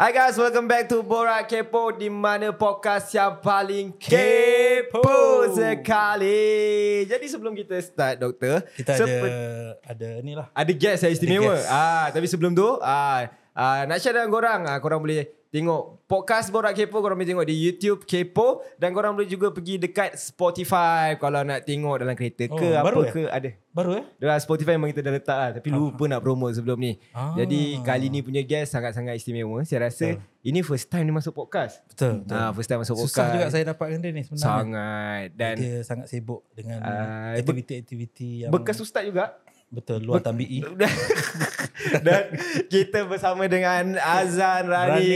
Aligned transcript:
Hi 0.00 0.16
guys, 0.16 0.40
welcome 0.40 0.64
back 0.64 0.88
to 0.88 1.04
Borak 1.04 1.44
Kepo 1.44 1.92
di 1.92 2.08
mana 2.08 2.56
podcast 2.56 3.12
yang 3.12 3.36
paling 3.36 3.92
kepo, 4.00 5.44
sekali. 5.52 7.04
Jadi 7.04 7.26
sebelum 7.28 7.52
kita 7.52 7.76
start 7.84 8.16
doktor, 8.16 8.64
Kita 8.80 8.96
sepe- 8.96 9.28
ada 9.28 9.36
ada 9.84 10.08
ni 10.24 10.32
lah. 10.32 10.48
ada 10.56 10.72
guest 10.72 11.04
yang 11.04 11.12
istimewa. 11.12 11.52
guest. 11.52 11.68
Ah, 11.68 12.08
tapi 12.16 12.24
sebelum 12.32 12.56
tu, 12.56 12.80
ah, 12.80 13.28
ah 13.52 13.84
nak 13.84 14.00
share 14.00 14.16
dengan 14.16 14.32
korang, 14.32 14.64
ah, 14.64 14.80
korang 14.80 15.04
boleh 15.04 15.28
tengok 15.50 16.06
podcast 16.06 16.48
Borak 16.48 16.72
Kepo, 16.72 16.98
korang 16.98 17.14
boleh 17.14 17.26
tengok 17.28 17.42
di 17.42 17.56
YouTube 17.58 18.00
Kepo 18.02 18.62
dan 18.76 18.90
korang 18.90 19.12
boleh 19.12 19.26
juga 19.26 19.50
pergi 19.50 19.76
dekat 19.76 20.14
Spotify 20.14 21.14
kalau 21.14 21.42
nak 21.42 21.62
tengok 21.62 21.98
dalam 21.98 22.14
kereta 22.14 22.46
ke 22.46 22.68
Oh, 22.72 22.78
apa 22.80 22.98
eh? 23.00 23.10
ke 23.10 23.22
ada. 23.26 23.50
Baru 23.68 23.94
eh? 23.94 24.04
Dalam 24.16 24.34
Spotify 24.36 24.74
memang 24.74 24.90
kita 24.90 24.98
dah 25.00 25.12
letak 25.12 25.36
lah 25.36 25.50
Tapi 25.52 25.70
lupa 25.70 26.02
nak 26.04 26.18
promote 26.20 26.54
sebelum 26.54 26.74
ni 26.76 26.98
Ah. 27.10 27.34
Jadi 27.36 27.78
kali 27.80 28.06
ni 28.08 28.18
punya 28.18 28.42
guest 28.42 28.74
sangat-sangat 28.74 29.14
istimewa 29.14 29.62
Saya 29.62 29.86
rasa 29.86 30.18
ini 30.40 30.58
first 30.60 30.86
time 30.86 31.02
dia 31.04 31.14
masuk 31.14 31.30
podcast 31.32 31.78
Betul. 31.86 32.22
betul. 32.22 32.34
Ah, 32.36 32.50
First 32.50 32.66
time 32.66 32.82
masuk 32.82 32.96
Susah 32.96 33.06
podcast 33.06 33.30
juga 33.32 33.46
saya 33.48 33.64
dapatkan 33.64 33.98
dia 34.00 34.10
ni 34.10 34.22
sebenarnya. 34.22 34.42
Sangat 34.44 35.26
Dan 35.32 35.54
dia 35.56 35.74
sangat 35.82 36.06
sibuk 36.06 36.42
dengan 36.52 36.78
Ah, 36.80 37.30
aktiviti-aktiviti 37.36 38.42
yang 38.42 38.50
bekas 38.50 38.74
ustaz 38.76 39.02
juga 39.02 39.38
betul 39.70 40.02
luar 40.02 40.20
tambi'i. 40.20 40.60
Dan 42.06 42.36
kita 42.66 43.06
bersama 43.06 43.46
dengan 43.46 43.96
Azan 44.02 44.66
Rani. 44.68 45.06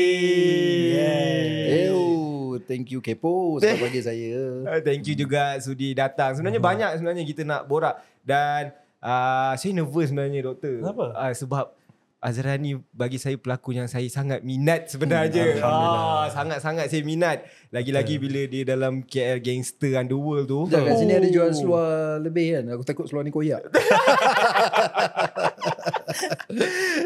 Ew, 1.91 2.57
thank 2.65 2.95
you 2.95 3.03
Kepo 3.03 3.59
sebab 3.61 3.91
bagi 3.91 4.01
saya. 4.01 4.65
Ah, 4.71 4.81
Thank 4.87 5.11
you 5.11 5.15
juga 5.19 5.59
sudi 5.61 5.93
datang 5.93 6.39
Sebenarnya 6.39 6.62
banyak 6.62 6.91
sebenarnya 6.97 7.25
kita 7.27 7.43
nak 7.45 7.69
borak 7.69 8.01
Dan 8.25 8.73
uh, 9.05 9.53
saya 9.59 9.71
nervous 9.77 10.09
sebenarnya 10.09 10.41
doktor 10.41 10.81
Kenapa? 10.81 11.06
Uh, 11.12 11.33
sebab 11.37 11.67
Azrani 12.25 12.81
bagi 12.89 13.21
saya 13.21 13.37
pelakon 13.37 13.84
yang 13.84 13.84
saya 13.84 14.09
sangat 14.09 14.41
minat 14.41 14.89
sebenarnya. 14.89 15.61
Hmm, 15.61 15.69
ah, 15.69 16.25
sangat-sangat 16.33 16.89
saya 16.89 17.05
minat. 17.05 17.45
Lagi-lagi 17.75 18.22
bila 18.22 18.47
dia 18.47 18.62
dalam 18.62 19.03
KL 19.03 19.42
Gangster 19.42 19.98
Underworld 19.98 20.47
tu. 20.47 20.70
Sekejap 20.70 20.86
kat 20.86 20.94
sini 20.94 21.12
ada 21.19 21.27
jual 21.27 21.50
Oh. 21.50 21.56
seluar 21.58 21.91
lebih 22.22 22.47
kan. 22.55 22.64
Aku 22.70 22.83
takut 22.86 23.11
seluar 23.11 23.27
ni 23.27 23.34
koyak. 23.34 23.66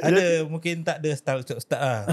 ada 0.05 0.45
mungkin 0.45 0.85
tak 0.85 1.01
ada 1.01 1.11
style 1.17 1.41
ustaz 1.41 1.65
lah. 1.73 2.05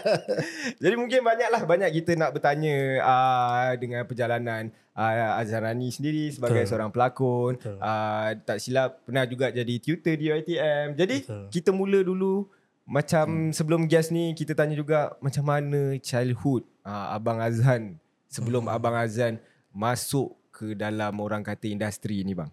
Jadi 0.82 0.94
mungkin 0.96 1.20
banyaklah 1.20 1.62
banyak 1.68 1.90
kita 1.92 2.16
nak 2.16 2.32
bertanya 2.32 3.04
uh, 3.04 3.70
dengan 3.76 4.08
perjalanan 4.08 4.72
uh, 4.96 5.40
Azharani 5.40 5.92
sendiri 5.92 6.32
sebagai 6.32 6.64
Betul. 6.64 6.70
seorang 6.72 6.90
pelakon. 6.90 7.60
Betul. 7.60 7.76
Uh, 7.78 8.30
tak 8.48 8.58
silap 8.64 9.04
pernah 9.04 9.28
juga 9.28 9.52
jadi 9.52 9.74
tutor 9.76 10.16
di 10.16 10.32
UiTM. 10.32 10.96
Jadi 10.96 11.16
Betul. 11.20 11.44
kita 11.52 11.70
mula 11.70 12.00
dulu 12.00 12.48
macam 12.84 13.48
hmm. 13.48 13.52
sebelum 13.56 13.88
guest 13.88 14.12
ni 14.12 14.36
kita 14.36 14.52
tanya 14.52 14.76
juga 14.76 15.16
macam 15.24 15.44
mana 15.44 15.96
childhood 16.04 16.68
uh, 16.84 17.16
Abang 17.16 17.40
Azhan 17.40 17.96
sebelum 18.28 18.68
hmm. 18.68 18.76
Abang 18.76 18.96
Azhan 18.96 19.40
masuk 19.72 20.36
ke 20.52 20.76
dalam 20.76 21.16
orang 21.18 21.40
kata 21.40 21.66
industri 21.66 22.20
ni 22.22 22.36
bang. 22.36 22.52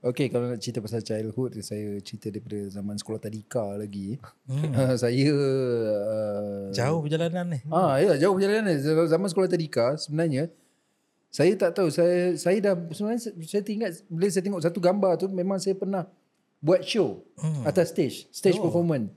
Okay, 0.00 0.32
kalau 0.32 0.48
nak 0.48 0.64
cerita 0.64 0.80
pasal 0.80 1.04
childhood, 1.04 1.60
saya 1.60 2.00
cerita 2.00 2.32
daripada 2.32 2.56
zaman 2.72 2.96
sekolah 2.96 3.20
tadika 3.20 3.76
lagi. 3.76 4.16
Hmm. 4.48 4.72
Uh, 4.72 4.96
saya... 4.96 5.28
Uh, 5.28 6.72
Jauh 6.72 7.04
perjalanan 7.04 7.44
ni. 7.44 7.60
Ah, 7.68 8.00
ya, 8.00 8.16
jauh 8.16 8.32
perjalanan. 8.32 8.80
Zaman 8.80 9.28
sekolah 9.28 9.52
tadika, 9.52 10.00
sebenarnya, 10.00 10.48
saya 11.28 11.52
tak 11.52 11.76
tahu. 11.76 11.92
Saya 11.92 12.32
saya 12.40 12.56
dah, 12.64 12.74
sebenarnya 12.96 13.28
saya 13.44 13.60
ingat, 13.68 14.00
bila 14.08 14.32
saya 14.32 14.40
tengok 14.40 14.62
satu 14.64 14.80
gambar 14.80 15.20
tu, 15.20 15.28
memang 15.28 15.60
saya 15.60 15.76
pernah 15.76 16.08
buat 16.64 16.80
show 16.80 17.20
Hmm. 17.36 17.68
atas 17.68 17.92
stage. 17.92 18.24
Stage 18.32 18.56
Oh. 18.56 18.72
performance. 18.72 19.12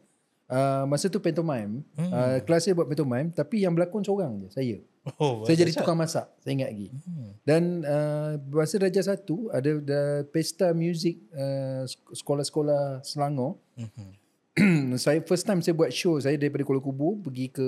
Uh, 0.46 0.84
masa 0.86 1.08
tu 1.08 1.18
pantomime. 1.18 1.82
Hmm. 1.94 2.08
Uh, 2.08 2.38
kelas 2.42 2.62
saya 2.62 2.74
buat 2.74 2.86
pantomime, 2.86 3.30
tapi 3.30 3.62
yang 3.62 3.72
berlakon 3.72 4.02
seorang 4.02 4.38
je, 4.40 4.50
saya. 4.52 4.78
Oh, 5.18 5.44
Saya 5.44 5.60
jadi 5.60 5.76
tukang 5.76 6.00
masak 6.00 6.32
Saya 6.40 6.56
ingat 6.56 6.70
lagi 6.70 6.88
Hmm. 7.04 7.36
Dan 7.44 7.62
uh, 7.84 8.40
Masa 8.48 8.80
Darjah 8.80 9.04
satu 9.04 9.52
Ada, 9.52 9.76
ada 9.78 10.02
pesta 10.24 10.72
muzik 10.72 11.20
uh, 11.30 11.84
sek- 11.84 12.16
Sekolah-sekolah 12.16 13.04
Selangor 13.04 13.60
Mhm. 13.76 14.96
Saya 14.96 15.20
first 15.22 15.44
time 15.44 15.60
saya 15.60 15.76
buat 15.76 15.92
show 15.92 16.16
Saya 16.18 16.40
daripada 16.40 16.64
Kuala 16.64 16.80
Kubu 16.80 17.20
Pergi 17.20 17.52
ke 17.52 17.68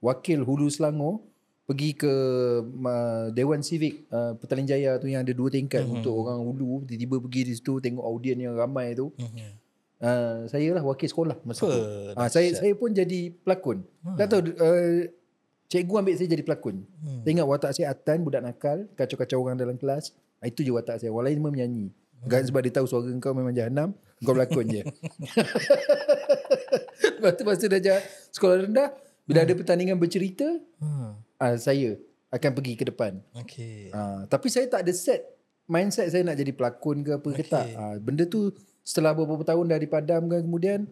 Wakil 0.00 0.42
Hulu 0.42 0.66
Selangor 0.68 1.22
Pergi 1.64 1.94
ke 1.94 2.12
uh, 2.66 3.30
Dewan 3.30 3.62
Civic 3.62 4.02
uh, 4.08 4.34
Petaling 4.34 4.66
Jaya 4.66 4.98
tu 4.98 5.06
Yang 5.06 5.30
ada 5.30 5.34
dua 5.34 5.48
tingkat 5.48 5.82
Mhm. 5.82 5.92
Untuk 5.96 6.18
orang 6.18 6.42
Hulu 6.42 6.82
Tiba-tiba 6.84 7.16
pergi 7.20 7.40
di 7.44 7.52
situ 7.54 7.78
Tengok 7.78 8.02
audien 8.02 8.36
yang 8.36 8.54
ramai 8.54 8.90
tu 8.92 9.14
Mhm. 9.14 9.62
Uh, 10.04 10.44
Saya 10.44 10.68
lah 10.70 10.82
wakil 10.82 11.06
sekolah 11.06 11.34
Masa 11.42 11.58
tu 11.58 11.66
uh, 11.66 12.28
saya, 12.28 12.48
saya 12.52 12.72
pun 12.72 12.90
jadi 12.90 13.34
pelakon 13.34 13.82
Hmm. 14.00 14.14
Tak 14.14 14.24
tahu 14.28 14.40
uh, 14.54 15.00
Cikgu 15.64 15.96
ambil 15.96 16.14
saya 16.14 16.28
jadi 16.28 16.42
pelakon 16.42 16.84
Hmm. 17.00 17.20
saya 17.20 17.30
ingat 17.32 17.46
watak 17.46 17.70
saya 17.72 17.88
Atan 17.88 18.20
budak 18.20 18.40
nakal, 18.40 18.84
kacau-kacau 18.92 19.38
orang 19.38 19.56
dalam 19.56 19.74
kelas. 19.74 20.12
Ah, 20.38 20.46
Itu 20.46 20.60
je 20.60 20.70
watak 20.70 20.98
saya. 20.98 21.08
Lain 21.10 21.34
semua 21.34 21.48
menyanyi. 21.48 21.88
Kan 22.22 22.42
sebab 22.42 22.60
dia 22.60 22.70
tahu 22.70 22.84
suara 22.84 23.06
kau 23.18 23.32
memang 23.32 23.50
jahanam, 23.50 23.90
kau 24.18 24.30
berlakon 24.30 24.66
je. 24.66 24.82
Lepas 27.16 27.32
tu 27.34 27.42
masa 27.42 27.64
dah 27.66 27.80
jah- 27.80 28.04
sekolah 28.30 28.62
rendah, 28.62 28.88
bila 29.24 29.40
ada 29.40 29.52
pertandingan 29.52 29.96
bercerita, 29.96 30.46
Hmm. 30.78 31.16
ah, 31.36 31.54
saya 31.56 31.96
akan 32.28 32.50
pergi 32.52 32.72
ke 32.74 32.84
depan. 32.84 33.18
Okay. 33.34 33.88
Ah, 33.88 34.24
tapi 34.26 34.48
saya 34.48 34.66
tak 34.66 34.84
ada 34.84 34.92
set 34.92 35.20
mindset 35.64 36.08
saya 36.08 36.20
nak 36.22 36.34
jadi 36.34 36.50
pelakon 36.50 37.00
ke 37.00 37.10
apa 37.14 37.28
ke 37.30 37.40
Okey. 37.40 37.50
tak. 37.50 37.66
Ah, 37.72 37.94
benda 37.96 38.24
tu 38.24 38.52
setelah 38.84 39.16
beberapa 39.16 39.42
tahun 39.42 39.64
dah 39.66 39.80
dipadamkan 39.80 40.44
kemudian 40.44 40.84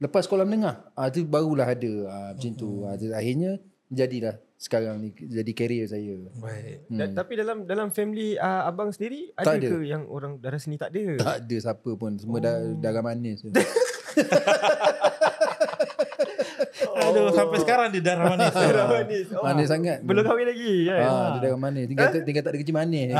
lepas 0.00 0.24
sekolah 0.24 0.42
menengah, 0.42 0.82
ah, 0.92 1.06
tu 1.06 1.22
barulah 1.22 1.68
ada 1.68 1.92
ah, 2.08 2.30
macam 2.34 2.52
tu. 2.56 2.82
Ah, 2.82 2.96
tu 2.96 3.12
akhirnya 3.12 3.60
jadilah 3.86 4.40
sekarang 4.56 4.96
ni 4.98 5.12
jadi 5.12 5.52
career 5.52 5.84
saya. 5.84 6.16
Baik. 6.38 6.88
Hmm. 6.88 7.12
tapi 7.12 7.32
dalam 7.36 7.66
dalam 7.66 7.90
family 7.90 8.38
uh, 8.38 8.64
abang 8.64 8.88
sendiri 8.88 9.34
ada, 9.34 9.44
Tak 9.44 9.54
ada. 9.58 9.68
ke 9.68 9.78
yang 9.82 10.06
orang 10.06 10.38
darah 10.38 10.56
seni 10.56 10.78
tak 10.78 10.94
ada? 10.94 11.18
Tak 11.18 11.36
ada 11.44 11.56
siapa 11.58 11.90
pun 11.92 12.14
Semua 12.14 12.38
dah 12.38 12.62
darah 12.78 13.02
manis 13.02 13.42
Aduh, 16.92 17.34
sampai 17.34 17.58
sekarang 17.60 17.88
dia 17.90 18.02
darah 18.04 18.32
manis. 18.32 18.52
Darah 18.62 18.86
manis. 18.88 19.26
Oh, 19.34 19.44
Manis 19.44 19.68
sangat 19.68 19.98
Belum 20.02 20.22
kahwin 20.22 20.46
lagi 20.46 20.72
kan? 20.86 21.00
ah, 21.02 21.28
Dia 21.36 21.40
darah 21.42 21.60
manis 21.60 21.84
Tinggal, 21.90 22.08
tinggal 22.22 22.42
tak 22.42 22.52
ada 22.52 22.58
kerja 22.62 22.74
manis. 22.74 23.12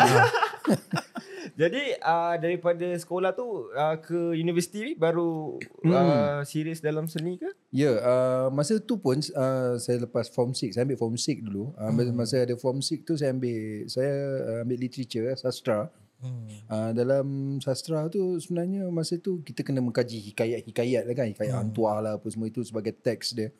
Jadi 1.52 2.00
uh, 2.00 2.34
daripada 2.40 2.88
sekolah 2.96 3.36
tu 3.36 3.68
uh, 3.72 3.96
ke 4.00 4.32
universiti 4.32 4.96
baru 4.96 5.60
Hmm. 5.84 5.92
uh, 5.92 6.40
serius 6.48 6.80
dalam 6.80 7.04
seni 7.10 7.36
ke? 7.36 7.50
Ya 7.74 7.92
uh, 8.00 8.46
Masa 8.48 8.80
tu 8.80 8.96
pun 8.96 9.20
uh, 9.20 9.76
Saya 9.76 10.06
lepas 10.06 10.32
form 10.32 10.56
6 10.56 10.72
Saya 10.72 10.88
ambil 10.88 10.96
form 10.96 11.18
6 11.18 11.44
dulu 11.44 11.76
uh, 11.76 11.90
Masa 12.14 12.46
ada 12.46 12.56
form 12.56 12.80
6 12.80 13.04
tu 13.04 13.14
Saya 13.18 13.34
ambil 13.36 13.84
Saya 13.90 14.12
uh, 14.40 14.62
ambil 14.64 14.78
literature 14.80 15.28
Sastra 15.36 15.92
Hmm. 16.22 16.46
Uh, 16.70 16.90
dalam 16.94 17.58
sastra 17.58 18.06
tu 18.06 18.38
sebenarnya 18.38 18.86
masa 18.94 19.18
tu 19.18 19.42
kita 19.42 19.66
kena 19.66 19.82
mengkaji 19.82 20.22
hikayat-hikayat 20.30 21.02
lah 21.02 21.14
kan 21.18 21.26
hikayat 21.34 21.50
hmm. 21.50 21.62
hantuah 21.66 21.98
lah 21.98 22.12
apa 22.14 22.30
semua 22.30 22.46
itu 22.46 22.62
sebagai 22.62 22.94
teks 22.94 23.34
dia 23.34 23.50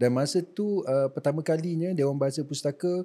dan 0.00 0.16
masa 0.16 0.40
tu 0.40 0.80
uh, 0.88 1.12
pertama 1.12 1.44
kalinya 1.44 1.92
Dewan 1.92 2.16
Bahasa 2.16 2.40
Pustaka 2.40 3.04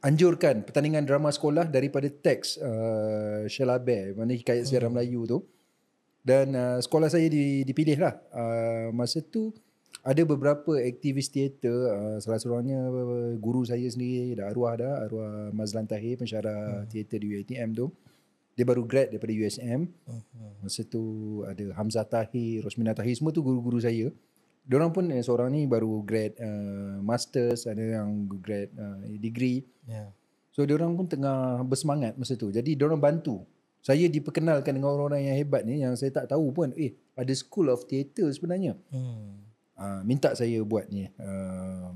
anjurkan 0.00 0.64
pertandingan 0.64 1.04
drama 1.04 1.28
sekolah 1.28 1.68
daripada 1.68 2.08
teks 2.08 2.56
uh, 2.60 3.44
Shelaber 3.46 4.16
mana 4.16 4.32
hikayat 4.32 4.68
sejarah 4.68 4.88
Melayu 4.88 5.24
tu. 5.28 5.38
Dan 6.20 6.52
uh, 6.52 6.76
sekolah 6.80 7.08
saya 7.08 7.32
di, 7.32 7.64
dipilih 7.64 7.96
lah. 7.96 8.14
Uh, 8.28 8.92
masa 8.92 9.24
tu 9.24 9.56
ada 10.04 10.20
beberapa 10.24 10.76
aktivis 10.80 11.32
teater 11.32 11.72
uh, 11.92 12.16
salah 12.20 12.40
seorangnya 12.40 12.88
uh, 12.88 13.32
guru 13.40 13.64
saya 13.64 13.84
sendiri 13.88 14.36
dah 14.36 14.52
arwah 14.52 14.76
dah 14.76 14.92
arwah 15.04 15.52
Mazlan 15.52 15.88
Tahir 15.88 16.20
pensyarah 16.20 16.84
hmm. 16.84 16.88
teater 16.92 17.18
di 17.20 17.36
UiTM 17.36 17.72
tu. 17.72 17.88
Dia 18.56 18.68
baru 18.68 18.84
grad 18.84 19.08
daripada 19.08 19.32
USM 19.32 19.88
Mhm. 19.88 20.60
masa 20.60 20.84
tu 20.84 21.02
ada 21.48 21.64
Hamzah 21.80 22.04
Tahir 22.04 22.60
Rosmina 22.60 22.92
Tahir 22.92 23.16
semua 23.16 23.32
tu 23.32 23.40
guru-guru 23.40 23.80
saya 23.80 24.12
Diorang 24.70 24.94
pun 24.94 25.10
eh, 25.10 25.18
seorang 25.18 25.50
ni 25.50 25.66
baru 25.66 25.98
grad 26.06 26.38
uh, 26.38 27.02
masters 27.02 27.66
ada 27.66 27.82
yang 27.82 28.30
grad 28.38 28.70
uh, 28.78 29.02
degree 29.18 29.66
Ya. 29.82 30.14
So 30.54 30.62
diorang 30.62 30.94
pun 30.94 31.10
tengah 31.10 31.62
bersemangat 31.66 32.14
masa 32.14 32.38
tu. 32.38 32.54
Jadi 32.54 32.78
diorang 32.78 33.02
bantu. 33.02 33.42
Saya 33.82 34.06
diperkenalkan 34.06 34.76
dengan 34.76 34.92
orang-orang 34.92 35.26
yang 35.26 35.36
hebat 35.40 35.66
ni 35.66 35.82
yang 35.82 35.96
saya 35.98 36.12
tak 36.12 36.30
tahu 36.30 36.52
pun 36.54 36.70
eh 36.76 36.94
ada 37.16 37.32
school 37.34 37.66
of 37.72 37.82
theatre 37.90 38.30
sebenarnya. 38.30 38.78
Hmm. 38.94 39.42
Uh, 39.74 40.00
minta 40.04 40.30
saya 40.36 40.60
buat 40.60 40.86
ni 40.92 41.08
uh, 41.18 41.90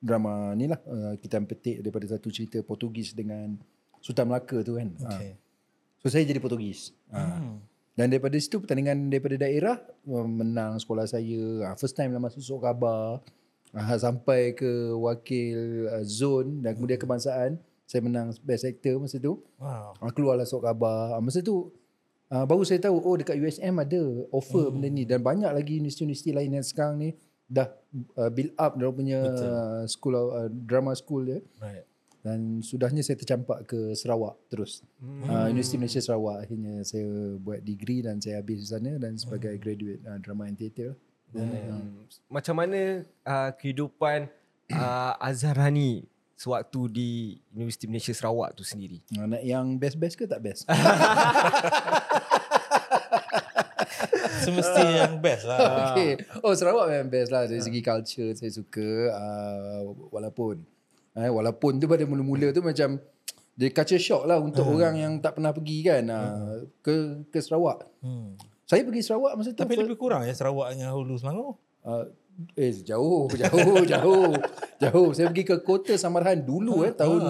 drama 0.00 0.56
ni 0.56 0.64
lah 0.66 0.80
uh, 0.88 1.14
kita 1.20 1.36
petik 1.44 1.84
daripada 1.84 2.08
satu 2.08 2.32
cerita 2.32 2.56
Portugis 2.64 3.12
dengan 3.12 3.54
Sultan 4.00 4.32
Melaka 4.32 4.64
tu 4.64 4.80
kan. 4.80 4.88
Uh, 4.96 5.12
Okay. 5.12 5.32
so 6.00 6.08
saya 6.08 6.24
jadi 6.24 6.40
Portugis. 6.40 6.96
Uh, 7.12 7.20
Hmm. 7.20 7.56
Dan 7.98 8.06
daripada 8.08 8.38
situ 8.38 8.62
pertandingan 8.62 9.10
daripada 9.10 9.36
daerah 9.40 9.76
menang 10.06 10.78
sekolah 10.78 11.04
saya. 11.10 11.70
Uh, 11.70 11.74
first 11.76 11.98
time 11.98 12.14
lah 12.14 12.22
masuk 12.22 12.62
Khabar. 12.62 13.18
Uh, 13.70 13.98
sampai 13.98 14.50
ke 14.54 14.94
wakil 14.98 15.86
uh, 15.90 16.04
zone 16.06 16.62
dan 16.62 16.78
kemudian 16.78 16.98
kebangsaan. 16.98 17.58
Saya 17.90 18.06
menang 18.06 18.30
best 18.46 18.62
actor 18.62 19.02
masa 19.02 19.18
tu. 19.18 19.42
Wow. 19.58 19.98
Keluarlah 20.14 20.46
Sok 20.46 20.62
Khabar. 20.62 21.18
Masa 21.18 21.42
tu 21.42 21.74
baru 22.30 22.62
saya 22.62 22.78
tahu 22.78 22.94
oh 23.02 23.18
dekat 23.18 23.42
USM 23.42 23.82
ada 23.82 23.98
offer 24.30 24.70
hmm. 24.70 24.78
benda 24.78 24.86
ni 24.94 25.02
dan 25.02 25.18
banyak 25.18 25.50
lagi 25.50 25.82
universiti-universiti 25.82 26.30
lain 26.30 26.54
yang 26.54 26.62
sekarang 26.62 26.94
ni 26.94 27.10
dah 27.50 27.66
build 28.30 28.54
up 28.54 28.78
dia 28.78 28.86
punya 28.94 29.18
uh, 29.18 29.82
school 29.90 30.14
uh, 30.14 30.46
drama 30.46 30.94
school 30.94 31.26
dia 31.26 31.42
Right. 31.58 31.89
Dan 32.20 32.60
sudahnya 32.60 33.00
saya 33.00 33.16
tercampak 33.16 33.64
ke 33.64 33.96
Sarawak 33.96 34.36
terus. 34.52 34.84
Hmm. 35.00 35.24
Uh, 35.24 35.46
Universiti 35.48 35.80
Malaysia 35.80 36.04
Sarawak 36.04 36.44
akhirnya 36.44 36.84
saya 36.84 37.08
buat 37.40 37.64
degree 37.64 38.04
dan 38.04 38.20
saya 38.20 38.44
habis 38.44 38.60
di 38.60 38.68
sana 38.68 39.00
dan 39.00 39.16
sebagai 39.16 39.56
graduate 39.56 40.04
uh, 40.04 40.20
drama 40.20 40.44
and 40.44 40.60
theatre. 40.60 40.92
Hmm. 41.32 42.04
Macam 42.28 42.58
mana 42.58 43.06
uh, 43.24 43.50
kehidupan 43.56 44.28
uh, 44.74 45.14
Azharani 45.16 46.04
sewaktu 46.36 46.80
di 46.92 47.10
Universiti 47.56 47.88
Malaysia 47.88 48.12
Sarawak 48.12 48.52
tu 48.52 48.64
sendiri? 48.68 49.00
Uh, 49.16 49.24
nak 49.24 49.40
yang 49.40 49.80
best-best 49.80 50.20
ke 50.20 50.28
tak 50.28 50.44
best? 50.44 50.68
Semesti 54.40 54.84
yang 54.96 55.20
best 55.20 55.44
lah. 55.44 55.60
okay. 55.92 56.16
Oh 56.40 56.56
Sarawak 56.56 56.88
memang 56.88 57.12
best 57.12 57.32
lah 57.32 57.44
dari 57.44 57.60
segi 57.60 57.80
culture 57.84 58.32
saya 58.36 58.52
suka 58.52 59.12
uh, 59.12 59.88
walaupun 60.12 60.64
eh, 61.16 61.30
walaupun 61.30 61.78
tu 61.78 61.86
pada 61.86 62.04
mula-mula 62.04 62.52
tu 62.52 62.62
macam 62.62 63.00
dia 63.54 63.68
culture 63.68 64.00
shock 64.00 64.24
lah 64.24 64.40
untuk 64.40 64.64
Hmm. 64.64 64.74
orang 64.78 64.94
yang 64.96 65.12
tak 65.20 65.36
pernah 65.36 65.52
pergi 65.52 65.78
kan 65.84 66.04
uh, 66.08 66.64
ke 66.80 67.26
ke 67.28 67.38
Sarawak. 67.38 67.84
Hmm. 68.00 68.38
Saya 68.64 68.86
pergi 68.86 69.02
Sarawak 69.02 69.34
masa 69.36 69.50
tu 69.52 69.60
Tapi 69.60 69.74
lebih 69.76 69.98
kurang 69.98 70.24
ya 70.24 70.32
Sarawak 70.32 70.72
dengan 70.72 70.94
Hulu 70.96 71.18
Selangor. 71.20 71.60
Uh, 71.84 72.08
eh 72.56 72.72
jauh 72.72 73.28
jauh 73.42 73.84
jauh 73.84 74.32
jauh 74.80 75.08
saya 75.12 75.28
pergi 75.28 75.44
ke 75.44 75.60
kota 75.60 75.92
Samarhan 76.00 76.40
dulu 76.40 76.88
eh 76.88 76.92
tahun 76.96 77.20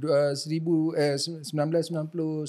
uh, 0.00 0.32
1000 0.32 0.96
eh 0.96 1.14
1999 1.20 2.48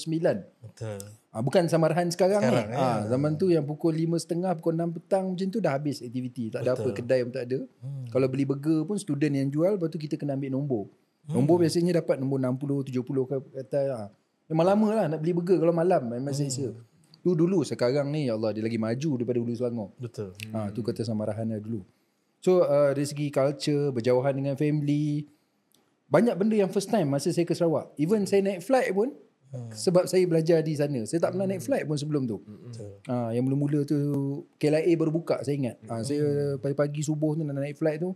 Betul. 0.64 1.00
Ah, 1.38 1.46
bukan 1.46 1.70
Samarhan 1.70 2.10
sekarang, 2.10 2.42
Sekarang, 2.42 2.66
ni. 2.66 2.74
ya. 2.74 2.82
Ah, 2.82 3.00
zaman 3.06 3.38
tu 3.38 3.46
yang 3.48 3.62
pukul 3.62 3.94
5.30 3.94 4.58
pukul 4.58 4.74
6 4.74 4.90
petang 4.98 5.24
macam 5.30 5.48
tu 5.54 5.62
dah 5.62 5.78
habis 5.78 6.02
aktiviti. 6.02 6.50
Tak 6.50 6.66
ada 6.66 6.74
apa 6.74 6.90
kedai 6.90 7.22
pun 7.22 7.30
tak 7.30 7.46
ada. 7.46 7.60
Hmm. 7.78 8.10
Kalau 8.10 8.26
beli 8.26 8.42
burger 8.44 8.82
pun 8.84 8.98
student 8.98 9.30
yang 9.32 9.46
jual 9.48 9.78
lepas 9.78 9.86
tu 9.88 10.02
kita 10.02 10.18
kena 10.18 10.34
ambil 10.34 10.50
nombor. 10.50 10.84
Hmm. 11.30 11.38
Nombor 11.38 11.62
biasanya 11.62 12.02
dapat 12.02 12.18
nombor 12.18 12.42
60 12.42 12.90
70 12.90 13.06
ke 13.06 13.36
kata 13.54 13.80
ah. 13.94 14.08
Memang 14.50 14.66
lama 14.66 14.88
lah 14.90 15.06
nak 15.08 15.20
beli 15.22 15.38
burger 15.38 15.62
kalau 15.62 15.72
malam 15.72 16.10
memang 16.10 16.34
Hmm. 16.34 16.42
selesa. 16.42 16.74
Tu 17.22 17.30
dulu 17.32 17.62
sekarang 17.62 18.10
ni 18.10 18.26
ya 18.26 18.34
Allah 18.34 18.58
dia 18.58 18.66
lagi 18.66 18.82
maju 18.82 19.10
daripada 19.14 19.38
dulu 19.38 19.54
Selangor. 19.54 19.90
Betul. 20.02 20.34
Ha, 20.50 20.74
tu 20.74 20.82
kata 20.82 21.06
Samarahan 21.06 21.46
lah 21.46 21.62
dulu. 21.62 21.86
So 22.42 22.64
uh, 22.64 22.96
dari 22.96 23.06
segi 23.06 23.30
culture, 23.30 23.92
berjauhan 23.92 24.34
dengan 24.34 24.56
family, 24.56 25.28
banyak 26.08 26.34
benda 26.34 26.56
yang 26.56 26.72
first 26.72 26.88
time 26.88 27.12
masa 27.12 27.30
saya 27.30 27.44
ke 27.44 27.52
Sarawak. 27.52 27.94
Even 28.00 28.24
saya 28.24 28.42
naik 28.42 28.64
flight 28.64 28.90
pun, 28.90 29.12
hmm. 29.54 29.72
sebab 29.72 30.04
saya 30.10 30.24
belajar 30.28 30.60
di 30.66 30.74
sana. 30.76 31.00
Saya 31.08 31.20
tak 31.24 31.36
pernah 31.36 31.48
naik 31.48 31.64
flight 31.64 31.86
pun 31.88 31.98
sebelum 31.98 32.24
tu. 32.28 32.42
Betul. 32.44 33.00
Ha, 33.08 33.32
yang 33.36 33.44
mula-mula 33.46 33.84
tu 33.88 33.98
KLIA 34.58 34.92
baru 34.98 35.12
buka 35.12 35.44
saya 35.46 35.56
ingat. 35.56 35.78
Ha, 35.88 36.04
saya 36.04 36.56
pagi-pagi 36.60 37.02
subuh 37.06 37.38
tu 37.38 37.44
nak 37.46 37.58
naik 37.58 37.78
flight 37.78 38.02
tu. 38.04 38.16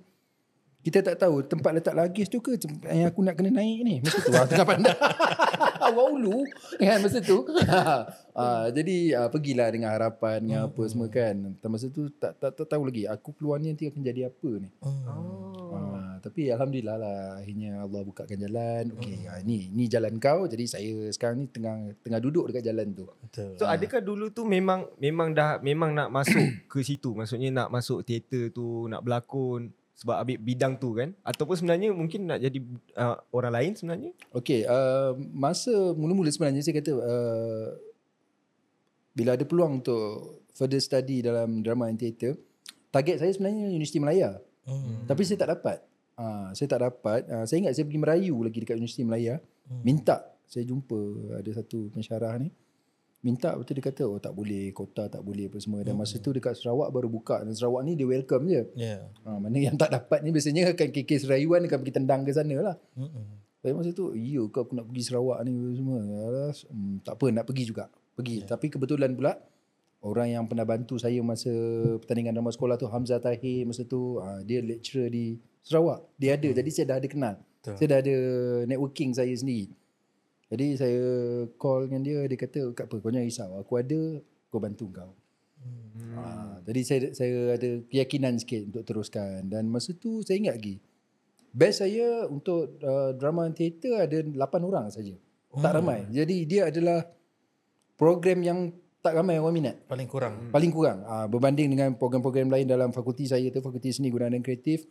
Kita 0.81 1.05
tak 1.05 1.21
tahu 1.21 1.45
tempat 1.45 1.77
letak 1.77 1.93
lagis 1.93 2.25
tu 2.25 2.41
ke 2.41 2.57
yang 2.89 3.13
aku 3.13 3.21
nak 3.21 3.37
kena 3.37 3.53
naik 3.53 3.79
ni. 3.85 3.95
Masa 4.01 4.17
tu 4.17 4.33
ah, 4.33 4.49
tengah 4.49 4.65
pandang. 4.65 4.97
Awak 5.85 6.05
ulu 6.17 6.41
kan 6.81 6.97
masa 7.05 7.21
tu. 7.21 7.45
ha, 8.37 8.65
jadi 8.73 9.13
ah, 9.13 9.29
pergilah 9.29 9.69
dengan 9.69 9.93
harapan 9.93 10.41
dengan 10.41 10.61
apa 10.73 10.81
semua 10.89 11.05
kan. 11.05 11.53
Dan 11.53 11.69
Masa 11.69 11.85
tu 11.93 12.09
tak, 12.17 12.33
tak 12.41 12.57
tak 12.57 12.65
tahu 12.65 12.89
lagi 12.89 13.05
aku 13.05 13.29
keluar 13.37 13.61
ni 13.61 13.69
nanti 13.69 13.93
akan 13.93 14.01
jadi 14.01 14.33
apa 14.33 14.51
ni. 14.57 14.69
Hmm. 14.81 15.05
Oh. 15.05 15.69
Ha, 15.69 16.00
tapi 16.21 16.53
alhamdulillah 16.53 16.95
lah 17.01 17.19
akhirnya 17.41 17.81
Allah 17.81 18.01
bukakan 18.05 18.37
jalan. 18.37 18.83
Okey, 18.95 19.25
ha, 19.25 19.41
ni 19.41 19.67
ni 19.73 19.89
jalan 19.89 20.21
kau. 20.21 20.45
Jadi 20.45 20.69
saya 20.69 21.09
sekarang 21.09 21.41
ni 21.41 21.45
tengah 21.49 21.97
tengah 22.05 22.21
duduk 22.21 22.53
dekat 22.53 22.69
jalan 22.69 22.93
tu. 22.93 23.09
Betul. 23.09 23.57
So 23.57 23.65
adakah 23.65 23.99
dulu 24.05 24.29
tu 24.29 24.45
memang 24.45 24.85
memang 25.01 25.33
dah 25.33 25.57
memang 25.59 25.97
nak 25.97 26.13
masuk 26.13 26.39
ke 26.71 26.85
situ? 26.85 27.17
Maksudnya 27.17 27.49
nak 27.49 27.73
masuk 27.73 28.05
teater 28.05 28.53
tu, 28.53 28.85
nak 28.85 29.01
berlakon 29.01 29.73
sebab 30.01 30.21
ambil 30.25 30.37
bidang 30.41 30.73
tu 30.81 30.97
kan? 30.97 31.13
Ataupun 31.21 31.55
sebenarnya 31.57 31.93
mungkin 31.93 32.25
nak 32.25 32.41
jadi 32.41 32.57
uh, 32.97 33.17
orang 33.33 33.53
lain 33.53 33.71
sebenarnya? 33.77 34.11
Okey, 34.33 34.65
uh, 34.65 35.13
masa 35.33 35.73
mula-mula 35.93 36.29
sebenarnya 36.33 36.65
saya 36.65 36.81
kata 36.81 36.93
uh, 36.97 37.67
bila 39.13 39.35
ada 39.35 39.45
peluang 39.45 39.83
untuk 39.83 40.41
further 40.55 40.81
study 40.81 41.21
dalam 41.21 41.61
drama 41.61 41.91
and 41.91 42.01
theatre, 42.01 42.33
target 42.89 43.21
saya 43.21 43.29
sebenarnya 43.29 43.69
Universiti 43.69 43.99
Melaya. 44.01 44.41
Hmm. 44.65 45.05
Tapi 45.05 45.21
saya 45.25 45.37
tak 45.41 45.49
dapat. 45.57 45.77
Uh, 46.17 46.51
saya 46.55 46.67
tak 46.71 46.81
dapat. 46.83 47.27
Uh, 47.29 47.45
saya 47.47 47.63
ingat 47.63 47.73
saya 47.77 47.85
pergi 47.87 48.01
merayu 48.01 48.35
lagi 48.41 48.59
dekat 48.63 48.75
Universiti 48.79 49.03
Melaya. 49.03 49.39
Hmm. 49.67 49.81
Minta. 49.83 50.17
Saya 50.51 50.67
jumpa 50.67 50.99
ada 51.39 51.49
satu 51.55 51.87
pensyarah 51.95 52.35
ni. 52.41 52.51
Minta 53.21 53.53
betul 53.53 53.77
dia 53.77 53.85
kata, 53.85 54.09
oh 54.09 54.17
tak 54.17 54.33
boleh, 54.33 54.73
kota 54.73 55.05
tak 55.05 55.21
boleh 55.21 55.45
apa 55.45 55.61
semua. 55.61 55.85
Dan 55.85 55.93
masa 55.93 56.17
tu 56.17 56.33
dekat 56.33 56.57
Sarawak 56.57 56.89
baru 56.89 57.05
buka. 57.05 57.45
Dan 57.45 57.53
Sarawak 57.53 57.85
ni 57.85 57.93
dia 57.93 58.09
welcome 58.09 58.49
je. 58.49 58.65
Ya. 58.73 59.05
Ha, 59.23 59.37
mana 59.37 59.61
yang 59.61 59.77
tak 59.77 59.93
dapat 59.93 60.25
ni 60.25 60.33
biasanya 60.33 60.73
akan 60.73 60.89
kes 60.89 61.29
rayuan 61.29 61.61
akan 61.69 61.77
pergi 61.85 61.93
tendang 62.01 62.25
ke 62.25 62.33
sana 62.33 62.57
lah. 62.59 62.75
Hmm. 62.97 63.37
Tapi 63.61 63.77
masa 63.77 63.93
tu, 63.93 64.17
iya 64.17 64.41
ke 64.49 64.57
aku 64.57 64.73
nak 64.73 64.89
pergi 64.89 65.03
Sarawak 65.05 65.37
ni 65.45 65.53
semua. 65.77 66.01
Alas, 66.01 66.65
hmm, 66.65 67.05
tak 67.05 67.13
apa, 67.13 67.25
nak 67.29 67.45
pergi 67.45 67.63
juga. 67.69 67.85
Pergi. 68.17 68.41
Yeah. 68.41 68.49
Tapi 68.49 68.73
kebetulan 68.73 69.13
pula, 69.13 69.37
orang 70.01 70.27
yang 70.33 70.43
pernah 70.49 70.65
bantu 70.65 70.97
saya 70.97 71.21
masa 71.21 71.53
pertandingan 72.01 72.33
drama 72.33 72.49
sekolah 72.49 72.75
tu, 72.81 72.89
Hamzah 72.89 73.21
Tahir 73.21 73.69
masa 73.69 73.85
tu, 73.85 74.17
ha, 74.17 74.41
dia 74.41 74.65
lecturer 74.65 75.13
di 75.13 75.37
Sarawak. 75.61 76.09
Dia 76.17 76.37
ada, 76.37 76.49
jadi 76.49 76.69
saya 76.69 76.85
dah 76.93 76.97
ada 76.97 77.07
kenal. 77.07 77.35
Betul. 77.61 77.75
Saya 77.77 77.87
dah 77.87 77.99
ada 78.01 78.15
networking 78.65 79.11
saya 79.13 79.33
sendiri. 79.33 79.69
Jadi 80.51 80.67
saya 80.75 81.03
call 81.55 81.87
dengan 81.87 82.01
dia, 82.03 82.19
dia 82.27 82.35
kata, 82.35 82.75
Kak 82.75 82.91
apa, 82.91 82.95
kau 82.99 83.07
jangan 83.07 83.27
risau. 83.29 83.49
Aku 83.61 83.79
ada, 83.79 84.19
kau 84.51 84.59
bantu 84.59 84.91
kau. 84.91 85.11
Hmm. 85.61 86.17
Ha, 86.17 86.23
jadi 86.65 86.81
saya 86.81 86.99
saya 87.13 87.37
ada 87.53 87.69
keyakinan 87.85 88.41
sikit 88.41 88.73
untuk 88.73 88.83
teruskan 88.83 89.45
dan 89.45 89.69
masa 89.69 89.93
tu 89.93 90.25
saya 90.25 90.41
ingat 90.41 90.57
lagi. 90.57 90.75
Best 91.51 91.83
saya 91.83 92.25
untuk 92.31 92.79
uh, 92.81 93.11
drama 93.13 93.45
and 93.45 93.55
theatre 93.55 93.93
ada 93.99 94.23
8 94.23 94.39
orang 94.65 94.87
saja. 94.89 95.13
Oh. 95.51 95.59
Tak 95.59 95.77
ramai. 95.77 96.07
Jadi 96.09 96.47
dia 96.47 96.71
adalah 96.71 97.05
program 97.99 98.39
yang 98.41 98.59
tak 99.03 99.19
ramai 99.19 99.37
orang 99.37 99.53
minat. 99.53 99.75
Paling 99.85 100.07
kurang. 100.07 100.49
Paling 100.49 100.71
kurang 100.71 101.03
uh, 101.03 101.27
berbanding 101.27 101.69
dengan 101.69 101.93
program-program 101.93 102.49
lain 102.49 102.65
dalam 102.65 102.89
fakulti 102.95 103.27
saya 103.27 103.51
tu 103.51 103.59
fakulti 103.59 103.91
seni 103.91 104.09
gunaan 104.09 104.33
dan 104.33 104.41
kreatif 104.41 104.87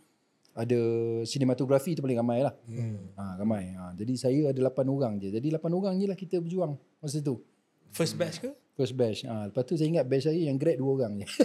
ada 0.55 0.81
sinematografi 1.25 1.95
tu 1.95 2.03
paling 2.03 2.19
ramai 2.19 2.43
lah. 2.43 2.55
Hmm. 2.67 3.11
Ha, 3.15 3.39
ramai. 3.39 3.71
Ha, 3.75 3.95
jadi 3.95 4.13
saya 4.19 4.41
ada 4.51 4.61
8 4.71 4.87
orang 4.91 5.17
je. 5.23 5.31
Jadi 5.31 5.49
8 5.55 5.63
orang 5.71 5.95
je 5.97 6.07
lah 6.11 6.19
kita 6.19 6.43
berjuang 6.43 6.75
masa 6.99 7.19
tu. 7.23 7.39
First 7.91 8.15
batch 8.19 8.43
ke? 8.43 8.51
First 8.75 8.95
batch. 8.99 9.27
Ha, 9.27 9.51
lepas 9.51 9.63
tu 9.67 9.79
saya 9.79 9.89
ingat 9.91 10.05
batch 10.07 10.27
saya 10.27 10.39
yang 10.39 10.59
grad 10.59 10.79
2 10.79 10.85
orang 10.85 11.13
je. 11.23 11.27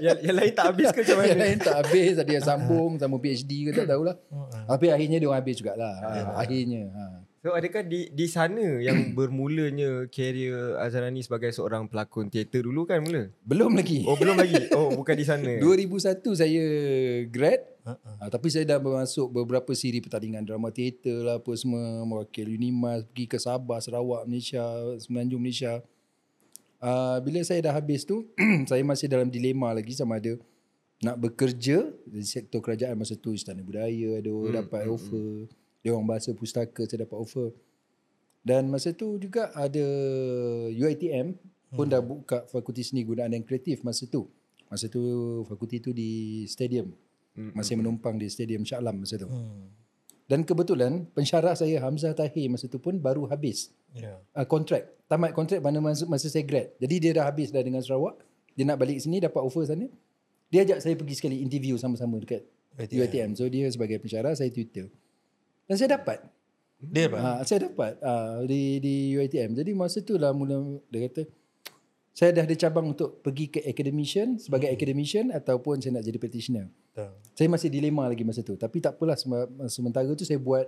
yang, 0.00 0.16
yang 0.24 0.36
lain 0.40 0.52
tak 0.56 0.66
habis 0.72 0.88
ke 0.96 1.04
macam 1.04 1.16
Yang 1.28 1.36
mana? 1.36 1.44
lain 1.44 1.58
tak 1.60 1.76
habis 1.84 2.12
Ada 2.16 2.32
yang 2.32 2.46
sambung 2.48 2.90
Sambung 2.96 3.20
PhD 3.20 3.68
ke 3.68 3.70
tak 3.76 3.84
tahulah 3.92 4.16
Hmm. 4.32 4.48
Tapi 4.64 4.86
akhirnya 4.88 5.18
dia 5.20 5.28
orang 5.28 5.40
habis 5.44 5.60
jugalah 5.60 5.94
ha, 6.00 6.40
Akhirnya 6.40 6.88
ha. 6.88 7.04
So 7.40 7.56
adakah 7.56 7.88
di 7.88 8.12
di 8.12 8.28
sana 8.28 8.84
yang 8.84 9.16
bermulanya 9.16 10.04
career 10.12 10.76
Azharani 10.76 11.24
sebagai 11.24 11.48
seorang 11.56 11.88
pelakon 11.88 12.28
teater 12.28 12.68
dulu 12.68 12.84
kan 12.84 13.00
mula? 13.00 13.32
Belum 13.40 13.72
lagi 13.72 14.04
Oh 14.04 14.12
belum 14.12 14.36
lagi. 14.36 14.68
Oh 14.76 14.92
bukan 14.92 15.16
di 15.16 15.24
sana. 15.24 15.56
2001 15.64 16.20
saya 16.36 16.64
grad 17.32 17.64
Uh-uh. 17.80 18.16
ha, 18.20 18.28
Tapi 18.28 18.52
saya 18.52 18.68
dah 18.68 18.76
masuk 18.76 19.32
beberapa 19.32 19.72
siri 19.72 20.04
pertandingan 20.04 20.44
drama 20.44 20.68
teater 20.68 21.24
lah 21.24 21.40
Apa 21.40 21.56
semua 21.56 22.04
Mewakil 22.04 22.52
Unimas 22.52 23.08
Pergi 23.08 23.24
ke 23.24 23.40
Sabah, 23.40 23.80
Sarawak, 23.80 24.28
Malaysia 24.28 24.60
Semenanjung 25.00 25.40
Malaysia 25.40 25.80
uh, 26.84 27.16
Bila 27.24 27.40
saya 27.40 27.64
dah 27.64 27.72
habis 27.72 28.04
tu 28.04 28.28
Saya 28.68 28.84
masih 28.84 29.08
dalam 29.08 29.32
dilema 29.32 29.72
lagi 29.72 29.96
sama 29.96 30.20
ada 30.20 30.36
Nak 31.00 31.16
bekerja 31.24 31.88
Di 32.04 32.20
sektor 32.20 32.60
kerajaan 32.60 33.00
masa 33.00 33.16
tu 33.16 33.32
Istana 33.32 33.64
Budaya 33.64 34.20
Ada 34.20 34.28
hmm, 34.28 34.52
dapat 34.60 34.84
hmm, 34.84 34.92
offer 34.92 35.48
Dia 35.80 35.96
orang 35.96 36.06
bahasa 36.06 36.30
pustaka 36.32 36.84
Saya 36.84 37.04
dapat 37.04 37.16
offer 37.16 37.50
Dan 38.40 38.68
masa 38.68 38.92
tu 38.92 39.16
juga 39.16 39.52
ada 39.52 39.84
UiTM 40.70 41.36
Pun 41.70 41.86
dah 41.86 42.02
buka 42.02 42.44
Fakulti 42.50 42.82
Seni 42.82 43.04
Gunaan 43.04 43.30
dan 43.30 43.42
Kreatif 43.44 43.80
masa 43.82 44.04
tu 44.04 44.26
Masa 44.70 44.86
tu 44.86 45.02
fakulti 45.50 45.82
tu 45.82 45.90
di 45.90 46.42
stadium 46.46 46.94
masih 47.54 47.78
menumpang 47.78 48.18
di 48.20 48.26
Stadium 48.28 48.66
Shah 48.66 48.82
Alam 48.82 49.00
masa 49.02 49.16
tu. 49.16 49.26
Hmm. 49.30 49.70
Dan 50.28 50.46
kebetulan 50.46 51.08
pensyarah 51.10 51.58
saya 51.58 51.82
Hamzah 51.82 52.14
Tahir 52.14 52.46
masa 52.46 52.70
tu 52.70 52.78
pun 52.78 52.94
baru 53.00 53.26
habis 53.26 53.72
Ya. 53.90 54.22
uh, 54.38 54.46
kontrak. 54.46 54.86
Tamat 55.10 55.34
kontrak 55.34 55.58
pada 55.58 55.82
masa, 55.82 56.06
masa 56.06 56.30
saya 56.30 56.46
grad. 56.46 56.70
Jadi 56.78 56.94
dia 57.02 57.10
dah 57.10 57.26
habis 57.26 57.50
dah 57.50 57.58
dengan 57.58 57.82
Sarawak. 57.82 58.22
Dia 58.54 58.62
nak 58.62 58.78
balik 58.78 59.02
sini 59.02 59.18
dapat 59.18 59.42
offer 59.42 59.66
sana. 59.66 59.90
Dia 60.46 60.62
ajak 60.62 60.78
saya 60.78 60.94
pergi 60.94 61.14
sekali 61.18 61.42
interview 61.42 61.74
sama-sama 61.74 62.22
dekat 62.22 62.46
UiTM. 62.78 62.98
UiTM. 63.02 63.30
So 63.34 63.50
dia 63.50 63.66
sebagai 63.66 63.98
pensyarah, 63.98 64.38
saya 64.38 64.50
Twitter. 64.54 64.86
Dan 65.70 65.78
saya 65.78 65.94
dapat. 65.94 66.18
Dia 66.82 67.06
apa? 67.06 67.18
Ha, 67.22 67.30
saya 67.46 67.70
dapat 67.70 67.94
uh, 68.02 68.42
di 68.42 68.82
di 68.82 69.14
UiTM. 69.14 69.54
Jadi 69.54 69.70
masa 69.70 70.02
tu 70.02 70.18
lah 70.18 70.34
mula 70.34 70.82
dia 70.90 71.06
kata 71.06 71.22
saya 72.10 72.34
dah 72.34 72.42
ada 72.42 72.56
cabang 72.58 72.90
untuk 72.90 73.22
pergi 73.22 73.46
ke 73.48 73.60
academician 73.62 74.34
sebagai 74.34 74.66
academician 74.66 75.30
ataupun 75.30 75.78
saya 75.78 75.94
nak 75.94 76.04
jadi 76.04 76.18
practitioner. 76.18 76.66
Betul. 76.90 77.10
Saya 77.38 77.48
masih 77.48 77.68
dilema 77.70 78.10
lagi 78.10 78.26
masa 78.26 78.42
tu. 78.42 78.58
Tapi 78.58 78.82
tak 78.82 78.98
apalah 78.98 79.14
sementara 79.70 80.10
tu 80.18 80.26
saya 80.26 80.42
buat 80.42 80.66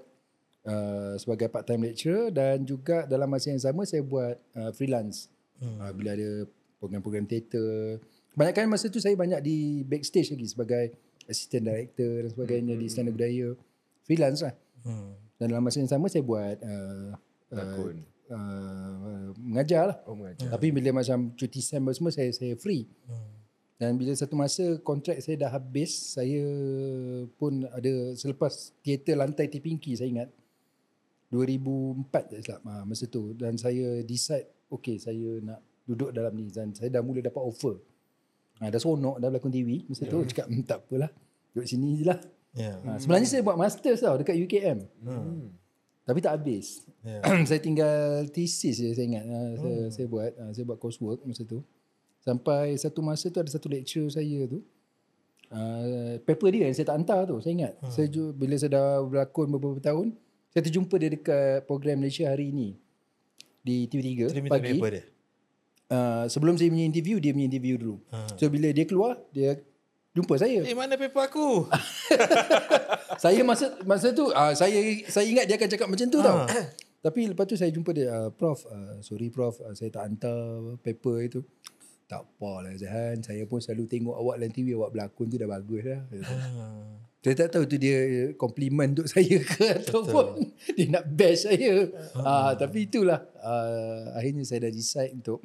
uh, 0.70 1.18
sebagai 1.18 1.50
part 1.50 1.66
time 1.66 1.82
lecturer 1.82 2.30
dan 2.30 2.62
juga 2.62 3.04
dalam 3.10 3.26
masa 3.26 3.50
yang 3.50 3.58
sama 3.58 3.82
saya 3.82 4.06
buat 4.06 4.38
uh, 4.54 4.70
freelance. 4.70 5.26
Hmm. 5.58 5.82
Uh, 5.82 5.92
bila 5.92 6.14
ada 6.14 6.46
program-program 6.78 7.26
teater 7.26 7.98
Kebanyakan 8.32 8.72
masa 8.72 8.88
tu 8.88 8.96
saya 8.96 9.12
banyak 9.12 9.44
di 9.44 9.84
backstage 9.84 10.32
lagi 10.32 10.48
sebagai 10.48 10.84
assistant 11.28 11.68
director 11.68 12.24
dan 12.24 12.30
sebagainya 12.32 12.74
di 12.80 12.88
Istana 12.88 13.12
Budaya. 13.12 13.52
Freelance 14.08 14.40
lah. 14.40 14.56
Hmm. 14.82 15.14
Dan 15.38 15.46
dalam 15.50 15.62
masa 15.62 15.82
yang 15.82 15.90
sama 15.90 16.06
saya 16.06 16.22
buat 16.22 16.56
uh, 16.62 17.14
uh, 17.50 17.56
Lakon. 17.56 17.96
uh, 18.30 19.30
mengajar 19.38 19.82
lah. 19.90 19.98
Oh 20.06 20.14
mengajar. 20.14 20.46
Tapi 20.50 20.70
bila 20.70 21.02
macam 21.02 21.34
cuti 21.34 21.58
SEM 21.58 21.86
semua 21.90 22.14
saya 22.14 22.30
saya 22.30 22.54
free. 22.54 22.86
Dan 23.82 23.98
bila 23.98 24.14
satu 24.14 24.38
masa 24.38 24.78
kontrak 24.78 25.18
saya 25.18 25.34
dah 25.34 25.50
habis, 25.50 26.14
saya 26.14 26.38
pun 27.34 27.66
ada 27.66 28.14
selepas 28.14 28.70
teater 28.78 29.18
lantai 29.18 29.50
Tipingki 29.50 29.98
saya 29.98 30.06
ingat 30.06 30.30
2004 31.34 32.06
tak 32.12 32.40
silap 32.46 32.60
ah, 32.62 32.84
masa 32.86 33.08
tu 33.08 33.32
dan 33.34 33.56
saya 33.56 34.04
decide 34.04 34.46
okay 34.68 35.00
saya 35.00 35.40
nak 35.42 35.58
duduk 35.82 36.14
dalam 36.14 36.30
ni 36.36 36.46
dan 36.52 36.70
saya 36.70 36.94
dah 36.94 37.02
mula 37.02 37.18
dapat 37.18 37.42
offer. 37.42 37.74
Ha, 38.62 38.70
dah 38.70 38.78
seronok 38.78 39.18
dah 39.18 39.28
berlakon 39.32 39.50
TV 39.50 39.82
masa 39.90 40.06
tu 40.06 40.22
cakap 40.30 40.46
"Hmm, 40.46 40.62
tak 40.62 40.86
apalah 40.86 41.10
duduk 41.50 41.66
sini 41.66 41.98
je 41.98 42.04
lah. 42.06 42.20
Ya. 42.52 42.76
Ha, 42.84 43.00
sebenarnya 43.00 43.28
saya 43.28 43.42
buat 43.44 43.56
masters 43.56 44.00
tau 44.04 44.16
dekat 44.20 44.36
UKM. 44.36 44.78
Hmm. 45.00 45.56
Tapi 46.04 46.18
tak 46.20 46.36
habis. 46.36 46.84
Ya. 47.00 47.20
saya 47.48 47.60
tinggal 47.62 48.28
thesis 48.28 48.76
je 48.76 48.92
saya 48.92 49.06
ingat. 49.08 49.24
Ha, 49.24 49.38
saya, 49.56 49.78
saya 49.88 50.06
buat 50.08 50.30
ha, 50.36 50.44
saya 50.52 50.64
buat 50.68 50.78
coursework 50.78 51.24
masa 51.24 51.48
tu. 51.48 51.64
Sampai 52.22 52.76
satu 52.78 53.00
masa 53.02 53.32
tu 53.32 53.40
ada 53.40 53.50
satu 53.50 53.66
lecture 53.66 54.06
saya 54.12 54.46
tu. 54.46 54.60
Uh, 55.52 56.16
paper 56.24 56.48
dia 56.48 56.64
yang 56.70 56.76
saya 56.76 56.88
tak 56.88 56.96
hantar 57.02 57.28
tu. 57.28 57.36
Saya 57.44 57.52
ingat. 57.52 57.72
Saya 57.92 58.06
ju- 58.08 58.32
bila 58.32 58.56
saya 58.56 58.72
dah 58.72 58.88
berlakon 59.04 59.48
beberapa 59.52 59.80
tahun, 59.84 60.16
saya 60.52 60.62
terjumpa 60.64 60.94
dia 60.96 61.10
dekat 61.12 61.64
program 61.68 62.00
Malaysia 62.00 62.28
hari 62.28 62.52
ini 62.52 62.76
di 63.60 63.88
TV3 63.88 64.32
Dia 64.32 64.42
minta 64.42 64.56
pagi. 64.56 64.76
paper 64.76 64.90
dia. 64.92 65.04
Uh, 65.92 66.24
sebelum 66.24 66.56
saya 66.56 66.72
punya 66.72 66.88
interview, 66.88 67.20
dia 67.20 67.36
punya 67.36 67.46
interview 67.52 67.76
dulu. 67.76 67.96
Ha. 68.16 68.32
So 68.40 68.48
bila 68.48 68.72
dia 68.72 68.88
keluar, 68.88 69.20
dia 69.28 69.60
jumpa 70.12 70.34
saya. 70.36 70.60
Eh 70.64 70.76
mana 70.76 71.00
paper 71.00 71.24
aku? 71.24 71.66
saya 73.24 73.40
masa 73.42 73.72
masa 73.88 74.12
tu 74.12 74.28
uh, 74.28 74.52
saya 74.52 74.76
saya 75.08 75.26
ingat 75.26 75.44
dia 75.48 75.56
akan 75.56 75.68
cakap 75.72 75.88
macam 75.88 76.06
tu 76.08 76.20
tau. 76.20 76.38
Ha. 76.44 76.60
Tapi 77.02 77.34
lepas 77.34 77.50
tu 77.50 77.58
saya 77.58 77.74
jumpa 77.74 77.90
dia, 77.90 78.14
uh, 78.14 78.30
Prof, 78.30 78.62
uh, 78.70 79.02
sorry 79.02 79.26
Prof, 79.26 79.58
uh, 79.58 79.74
saya 79.74 79.90
tak 79.90 80.06
hantar 80.06 80.78
paper 80.86 81.16
itu. 81.26 81.40
Tak 82.06 82.22
apalah 82.22 82.70
Zahan, 82.78 83.18
saya 83.26 83.42
pun 83.42 83.58
selalu 83.58 83.90
tengok 83.90 84.14
awak 84.14 84.38
dalam 84.38 84.54
TV, 84.54 84.78
awak 84.78 84.94
berlakon 84.94 85.26
tu 85.26 85.34
dah 85.34 85.50
bagus 85.50 85.82
dah. 85.82 86.00
Hmm. 86.14 87.02
Saya 87.22 87.34
tak 87.42 87.58
tahu 87.58 87.64
tu 87.66 87.76
dia 87.78 88.30
compliment 88.38 88.94
untuk 88.94 89.10
saya 89.10 89.34
ke 89.42 89.82
ataupun 89.82 90.46
dia 90.78 90.86
nak 90.94 91.10
bash 91.10 91.42
saya. 91.42 91.90
Uh, 92.14 92.52
tapi 92.54 92.86
itulah, 92.86 93.18
uh, 93.42 94.14
akhirnya 94.14 94.46
saya 94.46 94.70
dah 94.70 94.72
decide 94.74 95.10
untuk 95.10 95.42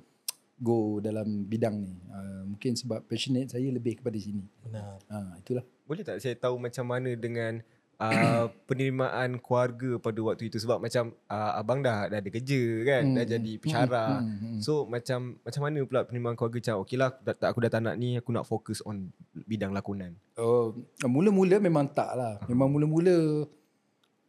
go 0.57 0.97
dalam 0.97 1.45
bidang 1.45 1.77
ni. 1.77 1.93
Uh, 2.09 2.41
mungkin 2.49 2.73
sebab 2.73 3.05
passionate 3.05 3.53
saya 3.53 3.69
lebih 3.69 4.01
kepada 4.01 4.17
sini. 4.17 4.41
Benar. 4.65 4.97
Uh, 5.05 5.33
itulah. 5.37 5.65
Boleh 5.85 6.03
tak 6.03 6.17
saya 6.19 6.33
tahu 6.33 6.57
macam 6.57 6.85
mana 6.89 7.13
dengan 7.13 7.61
uh, 8.01 8.49
penerimaan 8.69 9.37
keluarga 9.41 9.97
pada 10.01 10.19
waktu 10.21 10.49
itu 10.49 10.57
sebab 10.61 10.81
macam 10.81 11.13
uh, 11.29 11.51
abang 11.57 11.81
dah, 11.81 12.09
dah 12.09 12.17
ada 12.21 12.29
kerja 12.29 12.61
kan 12.85 13.03
Hmm. 13.05 13.15
dah 13.17 13.25
jadi 13.25 13.53
pensyarah 13.57 14.09
Hmm, 14.21 14.27
hmm, 14.27 14.49
hmm. 14.57 14.61
so 14.61 14.85
macam 14.85 15.37
macam 15.41 15.61
mana 15.65 15.79
pula 15.85 16.01
penerimaan 16.05 16.35
keluarga 16.37 16.57
macam 16.61 16.75
okey 16.85 16.97
lah 16.97 17.09
tak, 17.21 17.35
tak, 17.41 17.47
aku 17.53 17.59
dah 17.65 17.71
tak 17.71 17.81
nak 17.85 17.95
ni 17.97 18.17
aku 18.17 18.29
nak 18.33 18.45
fokus 18.45 18.81
on 18.85 19.09
bidang 19.45 19.73
lakonan 19.73 20.17
Oh, 20.37 20.69
mula-mula 21.01 21.57
memang 21.57 21.89
tak 21.89 22.13
lah. 22.13 22.37
Memang 22.45 22.69
mula-mula 22.69 23.49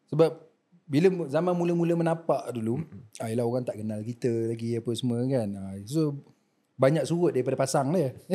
sebab 0.09 0.41
bila 0.89 1.29
zaman 1.29 1.53
mula-mula 1.53 1.95
menapak 1.95 2.49
dulu, 2.51 2.81
ah, 3.21 3.29
yelah 3.29 3.45
orang 3.45 3.61
tak 3.61 3.77
kenal 3.77 4.01
kita 4.01 4.49
lagi 4.49 4.73
apa 4.73 4.91
semua 4.97 5.21
kan. 5.23 5.49
Ah, 5.53 5.77
so 5.85 6.17
banyak 6.75 7.05
surut 7.05 7.37
daripada 7.37 7.55
pasang 7.55 7.93
dia. 7.93 8.17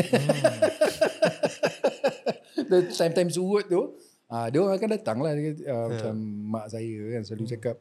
The 2.70 2.90
time-time 2.90 3.30
surut 3.30 3.66
tu, 3.66 3.98
ah, 4.30 4.50
dia 4.50 4.62
orang 4.62 4.78
akan 4.78 4.90
datang 4.94 5.18
lah. 5.20 5.34
Ah, 5.66 5.88
Macam 5.90 6.14
mak 6.48 6.66
saya 6.70 7.18
kan 7.18 7.22
selalu 7.26 7.46
cakap, 7.58 7.76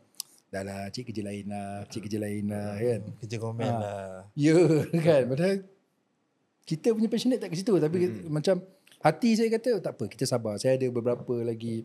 dah 0.49 0.63
lah 0.65 0.89
cik 0.89 1.13
kerja 1.13 1.23
lain 1.25 1.45
lah, 1.49 1.85
cik 1.89 2.09
kerja 2.09 2.19
lain 2.21 2.45
lah 2.49 2.73
kan. 2.77 3.01
Kerja 3.21 3.37
komen 3.37 3.69
Ha. 3.69 3.77
lah. 3.77 4.13
Ya 4.33 4.57
kan 5.07 5.23
Padahal 5.29 5.57
Kita 6.63 6.95
punya 6.95 7.11
passionate 7.11 7.43
tak 7.43 7.51
ke 7.51 7.59
situ 7.59 7.75
Tapi 7.75 8.07
hmm. 8.07 8.31
macam 8.31 8.63
Hati 9.03 9.35
saya 9.35 9.51
kata 9.51 9.83
Tak 9.83 9.99
apa 9.99 10.05
kita 10.07 10.31
sabar 10.31 10.55
Saya 10.63 10.79
ada 10.79 10.87
beberapa 10.95 11.43
lagi 11.43 11.83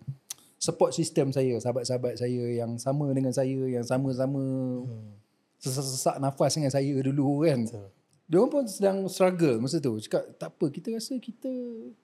Support 0.57 0.91
system 0.93 1.29
saya 1.29 1.53
Sahabat-sahabat 1.61 2.17
saya 2.17 2.43
Yang 2.53 2.81
sama 2.81 3.09
dengan 3.13 3.33
saya 3.33 3.61
Yang 3.65 3.85
sama-sama 3.89 4.41
Hmm. 4.83 5.13
Sesak-sesak 5.57 6.21
nafas 6.21 6.53
dengan 6.53 6.69
saya 6.69 6.93
dulu 7.01 7.41
kan 7.45 7.65
Betul. 7.65 7.89
Dia 8.27 8.35
orang 8.37 8.51
pun 8.51 8.63
sedang 8.69 8.97
struggle 9.09 9.57
masa 9.57 9.81
tu 9.81 9.97
Cakap 9.97 10.23
tak 10.37 10.49
apa 10.53 10.65
Kita 10.69 10.93
rasa 10.93 11.17
kita 11.17 11.49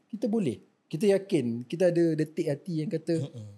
Kita 0.10 0.26
boleh 0.26 0.58
Kita 0.90 1.06
yakin 1.06 1.66
Kita 1.66 1.94
ada 1.94 2.18
detik 2.18 2.50
hati 2.50 2.82
yang 2.82 2.90
kata 2.90 3.22
Mm-mm. 3.30 3.50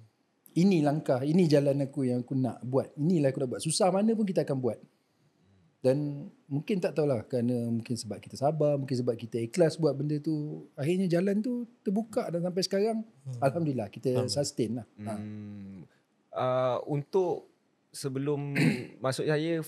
ini 0.56 0.80
langkah, 0.80 1.20
ini 1.20 1.52
jalan 1.52 1.84
aku 1.84 2.08
yang 2.08 2.24
aku 2.24 2.32
nak 2.32 2.64
buat. 2.64 2.88
Inilah 2.96 3.36
aku 3.36 3.44
nak 3.44 3.50
buat. 3.52 3.60
Susah 3.60 3.92
mana 3.92 4.16
pun 4.16 4.24
kita 4.24 4.48
akan 4.48 4.64
buat. 4.64 4.80
Dan 5.84 6.32
mungkin 6.46 6.78
tak 6.78 6.94
tahulah 6.98 7.26
kerana 7.26 7.70
mungkin 7.70 7.98
sebab 7.98 8.22
kita 8.22 8.38
sabar, 8.38 8.78
mungkin 8.78 8.98
sebab 8.98 9.18
kita 9.18 9.42
ikhlas 9.42 9.78
buat 9.82 9.98
benda 9.98 10.18
tu. 10.22 10.66
Akhirnya 10.78 11.10
jalan 11.10 11.42
tu 11.42 11.66
terbuka 11.82 12.30
dan 12.30 12.46
sampai 12.46 12.62
sekarang 12.66 12.98
Alhamdulillah 13.42 13.90
kita 13.90 14.26
sustain 14.30 14.82
lah. 14.82 14.88
Ha. 15.06 15.14
hmm. 15.18 15.80
uh, 16.36 16.78
untuk 16.90 17.50
sebelum 17.96 18.52
masuk 19.04 19.24
saya 19.24 19.64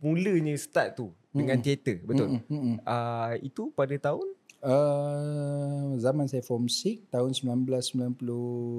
mulanya 0.00 0.56
start 0.56 0.96
tu 0.96 1.12
dengan 1.28 1.60
teater 1.60 2.00
betul 2.00 2.40
Mm-mm, 2.40 2.48
mm-mm. 2.48 2.76
uh, 2.82 3.36
itu 3.44 3.68
pada 3.76 3.92
tahun 4.00 4.24
Uh, 4.58 5.94
zaman 6.02 6.26
saya 6.26 6.42
form 6.42 6.66
6 6.66 7.14
tahun 7.14 7.30
1997 7.30 8.74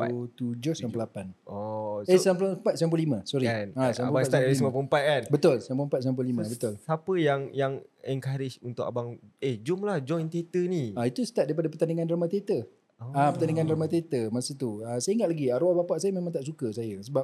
98. 0.91 1.31
oh 1.47 2.03
Eh 2.03 2.19
94 2.19 2.75
95 2.75 3.23
sorry. 3.23 3.47
kan 3.47 3.71
Ha, 3.79 3.95
abang 4.03 4.27
start 4.27 4.43
dari 4.43 4.59
95. 4.59 4.75
94 4.91 5.07
kan 5.07 5.21
Betul 5.31 5.55
94 5.63 6.03
95 6.19 6.51
betul. 6.51 6.73
Siapa 6.83 7.13
yang 7.15 7.41
yang 7.55 7.73
encourage 8.03 8.59
untuk 8.59 8.83
abang 8.83 9.15
eh 9.39 9.55
jom 9.63 9.87
lah 9.87 10.03
join 10.03 10.27
teater 10.27 10.67
ni. 10.67 10.91
Ah 10.99 11.07
itu 11.07 11.23
start 11.23 11.47
daripada 11.47 11.71
pertandingan 11.71 12.11
drama 12.11 12.27
teater. 12.27 12.67
Oh. 12.99 13.15
Ah 13.15 13.31
pertandingan 13.31 13.63
drama 13.63 13.87
teater 13.87 14.27
masa 14.35 14.51
tu. 14.51 14.83
Ah 14.83 14.99
saya 14.99 15.15
ingat 15.15 15.31
lagi 15.31 15.47
arwah 15.47 15.79
bapak 15.79 16.03
saya 16.03 16.11
memang 16.11 16.35
tak 16.35 16.43
suka 16.43 16.75
saya 16.75 16.99
sebab 16.99 17.23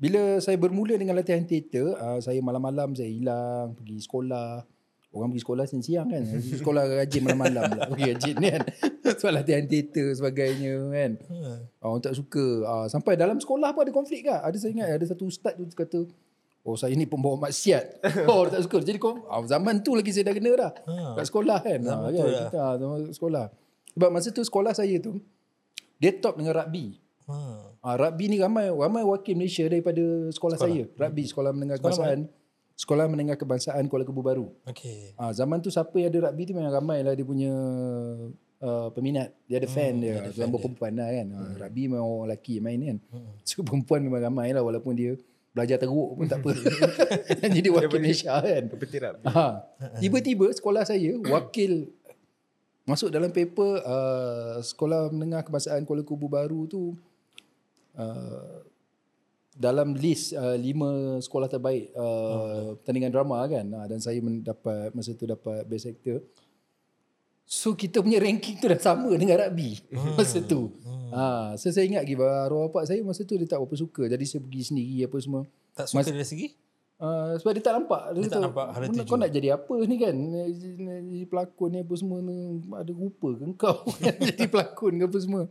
bila 0.00 0.40
saya 0.40 0.56
bermula 0.56 0.96
dengan 0.96 1.12
latihan 1.12 1.44
teater, 1.44 1.92
ah, 2.00 2.16
saya 2.24 2.40
malam-malam 2.40 2.96
saya 2.96 3.12
hilang 3.12 3.76
pergi 3.76 4.00
sekolah. 4.00 4.64
Orang 5.10 5.34
pergi 5.34 5.42
sekolah 5.42 5.64
siang-siang 5.66 6.06
kan. 6.06 6.22
Sekolah 6.62 6.86
rajin 6.86 7.26
malam-malam 7.26 7.66
pula. 7.66 7.82
Pergi 7.90 8.04
rajin 8.14 8.36
kan. 8.38 8.60
Sebab 9.18 9.32
latihan 9.42 9.66
teater 9.66 10.14
sebagainya 10.14 10.86
kan. 10.86 11.10
Ha. 11.18 11.36
Ah, 11.82 11.86
orang 11.90 12.02
tak 12.06 12.14
suka. 12.14 12.46
Ah, 12.62 12.86
sampai 12.86 13.18
dalam 13.18 13.42
sekolah 13.42 13.74
pun 13.74 13.82
ada 13.82 13.90
konflik 13.90 14.30
kan. 14.30 14.38
Ada 14.38 14.56
saya 14.62 14.70
ingat 14.70 14.88
ada 14.94 15.06
satu 15.10 15.26
ustaz 15.26 15.58
tu 15.58 15.66
kata, 15.74 16.06
Oh 16.62 16.76
saya 16.78 16.94
ni 16.94 17.10
pembawa 17.10 17.50
maksiat. 17.50 18.06
oh 18.30 18.46
tak 18.46 18.62
suka. 18.62 18.78
Jadi 18.86 19.02
kau, 19.02 19.26
ah, 19.26 19.42
zaman 19.42 19.82
tu 19.82 19.98
lagi 19.98 20.14
saya 20.14 20.30
dah 20.30 20.34
kena 20.38 20.50
dah. 20.54 20.72
Ha. 20.86 20.94
Kat 21.18 21.24
sekolah 21.26 21.58
kan. 21.58 21.78
Zaman 21.82 22.08
tu 22.14 22.20
kan? 22.22 22.30
lah. 22.30 22.42
Kita, 22.46 22.58
ah, 22.62 22.74
zaman 22.78 22.98
sekolah. 23.10 23.44
Sebab 23.98 24.08
masa 24.14 24.28
tu 24.30 24.42
sekolah 24.46 24.72
saya 24.78 24.94
tu, 25.02 25.18
dia 25.98 26.14
top 26.14 26.38
dengan 26.38 26.54
rugby. 26.54 27.02
Ha. 27.26 27.36
Ah, 27.82 27.94
rugby 27.98 28.30
ni 28.30 28.38
ramai 28.38 28.70
ramai 28.70 29.02
wakil 29.02 29.34
Malaysia 29.34 29.66
daripada 29.66 30.30
sekolah, 30.30 30.54
saya. 30.54 30.86
Rugby 30.94 31.26
sekolah 31.26 31.50
menengah 31.50 31.82
kebangsaan. 31.82 32.30
Sekolah 32.80 33.04
menengah 33.12 33.36
kebangsaan 33.36 33.84
Kuala 33.92 34.08
Kebun 34.08 34.24
Baru. 34.24 34.46
Okey. 34.64 35.12
Ah, 35.20 35.36
zaman 35.36 35.60
tu 35.60 35.68
siapa 35.68 35.92
yang 36.00 36.08
ada 36.08 36.32
rugby 36.32 36.48
tu 36.48 36.56
memang 36.56 36.72
ramai 36.72 37.04
lah 37.04 37.12
dia 37.12 37.28
punya 37.28 37.52
uh, 38.64 38.88
peminat. 38.96 39.36
Dia 39.44 39.60
ada 39.60 39.68
fan 39.68 40.00
dia. 40.00 40.16
ada 40.16 40.32
Dia 40.32 40.40
fan 40.40 40.48
perempuan 40.48 40.96
lah 40.96 41.12
kan. 41.12 41.26
Ah, 41.28 41.52
rugby 41.60 41.92
memang 41.92 42.08
orang 42.08 42.32
lelaki 42.32 42.56
main 42.64 42.80
kan. 42.80 42.98
So 43.48 43.60
perempuan 43.60 44.00
memang 44.00 44.24
ramai 44.24 44.56
lah 44.56 44.64
walaupun 44.64 44.96
dia 44.96 45.12
belajar 45.52 45.76
teruk 45.76 46.16
pun 46.16 46.24
tak 46.24 46.40
apa. 46.40 46.56
Jadi 47.60 47.68
wakil 47.68 48.00
Malaysia 48.00 48.40
kan. 48.40 48.64
Petir? 48.72 49.04
Ha. 49.28 49.46
Tiba-tiba 50.00 50.48
sekolah 50.48 50.88
saya 50.88 51.20
wakil 51.20 51.92
masuk 52.88 53.12
dalam 53.12 53.28
paper 53.28 53.84
uh, 53.84 54.56
sekolah 54.64 55.12
menengah 55.12 55.44
kebangsaan 55.44 55.84
Kuala 55.84 56.00
Kubu 56.00 56.32
Baru 56.32 56.64
tu 56.64 56.96
uh, 58.00 58.64
dalam 59.60 59.92
list 59.92 60.32
uh, 60.32 60.56
lima 60.56 61.20
sekolah 61.20 61.44
terbaik 61.44 61.92
uh, 61.92 62.80
pertandingan 62.80 63.12
drama 63.12 63.44
kan. 63.44 63.68
Uh, 63.68 63.86
dan 63.92 64.00
saya 64.00 64.16
mendapat 64.24 64.88
masa 64.96 65.12
tu 65.12 65.28
dapat 65.28 65.68
best 65.68 65.92
actor. 65.92 66.24
So 67.44 67.76
kita 67.76 68.00
punya 68.00 68.22
ranking 68.24 68.56
tu 68.56 68.70
dah 68.70 68.80
sama 68.80 69.12
dengan 69.20 69.36
rugby 69.36 69.76
masa 70.16 70.40
tu. 70.40 70.72
Ha 71.12 71.58
so 71.60 71.68
saya 71.68 71.84
ingat 71.84 72.08
lagi 72.08 72.16
arwah 72.16 72.70
bapak 72.70 72.88
saya 72.88 73.04
masa 73.04 73.26
tu 73.28 73.36
dia 73.36 73.44
tak 73.44 73.60
berapa 73.60 73.76
suka. 73.76 74.08
Jadi 74.08 74.24
saya 74.24 74.40
pergi 74.40 74.62
sendiri 74.64 75.04
apa 75.04 75.16
semua. 75.20 75.42
Tak 75.76 75.92
suka 75.92 76.08
dari 76.08 76.24
segi? 76.24 76.48
Uh, 77.00 77.32
sebab 77.36 77.52
dia 77.56 77.64
tak 77.64 77.74
nampak. 77.80 78.00
Dia 78.12 78.20
tak 78.28 78.32
tahu, 78.32 78.44
nampak 78.44 78.66
hala 78.76 78.84
kau, 78.84 78.92
tuju. 78.92 79.08
kau 79.08 79.18
nak 79.20 79.32
jadi 79.32 79.48
apa 79.56 79.76
ni 79.88 79.96
kan? 79.96 80.14
Jadi 80.52 81.24
pelakon 81.28 81.68
ni 81.72 81.78
apa 81.84 81.94
semua 81.96 82.18
ni. 82.24 82.36
Ada 82.64 82.92
rupa 82.96 83.28
ke 83.36 83.44
kau 83.60 83.78
Jadi 84.28 84.44
pelakon 84.48 84.92
ke 84.96 85.04
apa 85.04 85.18
semua 85.20 85.42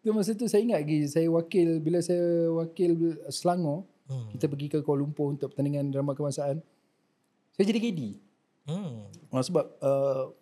tu 0.00 0.10
Masa 0.10 0.32
tu 0.32 0.44
saya 0.44 0.60
ingat 0.60 0.80
lagi 0.80 1.04
Saya 1.04 1.28
wakil 1.28 1.78
Bila 1.78 1.98
saya 1.98 2.22
wakil 2.50 2.90
Selangor 3.28 3.84
Hmm. 4.08 4.24
Kita 4.32 4.48
pergi 4.48 4.72
ke 4.72 4.80
Kuala 4.80 5.04
Lumpur 5.04 5.28
Untuk 5.28 5.52
pertandingan 5.52 5.92
drama 5.92 6.16
kebangsaan 6.16 6.64
Saya 7.52 7.64
jadi 7.66 7.76
KD 7.78 8.00
Hmm. 8.64 9.04
uh, 9.28 9.42
Sebab 9.42 9.64
uh, 9.78 10.32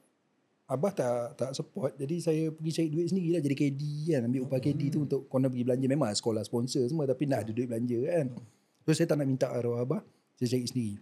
Abah 0.67 0.91
tak 0.91 1.15
tak 1.35 1.51
support 1.51 1.91
Jadi 1.95 2.17
saya 2.19 2.43
pergi 2.49 2.71
cari 2.73 2.89
duit 2.89 3.07
sendiri 3.07 3.35
lah 3.35 3.43
Jadi 3.43 3.55
KD 3.57 3.83
kan 4.09 4.23
Ambil 4.23 4.47
upah 4.47 4.59
KD 4.61 4.83
tu 4.89 5.03
Untuk 5.03 5.27
korang 5.27 5.47
pergi 5.47 5.63
belanja. 5.63 5.83
Memang 5.85 6.11
sekolah 6.13 6.43
sponsor 6.43 6.87
semua 6.87 7.05
Tapi 7.05 7.27
nak 7.27 7.43
ada 7.43 7.51
duit 7.51 7.67
belanja 7.67 7.99
kan. 8.05 8.27
So 8.83 8.95
saya 8.95 9.07
tak 9.07 9.19
nak 9.19 9.27
minta 9.27 9.47
arwah 9.49 9.83
abah 9.83 10.03
Saya 10.35 10.47
cari 10.49 10.65
sendiri. 10.65 10.95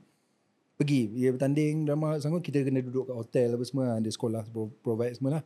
Pergi 0.74 1.00
Dia 1.12 1.28
bertanding 1.30 1.84
drama 1.84 2.16
sanggup 2.16 2.40
Kita 2.40 2.60
kena 2.60 2.80
duduk 2.80 3.08
kat 3.08 3.16
hotel 3.18 3.48
apa 3.52 3.64
semua 3.64 3.86
Ada 3.94 4.08
sekolah 4.08 4.40
pro- 4.48 4.72
provide 4.80 5.12
semua 5.14 5.36
lah 5.36 5.44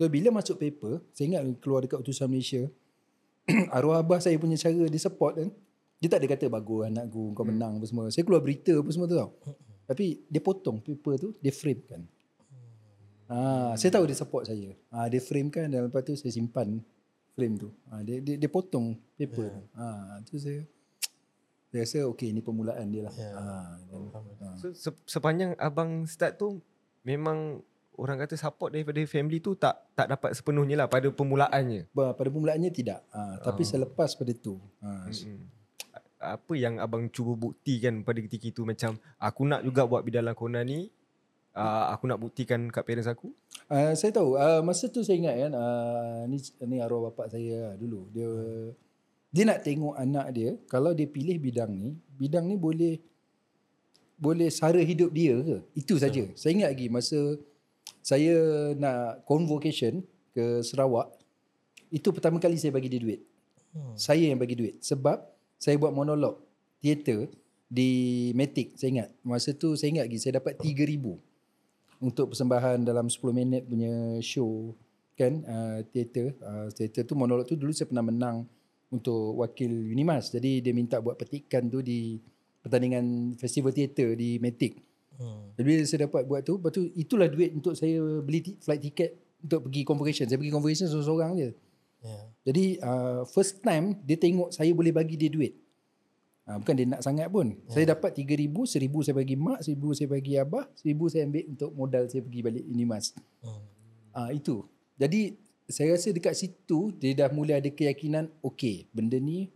So 0.00 0.08
bila 0.08 0.32
masuk 0.32 0.56
paper 0.56 1.04
Saya 1.12 1.28
ingat 1.28 1.60
keluar 1.60 1.84
dekat 1.84 2.00
utusan 2.00 2.24
Malaysia 2.24 2.64
Arwah 3.76 4.00
abah 4.00 4.16
saya 4.16 4.40
punya 4.40 4.56
cara 4.56 4.88
Dia 4.88 4.96
support 4.96 5.36
kan 5.36 5.52
Dia 6.00 6.08
tak 6.08 6.24
ada 6.24 6.32
kata 6.32 6.48
Bagus 6.48 6.88
anakku 6.88 7.36
Kau 7.36 7.44
menang 7.44 7.76
apa 7.76 7.84
semua 7.84 8.08
Saya 8.08 8.24
keluar 8.24 8.40
berita 8.40 8.72
apa 8.72 8.88
semua 8.88 9.04
tu 9.04 9.20
tau 9.20 9.36
Tapi 9.84 10.24
dia 10.24 10.40
potong 10.40 10.80
paper 10.80 11.20
tu 11.20 11.28
Dia 11.38 11.52
frame 11.52 11.84
kan 11.84 12.02
Ah, 13.30 13.78
saya 13.78 13.94
tahu 13.94 14.10
dia 14.10 14.18
support 14.18 14.42
saya. 14.42 14.74
Ah, 14.90 15.06
dia 15.06 15.22
frame 15.22 15.54
kan 15.54 15.70
dan 15.70 15.86
lepas 15.86 16.02
tu 16.02 16.18
saya 16.18 16.34
simpan 16.34 16.82
frame 17.30 17.54
tu. 17.54 17.70
Ah, 17.86 18.02
dia, 18.02 18.18
dia 18.18 18.34
dia 18.34 18.50
potong 18.50 18.98
paper 19.14 19.46
tu. 19.46 19.62
Ah, 19.70 20.18
tu 20.26 20.34
saya 20.34 20.66
saya 21.70 21.86
rasa 21.86 21.98
okey 22.10 22.34
ni 22.34 22.42
permulaan 22.42 22.90
dia 22.90 23.06
lah. 23.06 23.14
Ah, 23.30 23.78
dan, 23.86 24.02
ah. 24.42 24.54
So 24.58 24.74
se- 24.74 25.06
sepanjang 25.06 25.54
abang 25.62 26.10
start 26.10 26.42
tu 26.42 26.58
memang 27.06 27.62
orang 28.00 28.16
kata 28.24 28.40
support 28.40 28.72
daripada 28.72 28.96
family 29.04 29.44
tu 29.44 29.52
tak 29.52 29.76
tak 29.92 30.08
dapat 30.08 30.32
sepenuhnya 30.32 30.80
lah 30.80 30.88
pada 30.88 31.12
permulaannya. 31.12 31.92
Pada 31.92 32.28
permulaannya 32.32 32.72
tidak. 32.72 33.04
Ah, 33.12 33.36
tapi 33.44 33.62
selepas 33.62 34.16
pada 34.16 34.32
tu. 34.32 34.56
Mm-mm. 34.80 35.38
Apa 36.20 36.52
yang 36.56 36.80
abang 36.80 37.08
cuba 37.12 37.36
buktikan 37.36 38.00
pada 38.00 38.20
ketika 38.24 38.48
itu 38.48 38.64
macam 38.64 38.96
aku 39.20 39.44
nak 39.44 39.60
juga 39.64 39.84
buat 39.84 40.04
bidalan 40.04 40.32
Kona 40.32 40.64
ni 40.64 40.88
uh, 41.56 41.84
aku 41.92 42.04
nak 42.08 42.20
buktikan 42.20 42.68
kat 42.68 42.84
parents 42.84 43.08
aku. 43.08 43.32
Uh, 43.70 43.94
saya 43.94 44.10
tahu 44.10 44.34
uh, 44.34 44.60
masa 44.66 44.90
tu 44.90 45.00
saya 45.06 45.16
ingat 45.20 45.36
kan 45.46 45.52
uh, 45.54 46.26
ni 46.26 46.42
ni 46.66 46.76
arwah 46.82 47.10
bapak 47.10 47.30
saya 47.30 47.70
lah 47.70 47.74
dulu 47.78 48.10
dia 48.10 48.30
dia 49.30 49.46
nak 49.46 49.62
tengok 49.62 49.94
anak 49.94 50.26
dia 50.34 50.50
kalau 50.66 50.90
dia 50.90 51.06
pilih 51.06 51.38
bidang 51.38 51.70
ni 51.70 51.94
bidang 52.18 52.50
ni 52.50 52.58
boleh 52.58 52.98
boleh 54.18 54.50
sara 54.50 54.82
hidup 54.82 55.14
dia 55.14 55.38
ke 55.38 55.56
itu 55.78 55.94
saja 56.02 56.26
saya 56.34 56.50
ingat 56.50 56.70
lagi 56.74 56.86
masa 56.90 57.38
saya 58.00 58.34
nak 58.76 59.24
convocation 59.28 60.04
ke 60.32 60.64
Sarawak 60.64 61.12
itu 61.90 62.08
pertama 62.14 62.38
kali 62.38 62.56
saya 62.56 62.70
bagi 62.70 62.88
dia 62.88 63.02
duit. 63.02 63.20
Hmm. 63.70 63.94
saya 63.94 64.26
yang 64.26 64.38
bagi 64.38 64.58
duit. 64.58 64.82
Sebab 64.82 65.22
saya 65.54 65.78
buat 65.78 65.94
monolog 65.94 66.42
teater 66.82 67.30
di 67.70 68.30
Matic 68.34 68.74
saya 68.74 68.90
ingat. 68.90 69.08
Masa 69.22 69.54
tu 69.54 69.78
saya 69.78 69.94
ingat 69.94 70.10
lagi 70.10 70.18
saya 70.18 70.42
dapat 70.42 70.58
3000 70.58 70.98
untuk 72.02 72.34
persembahan 72.34 72.82
dalam 72.82 73.06
10 73.06 73.20
minit 73.30 73.62
punya 73.66 74.18
show 74.24 74.74
kan? 75.14 75.44
Uh, 75.46 75.78
teater. 75.94 76.34
Uh, 76.42 76.66
teater 76.74 77.06
tu 77.06 77.14
monolog 77.14 77.46
tu 77.46 77.54
dulu 77.54 77.70
saya 77.70 77.86
pernah 77.86 78.02
menang 78.02 78.42
untuk 78.90 79.38
wakil 79.38 79.70
Unimas. 79.70 80.34
Jadi 80.34 80.58
dia 80.58 80.74
minta 80.74 80.98
buat 80.98 81.14
petikan 81.14 81.70
tu 81.70 81.78
di 81.78 82.18
pertandingan 82.66 83.38
festival 83.38 83.70
teater 83.70 84.18
di 84.18 84.42
Matic 84.42 84.89
Hmm. 85.20 85.52
jadi 85.52 85.64
bila 85.68 85.82
saya 85.84 86.00
dapat 86.08 86.22
buat 86.24 86.40
tu 86.40 86.56
lepas 86.56 86.72
tu 86.72 86.88
itulah 86.96 87.28
duit 87.28 87.52
untuk 87.52 87.76
saya 87.76 88.00
beli 88.24 88.40
ti- 88.40 88.56
flight 88.56 88.80
ticket 88.80 89.20
untuk 89.44 89.68
pergi 89.68 89.84
convocation 89.84 90.24
saya 90.24 90.40
pergi 90.40 90.52
convocation 90.52 90.88
seorang-seorang 90.88 91.32
je 91.36 91.50
Ya. 92.00 92.16
jadi 92.48 92.80
uh, 92.80 93.28
first 93.28 93.60
time 93.60 93.92
dia 94.08 94.16
tengok 94.16 94.56
saya 94.56 94.72
boleh 94.72 94.88
bagi 94.88 95.20
dia 95.20 95.28
duit. 95.28 95.52
Uh, 96.48 96.56
bukan 96.56 96.72
dia 96.72 96.86
nak 96.88 97.04
sangat 97.04 97.28
pun. 97.28 97.52
Hmm. 97.52 97.68
Saya 97.68 97.92
dapat 97.92 98.16
3000, 98.16 98.48
1000 98.48 99.04
saya 99.04 99.14
bagi 99.20 99.36
mak, 99.36 99.60
1000 99.60 99.76
saya 99.92 100.08
bagi 100.08 100.32
abah, 100.40 100.64
1000 100.80 101.12
saya 101.12 101.22
ambil 101.28 101.44
untuk 101.52 101.70
modal 101.76 102.04
saya 102.08 102.24
pergi 102.24 102.40
balik 102.40 102.64
Unimas. 102.64 103.12
Hmm. 103.44 103.62
Ah 104.16 104.18
uh, 104.26 104.30
itu. 104.32 104.64
Jadi 104.96 105.36
saya 105.68 105.92
rasa 105.94 106.08
dekat 106.10 106.34
situ 106.34 106.90
dia 106.96 107.12
dah 107.12 107.28
mula 107.28 107.60
ada 107.60 107.68
keyakinan 107.68 108.32
okey, 108.40 108.88
benda 108.96 109.20
ni 109.20 109.52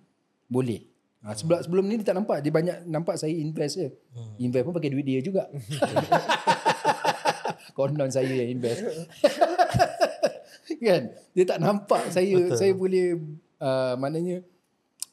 boleh. 0.46 0.84
Ha, 1.24 1.32
sebelum 1.32 1.58
sebelum 1.64 1.84
ni 1.88 1.96
dia 1.96 2.12
tak 2.12 2.20
nampak, 2.20 2.44
dia 2.44 2.52
banyak 2.52 2.84
nampak 2.84 3.16
saya 3.16 3.32
invest 3.32 3.80
je. 3.80 3.88
Hmm. 4.12 4.36
Invest 4.44 4.64
pun 4.68 4.76
pakai 4.76 4.92
duit 4.92 5.08
dia 5.08 5.24
juga. 5.24 5.48
Konon 7.76 8.12
saya 8.12 8.28
yang 8.28 8.60
invest. 8.60 8.84
kan? 10.84 11.02
Dia 11.32 11.44
tak 11.48 11.58
nampak 11.64 12.12
saya 12.12 12.36
Betul. 12.36 12.58
saya 12.60 12.72
boleh 12.76 13.16
uh, 13.56 13.96
maknanya 13.96 14.44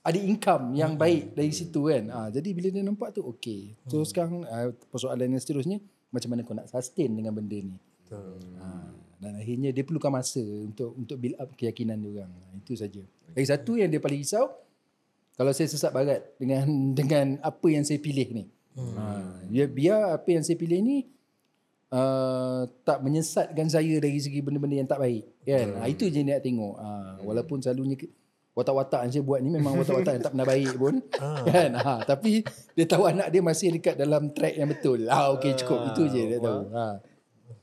ada 0.04 0.20
income 0.20 0.76
yang 0.76 1.00
baik 1.00 1.32
dari 1.32 1.56
situ 1.56 1.88
kan. 1.88 2.12
Ah 2.12 2.28
jadi 2.28 2.50
bila 2.52 2.68
dia 2.68 2.84
nampak 2.84 3.16
tu 3.16 3.24
okey. 3.24 3.80
So 3.88 4.04
sekarang 4.04 4.44
uh, 4.44 4.76
persoalan 4.92 5.32
yang 5.32 5.42
seterusnya 5.42 5.80
macam 6.12 6.36
mana 6.36 6.44
kau 6.44 6.52
nak 6.52 6.68
sustain 6.68 7.08
dengan 7.08 7.32
benda 7.32 7.56
ni. 7.56 7.80
Betul. 8.04 8.36
Ha, 8.60 8.68
dan 9.24 9.40
akhirnya 9.40 9.72
dia 9.72 9.88
perlukan 9.88 10.12
masa 10.12 10.44
untuk 10.44 10.92
untuk 11.00 11.16
build 11.16 11.40
up 11.40 11.56
keyakinan 11.56 11.96
dia 12.04 12.20
orang. 12.20 12.32
Ha, 12.36 12.60
itu 12.60 12.76
saja. 12.76 13.00
Lagi 13.32 13.48
satu 13.48 13.80
yang 13.80 13.88
dia 13.88 14.04
paling 14.04 14.20
risau 14.20 14.52
kalau 15.36 15.52
saya 15.56 15.68
sesat 15.72 15.92
barat 15.92 16.22
dengan 16.38 16.68
dengan 16.98 17.26
apa 17.42 17.68
yang 17.72 17.84
saya 17.88 18.00
pilih 18.02 18.28
ni. 18.32 18.46
Hmm. 18.72 18.96
Ha, 18.96 19.04
biar, 19.52 19.68
biar 19.68 20.00
apa 20.16 20.30
yang 20.32 20.44
saya 20.48 20.56
pilih 20.56 20.80
ni 20.80 20.98
uh, 21.92 22.64
tak 22.88 23.04
menyesatkan 23.04 23.68
saya 23.68 24.00
dari 24.00 24.16
segi 24.16 24.40
benda-benda 24.40 24.80
yang 24.80 24.90
tak 24.90 25.04
baik. 25.04 25.28
Kan? 25.44 25.68
Ha, 25.76 25.92
itu 25.92 26.08
je 26.08 26.24
dia 26.24 26.40
nak 26.40 26.44
tengok. 26.44 26.76
Ha, 26.80 26.90
walaupun 27.24 27.60
selalunya 27.60 28.00
watak-watak 28.52 29.08
yang 29.08 29.12
saya 29.12 29.24
buat 29.28 29.40
ni 29.44 29.50
memang 29.52 29.76
watak-watak 29.80 30.14
yang 30.16 30.24
tak 30.24 30.34
pernah 30.36 30.48
baik 30.48 30.72
pun. 30.80 30.96
kan? 31.52 31.72
Ha, 31.76 31.94
tapi 32.08 32.48
dia 32.76 32.86
tahu 32.88 33.04
anak 33.12 33.28
dia 33.28 33.42
masih 33.44 33.76
dekat 33.76 34.00
dalam 34.00 34.32
track 34.32 34.56
yang 34.56 34.70
betul. 34.72 35.00
Ah 35.12 35.36
okey 35.36 35.52
cukup. 35.60 35.92
Itu 35.92 36.08
je 36.08 36.22
dia 36.32 36.40
tahu. 36.40 36.72
Ha. 36.72 36.88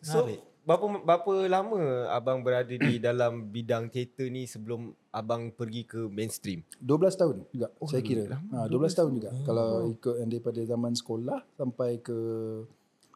So. 0.04 0.47
Berapa 0.68 0.84
berapa 1.00 1.32
lama 1.48 1.80
abang 2.12 2.44
berada 2.44 2.76
di 2.76 3.00
dalam 3.08 3.48
bidang 3.48 3.88
teater 3.88 4.28
ni 4.28 4.44
sebelum 4.44 4.92
abang 5.08 5.48
pergi 5.48 5.88
ke 5.88 6.04
mainstream? 6.12 6.60
12 6.84 7.16
tahun 7.16 7.36
juga 7.48 7.72
oh, 7.80 7.88
saya 7.88 8.04
kira. 8.04 8.28
lama, 8.28 8.68
Ha 8.68 8.68
12 8.68 8.98
tahun 9.00 9.10
juga. 9.16 9.30
Kalau 9.48 9.88
ikut 9.96 10.14
yang 10.20 10.28
daripada 10.28 10.60
zaman 10.60 10.92
sekolah 10.92 11.40
sampai 11.56 12.04
ke 12.04 12.18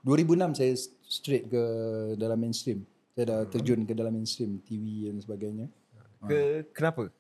2006 0.01 0.57
saya 0.57 0.73
straight 1.05 1.45
ke 1.53 1.63
dalam 2.17 2.41
mainstream. 2.41 2.89
Saya 3.13 3.25
dah 3.29 3.41
terjun 3.45 3.85
ke 3.85 3.93
dalam 3.93 4.17
mainstream 4.17 4.57
TV 4.65 5.13
dan 5.13 5.21
sebagainya. 5.21 5.69
Ke 6.25 6.65
kenapa? 6.73 7.13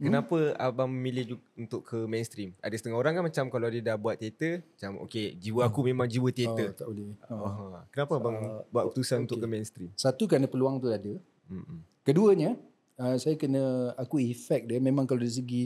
Kenapa 0.00 0.56
abang 0.58 0.90
memilih 0.90 1.38
untuk 1.54 1.86
ke 1.86 1.98
mainstream? 2.10 2.56
Ada 2.58 2.74
setengah 2.74 2.98
orang 2.98 3.12
kan 3.20 3.24
macam 3.28 3.44
kalau 3.52 3.68
dia 3.70 3.82
dah 3.84 3.96
buat 4.00 4.18
teater, 4.18 4.64
macam 4.64 5.04
okay, 5.04 5.36
jiwa 5.38 5.62
aku 5.68 5.80
memang 5.86 6.08
jiwa 6.10 6.26
Oh, 6.26 6.34
teater. 6.34 6.68
tak 6.74 6.86
boleh. 6.88 7.12
Ha. 7.28 7.34
Oh. 7.34 7.78
Kenapa 7.92 8.12
abang 8.18 8.36
buat 8.72 8.84
keputusan 8.90 9.28
untuk 9.28 9.38
ke 9.38 9.46
mainstream? 9.46 9.90
Satu 9.94 10.26
kerana 10.26 10.50
peluang 10.50 10.82
tu 10.82 10.90
ada. 10.90 11.14
Mm-mm. 11.46 11.78
Keduanya, 12.02 12.58
uh, 12.98 13.14
saya 13.14 13.38
kena 13.38 13.94
akui 13.94 14.32
efek 14.34 14.66
dia 14.66 14.82
memang 14.82 15.06
kalau 15.06 15.22
dari 15.22 15.30
segi 15.30 15.62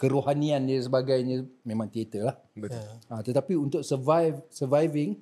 kerohanian 0.00 0.64
dia 0.64 0.80
sebagainya 0.80 1.44
memang 1.60 1.92
teater 1.92 2.32
lah. 2.32 2.36
Betul. 2.56 2.80
Ha, 3.12 3.20
tetapi 3.20 3.52
untuk 3.60 3.84
survive 3.84 4.40
surviving 4.48 5.20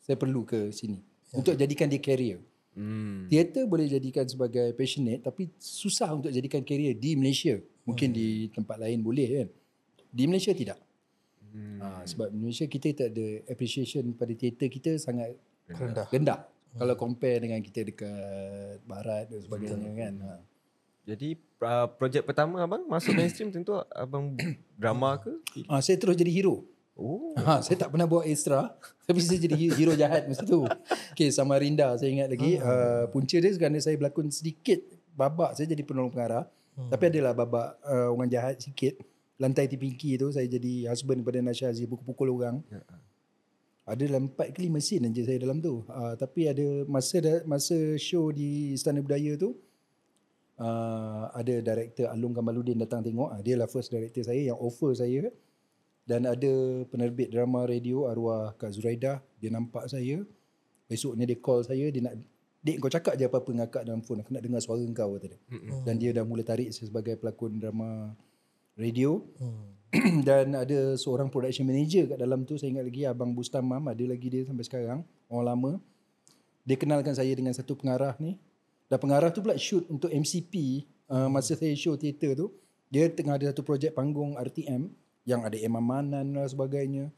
saya 0.00 0.16
perlu 0.16 0.48
ke 0.48 0.72
sini. 0.72 1.04
Untuk 1.36 1.52
jadikan 1.58 1.90
dia 1.90 2.00
career. 2.00 2.40
Hmm. 2.74 3.30
Teater 3.30 3.70
boleh 3.70 3.86
jadikan 3.86 4.26
sebagai 4.26 4.74
passionate 4.74 5.22
tapi 5.22 5.46
susah 5.62 6.10
untuk 6.10 6.34
jadikan 6.34 6.66
career 6.66 6.98
di 6.98 7.14
Malaysia. 7.14 7.54
Mungkin 7.86 8.10
di 8.10 8.50
tempat 8.50 8.82
lain 8.82 8.98
boleh 9.00 9.28
kan. 9.42 9.48
Di 10.10 10.24
Malaysia 10.26 10.50
tidak. 10.50 10.78
Hmm. 11.54 11.78
Ha, 11.78 12.02
sebab 12.02 12.34
di 12.34 12.38
Malaysia 12.42 12.66
kita 12.66 13.06
tak 13.06 13.08
ada 13.14 13.26
appreciation 13.46 14.10
pada 14.18 14.34
teater 14.34 14.66
kita 14.66 14.98
sangat 14.98 15.38
Rendah. 15.70 16.06
rendah. 16.10 16.40
Kalau 16.74 16.94
compare 16.98 17.38
dengan 17.38 17.62
kita 17.62 17.86
dekat 17.86 18.82
barat 18.82 19.30
dan 19.30 19.38
sebagainya 19.38 19.90
kan. 19.94 20.14
Ha. 20.26 20.34
Jadi 21.04 21.38
uh, 21.62 21.86
projek 21.94 22.26
pertama 22.26 22.64
abang 22.64 22.82
masuk 22.90 23.14
mainstream 23.14 23.54
tentu 23.54 23.78
abang 23.94 24.34
drama 24.80 25.20
ke? 25.22 25.30
Ha, 25.70 25.78
saya 25.78 25.94
terus 25.94 26.18
jadi 26.18 26.32
hero. 26.34 26.66
Oh. 26.94 27.34
Ha, 27.34 27.58
saya 27.58 27.74
tak 27.74 27.90
pernah 27.90 28.06
buat 28.06 28.22
extra 28.22 28.70
Tapi 29.10 29.18
saya 29.18 29.42
jadi 29.42 29.58
hero, 29.58 29.98
jahat 29.98 30.30
masa 30.30 30.46
tu. 30.46 30.62
Okay 31.10 31.28
Samarinda 31.34 31.90
saya 31.98 32.08
ingat 32.14 32.30
lagi. 32.30 32.56
Uh, 32.56 33.10
Punca 33.10 33.34
dia 33.34 33.50
kerana 33.58 33.82
saya 33.82 33.98
berlakon 33.98 34.30
sedikit 34.30 34.78
Babak. 35.14 35.58
Saya 35.58 35.66
jadi 35.70 35.82
penolong 35.82 36.14
pengarah. 36.14 36.46
Hmm. 36.74 36.90
Tapi 36.90 37.10
adalah 37.10 37.34
babak 37.34 37.78
uh, 37.86 38.14
orang 38.14 38.30
jahat 38.30 38.62
sikit. 38.62 38.98
Lantai 39.38 39.66
Tipinki 39.66 40.14
tu 40.14 40.30
Saya 40.30 40.46
jadi 40.46 40.86
husband 40.86 41.26
kepada 41.26 41.42
Nasha 41.42 41.66
Aziz 41.66 41.86
Pukul-pukul 41.90 42.30
orang. 42.30 42.62
Ada 43.84 44.08
dalam 44.08 44.32
4 44.32 44.54
ke 44.54 44.64
5 44.64 44.80
scene 44.80 45.10
je 45.10 45.22
saya 45.26 45.38
dalam 45.42 45.58
tu. 45.58 45.82
Uh, 45.90 46.14
Tapi 46.14 46.46
ada 46.46 46.86
masa 46.86 47.20
masa 47.44 47.76
show 47.98 48.30
di 48.30 48.72
Istana 48.78 49.02
Budaya 49.02 49.34
tu 49.36 49.58
uh, 50.62 51.28
Ada 51.34 51.60
director 51.60 52.06
Alung 52.08 52.32
Kamaludin 52.32 52.78
datang 52.78 53.02
tengok. 53.02 53.34
Uh, 53.34 53.40
Dia 53.42 53.58
lah 53.58 53.66
first 53.66 53.90
director 53.90 54.22
saya 54.24 54.54
yang 54.54 54.56
offer 54.56 54.94
saya 54.94 55.28
dan 56.04 56.28
ada 56.28 56.84
penerbit 56.92 57.32
drama 57.32 57.64
radio 57.64 58.08
arwah 58.12 58.52
Kak 58.60 58.76
Zuraida. 58.76 59.24
Dia 59.40 59.48
nampak 59.48 59.88
saya. 59.88 60.20
Besoknya 60.84 61.24
dia 61.24 61.40
call 61.40 61.64
saya 61.64 61.88
dia 61.88 62.04
nak 62.04 62.20
Dek 62.64 62.80
kau 62.80 62.88
cakap 62.88 63.20
je 63.20 63.28
apa-apa 63.28 63.52
dengan 63.52 63.68
akak 63.68 63.84
dalam 63.84 64.00
phone. 64.00 64.24
Aku 64.24 64.32
nak 64.32 64.40
dengar 64.40 64.56
suara 64.64 64.80
kau 64.96 65.20
kata 65.20 65.36
dia. 65.36 65.40
Dan 65.84 66.00
dia 66.00 66.16
dah 66.16 66.24
mula 66.24 66.40
tarik 66.40 66.72
saya 66.72 66.88
sebagai 66.88 67.20
pelakon 67.20 67.60
drama 67.60 68.16
radio. 68.72 69.20
Hmm. 69.36 69.76
dan 70.28 70.56
ada 70.56 70.96
seorang 70.96 71.28
production 71.28 71.68
manager 71.68 72.08
kat 72.08 72.16
dalam 72.16 72.48
tu. 72.48 72.56
Saya 72.56 72.72
ingat 72.72 72.88
lagi 72.88 73.04
abang 73.04 73.36
Bustamam 73.36 73.84
ada 73.84 74.04
lagi 74.08 74.32
dia 74.32 74.48
sampai 74.48 74.64
sekarang. 74.64 75.04
Orang 75.28 75.44
lama. 75.44 75.72
Dia 76.64 76.80
kenalkan 76.80 77.12
saya 77.12 77.36
dengan 77.36 77.52
satu 77.52 77.76
pengarah 77.76 78.16
ni. 78.16 78.40
Dan 78.88 78.96
pengarah 78.96 79.28
tu 79.28 79.44
pula 79.44 79.60
shoot 79.60 79.84
untuk 79.92 80.08
MCP 80.08 80.84
uh, 81.12 81.28
masa 81.28 81.60
saya 81.60 81.76
show 81.76 82.00
teater 82.00 82.32
tu. 82.32 82.48
Dia 82.88 83.12
tengah 83.12 83.36
ada 83.36 83.52
satu 83.52 83.60
projek 83.60 83.92
panggung 83.92 84.40
RTM 84.40 84.88
yang 85.24 85.44
ada 85.44 85.56
Imam 85.56 85.80
Manan 85.80 86.36
dan 86.36 86.46
sebagainya. 86.48 87.08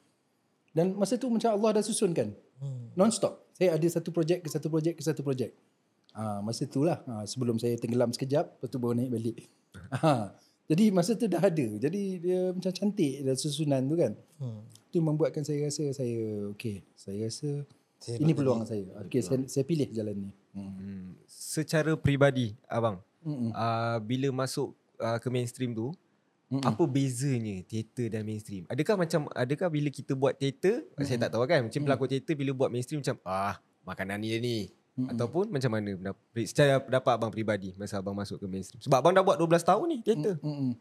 Dan 0.71 0.95
masa 0.95 1.19
tu 1.19 1.27
macam 1.33 1.51
Allah 1.53 1.81
dah 1.81 1.85
susunkan. 1.85 2.33
Hmm. 2.63 2.93
Non-stop. 2.95 3.49
Saya 3.57 3.77
ada 3.77 3.87
satu 3.89 4.13
projek 4.13 4.45
ke 4.45 4.49
satu 4.49 4.69
projek 4.69 4.95
ke 4.97 5.03
satu 5.03 5.21
projek. 5.25 5.53
Ah, 6.17 6.41
masa 6.41 6.65
tu 6.65 6.81
lah 6.81 7.05
ah, 7.05 7.25
sebelum 7.29 7.61
saya 7.61 7.77
tenggelam 7.77 8.09
sekejap 8.09 8.57
lepas 8.57 8.69
tu 8.73 8.81
baru 8.81 8.97
naik 8.97 9.13
balik. 9.13 9.37
Ah, 9.93 10.33
jadi 10.71 10.89
masa 10.93 11.13
tu 11.17 11.29
dah 11.29 11.41
ada. 11.41 11.67
Jadi 11.77 12.21
dia 12.21 12.53
macam 12.53 12.73
cantik 12.73 13.25
dah 13.25 13.37
susunan 13.37 13.85
tu 13.85 13.97
kan. 13.97 14.13
Hmm. 14.41 14.61
Itu 14.89 15.01
membuatkan 15.05 15.45
saya 15.45 15.69
rasa 15.69 15.93
saya 15.93 16.49
okey. 16.57 16.85
Saya 16.97 17.29
rasa 17.29 17.65
Saya 17.97 18.17
ini 18.21 18.33
peluang 18.37 18.65
saya. 18.69 18.85
Okey 19.09 19.21
saya, 19.25 19.45
saya 19.49 19.65
pilih 19.65 19.89
jalan 19.93 20.29
ni. 20.29 20.31
Hmm. 20.57 20.73
Hmm. 20.77 21.07
Secara 21.29 21.97
peribadi 21.97 22.57
abang, 22.69 23.01
uh, 23.53 23.97
bila 24.05 24.29
masuk 24.33 24.73
uh, 25.01 25.17
ke 25.21 25.29
mainstream 25.33 25.73
tu, 25.73 25.93
Mm-mm. 26.47 26.63
apa 26.63 26.83
bezanya 26.87 27.59
teater 27.67 28.07
dan 28.07 28.23
mainstream? 28.23 28.63
Adakah 28.71 28.95
macam 28.95 29.27
adakah 29.35 29.67
bila 29.67 29.89
kita 29.91 30.15
buat 30.15 30.39
teater, 30.39 30.87
saya 31.03 31.27
tak 31.27 31.35
tahu 31.35 31.43
kan, 31.43 31.67
macam 31.67 31.81
pelakon 31.83 32.09
teater 32.09 32.35
bila 32.39 32.51
buat 32.55 32.71
mainstream 32.71 33.03
macam 33.03 33.19
ah 33.27 33.59
makanan 33.83 34.23
ni 34.23 34.29
dia 34.31 34.39
ni. 34.39 34.59
Ataupun 34.97 35.53
macam 35.53 35.69
mana 35.69 35.93
pendapat, 35.93 36.45
secara 36.49 36.81
pendapat 36.81 37.13
abang 37.13 37.29
peribadi 37.29 37.77
masa 37.77 38.01
abang 38.01 38.17
masuk 38.17 38.41
ke 38.41 38.47
mainstream? 38.49 38.81
Sebab 38.81 38.97
abang 38.97 39.13
dah 39.13 39.21
buat 39.21 39.37
12 39.37 39.61
tahun 39.61 39.87
ni 39.93 39.99
teater. 40.01 40.35
Mm-mm. 40.41 40.73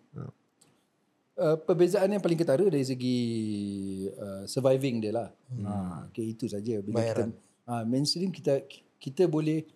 Uh, 1.36 1.60
perbezaan 1.60 2.08
yang 2.08 2.24
paling 2.24 2.40
ketara 2.40 2.64
dari 2.64 2.88
segi 2.88 3.18
uh, 4.16 4.48
surviving 4.48 5.04
dia 5.04 5.12
lah. 5.12 5.30
Hmm. 5.52 5.68
Ha, 5.68 5.74
okay, 6.08 6.32
itu 6.32 6.48
saja. 6.48 6.80
Bila 6.80 6.96
Bayaran. 7.04 7.36
kita 7.36 7.44
ha, 7.68 7.84
mainstream 7.84 8.32
kita 8.32 8.64
kita 8.96 9.28
boleh 9.28 9.68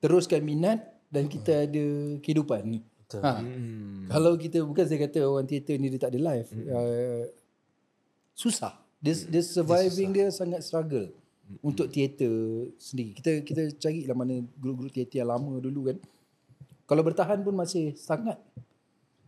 teruskan 0.00 0.40
minat 0.40 0.80
dan 1.12 1.28
kita 1.28 1.68
ada 1.68 1.86
kehidupan. 2.24 2.80
Betul. 3.14 3.22
Ha, 3.24 3.32
Hmm. 3.40 4.12
Kalau 4.12 4.32
kita 4.36 4.60
bukan 4.60 4.84
saya 4.84 5.00
kata 5.08 5.24
orang 5.24 5.48
teater 5.48 5.80
ni 5.80 5.88
dia 5.88 5.96
tak 5.96 6.12
ada 6.12 6.20
life. 6.20 6.52
Uh, 6.52 7.24
susah. 8.36 8.76
Dia, 9.00 9.16
dia 9.28 9.40
surviving 9.40 10.12
dia, 10.12 10.28
sangat 10.28 10.60
struggle 10.60 11.08
untuk 11.64 11.88
teater 11.88 12.68
sendiri. 12.76 13.16
Kita 13.16 13.40
kita 13.44 13.62
carilah 13.80 14.16
mana 14.16 14.44
grup-grup 14.60 14.92
teater 14.92 15.24
yang 15.24 15.32
lama 15.32 15.56
dulu 15.60 15.88
kan. 15.92 15.96
Kalau 16.84 17.00
bertahan 17.00 17.40
pun 17.40 17.56
masih 17.56 17.96
sangat 17.96 18.36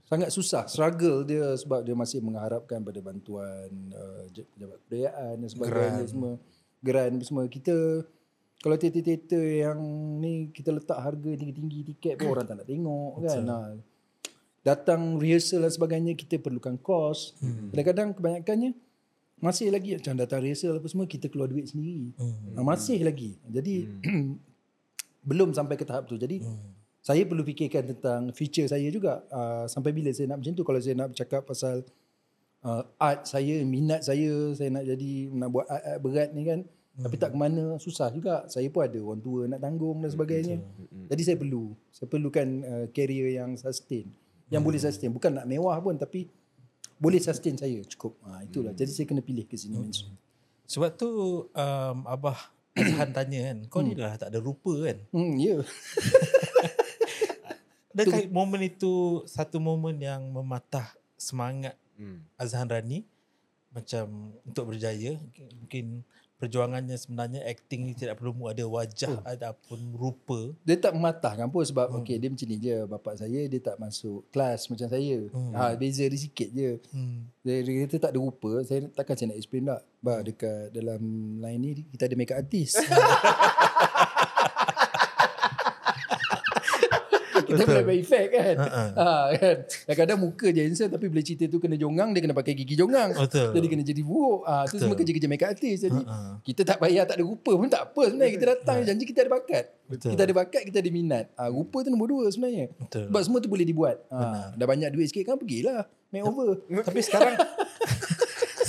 sangat 0.05 0.29
susah. 0.29 0.69
Struggle 0.69 1.25
dia 1.25 1.57
sebab 1.57 1.81
dia 1.81 1.97
masih 1.97 2.21
mengharapkan 2.21 2.85
pada 2.85 3.01
bantuan 3.01 3.69
uh, 3.97 4.29
pejabat 4.29 4.77
kebudayaan 4.85 5.35
dan 5.41 5.49
sebagainya 5.49 6.05
Geran. 6.05 6.09
semua. 6.09 6.33
Geran 6.85 7.13
semua. 7.25 7.45
Kita 7.49 7.77
kalau 8.65 8.77
teater-teater 8.81 9.69
yang 9.69 9.79
ni 10.19 10.49
kita 10.49 10.73
letak 10.73 10.97
harga 10.97 11.31
tinggi-tinggi 11.37 11.81
tiket 11.93 12.15
pun 12.17 12.33
orang 12.33 12.47
tak 12.49 12.57
nak 12.59 12.67
tengok 12.67 13.13
kan. 13.23 13.43
Ha. 13.47 13.57
Datang 14.67 15.23
rehearsal 15.23 15.63
dan 15.63 15.71
sebagainya 15.71 16.13
kita 16.19 16.41
perlukan 16.43 16.75
kos. 16.81 17.37
Hmm. 17.39 17.71
Kadang-kadang 17.71 18.17
kebanyakannya 18.17 18.75
masih 19.37 19.69
lagi 19.69 19.95
macam 19.95 20.17
datang 20.17 20.41
rehearsal 20.43 20.81
apa 20.81 20.89
semua 20.89 21.07
kita 21.07 21.29
keluar 21.29 21.47
duit 21.47 21.69
sendiri. 21.69 22.11
Hmm. 22.17 22.65
masih 22.65 23.05
lagi. 23.05 23.37
Jadi 23.47 23.87
belum 25.29 25.53
sampai 25.53 25.77
ke 25.77 25.85
tahap 25.85 26.09
tu. 26.09 26.17
Jadi 26.17 26.43
hmm. 26.43 26.71
saya 27.05 27.23
perlu 27.29 27.45
fikirkan 27.45 27.93
tentang 27.93 28.33
future 28.33 28.67
saya 28.67 28.89
juga. 28.89 29.23
Uh, 29.31 29.69
sampai 29.69 29.93
bila 29.93 30.11
saya 30.11 30.33
nak 30.33 30.43
macam 30.43 30.53
tu 30.57 30.65
kalau 30.65 30.81
saya 30.81 30.97
nak 30.97 31.13
bercakap 31.15 31.45
pasal 31.47 31.85
uh, 32.67 32.83
art 32.99 33.29
saya, 33.29 33.63
minat 33.63 34.03
saya, 34.03 34.57
saya 34.57 34.75
nak 34.75 34.83
jadi 34.89 35.13
nak 35.31 35.49
buat 35.53 35.71
art-art 35.71 35.99
berat 36.03 36.31
ni 36.35 36.43
kan. 36.43 36.61
Hmm. 36.97 37.05
Tapi 37.05 37.17
tak 37.21 37.31
ke 37.33 37.37
mana 37.37 37.77
susah 37.77 38.09
juga. 38.09 38.49
Saya 38.49 38.73
pun 38.73 38.83
ada 38.89 38.97
orang 38.97 39.21
tua 39.21 39.41
nak 39.45 39.61
tanggung 39.61 40.01
dan 40.01 40.11
sebagainya. 40.11 40.57
Jadi 41.13 41.23
saya 41.23 41.37
perlu 41.37 41.77
saya 41.93 42.09
perlukan 42.09 42.47
uh, 42.65 42.87
career 42.91 43.37
yang 43.37 43.55
sustain. 43.61 44.09
Yang 44.49 44.63
boleh 44.65 44.81
sustain 44.81 45.11
bukan 45.13 45.37
nak 45.37 45.47
mewah 45.47 45.77
pun 45.79 46.01
tapi 46.01 46.27
boleh 46.97 47.21
sustain 47.21 47.55
saya 47.61 47.85
cukup. 47.85 48.17
Ha, 48.25 48.49
itulah. 48.49 48.73
Jadi 48.73 48.91
saya 48.91 49.07
kena 49.07 49.21
pilih 49.21 49.45
ke 49.45 49.61
sini. 49.61 49.77
Hmm. 49.77 49.93
Sebab 50.65 50.91
tu 50.97 51.09
um, 51.53 51.99
Abah 52.09 52.57
Azhan 52.77 53.13
tanya 53.13 53.53
kan, 53.53 53.59
kau 53.73 53.81
ni 53.81 53.97
dah 53.97 54.17
tak 54.21 54.29
ada 54.33 54.41
rupa 54.41 54.73
kan? 54.85 54.99
Hmm, 55.13 55.37
ya. 55.39 55.61
Yeah. 57.97 58.13
Adakah 58.13 58.29
momen 58.29 58.61
itu 58.61 59.25
satu 59.25 59.57
momen 59.57 59.97
yang 59.97 60.21
mematah 60.29 60.85
semangat 61.17 61.81
Hmm. 61.97 62.21
Azhan 62.37 62.69
Rani 62.69 63.09
macam 63.73 64.37
untuk 64.45 64.73
berjaya 64.73 65.17
mungkin 65.61 66.05
perjuangannya 66.37 66.97
sebenarnya 67.01 67.41
acting 67.49 67.89
ni 67.89 67.93
tidak 67.97 68.21
perlu 68.21 68.45
ada 68.45 68.65
wajah 68.69 69.25
oh. 69.25 69.25
ataupun 69.25 69.97
rupa 69.97 70.53
Dia 70.69 70.77
tak 70.77 70.93
mematahkan 70.93 71.49
pun 71.49 71.65
sebab 71.65 71.89
hmm. 71.89 71.97
okey 72.05 72.17
dia 72.21 72.29
macam 72.29 72.47
ni 72.53 72.57
je 72.61 72.77
bapak 72.85 73.15
saya 73.17 73.41
dia 73.49 73.61
tak 73.61 73.77
masuk 73.81 74.29
kelas 74.29 74.69
macam 74.69 74.89
saya. 74.93 75.19
Hmm. 75.33 75.53
Ha 75.57 75.73
beza 75.81 76.05
dia 76.05 76.21
sikit 76.21 76.49
je. 76.53 76.77
hmm. 76.93 77.19
Dia, 77.41 77.55
dia 77.63 77.73
kata 77.87 77.97
tak 78.03 78.13
ada 78.13 78.21
rupa, 78.21 78.61
saya 78.67 78.91
takkan 78.93 79.15
saya 79.17 79.27
nak 79.33 79.39
explain 79.41 79.65
tak. 79.65 79.83
Bah 80.05 80.21
dekat 80.21 80.71
dalam 80.77 81.03
line 81.41 81.61
ni 81.61 81.71
kita 81.89 82.05
ada 82.05 82.15
makeup 82.15 82.39
artist. 82.45 82.79
kita 87.47 87.63
boleh 87.63 87.85
buat 87.85 87.99
effect 87.99 88.29
kan. 88.31 88.55
Ha-ha. 88.59 88.85
Ha, 88.97 89.07
kan. 89.33 89.57
Kadang-kadang 89.87 90.19
muka 90.19 90.47
je 90.49 90.61
handsome 90.61 90.91
tapi 90.91 91.07
bila 91.07 91.21
cerita 91.21 91.47
tu 91.47 91.57
kena 91.57 91.75
jongang 91.75 92.11
dia 92.11 92.21
kena 92.21 92.35
pakai 92.35 92.53
gigi 92.53 92.75
jongang. 92.75 93.15
Betul. 93.15 93.55
Jadi 93.55 93.67
kena 93.67 93.83
jadi 93.83 94.03
buruk. 94.03 94.41
Ha, 94.43 94.55
tu 94.65 94.75
Betul. 94.75 94.79
semua 94.83 94.97
kerja-kerja 94.97 95.29
makeup 95.29 95.49
artist. 95.53 95.81
Jadi 95.85 96.01
Ha-ha. 96.03 96.39
kita 96.41 96.63
tak 96.63 96.79
payah 96.79 97.05
tak 97.05 97.17
ada 97.17 97.25
rupa 97.25 97.53
pun 97.53 97.69
tak 97.69 97.83
apa 97.87 98.03
sebenarnya 98.05 98.33
kita 98.35 98.47
datang 98.53 98.79
janji 98.83 99.05
kita 99.07 99.19
ada 99.23 99.31
bakat. 99.33 99.65
Betul. 99.87 100.11
Kita 100.13 100.23
ada 100.27 100.35
bakat, 100.35 100.63
kita 100.67 100.79
ada 100.83 100.91
minat. 100.91 101.25
Ha, 101.35 101.47
rupa 101.47 101.77
tu 101.81 101.89
nombor 101.89 102.09
dua 102.09 102.25
sebenarnya. 102.29 102.67
Betul. 102.75 103.07
Sebab 103.07 103.21
semua 103.23 103.39
tu 103.39 103.49
boleh 103.49 103.63
dibuat. 103.63 103.97
Ha, 104.11 104.53
dah 104.53 104.67
banyak 104.67 104.91
duit 104.91 105.07
sikit 105.09 105.23
kan 105.25 105.39
pergilah 105.39 105.87
makeover. 106.11 106.63
Tapi 106.83 107.01
sekarang 107.01 107.35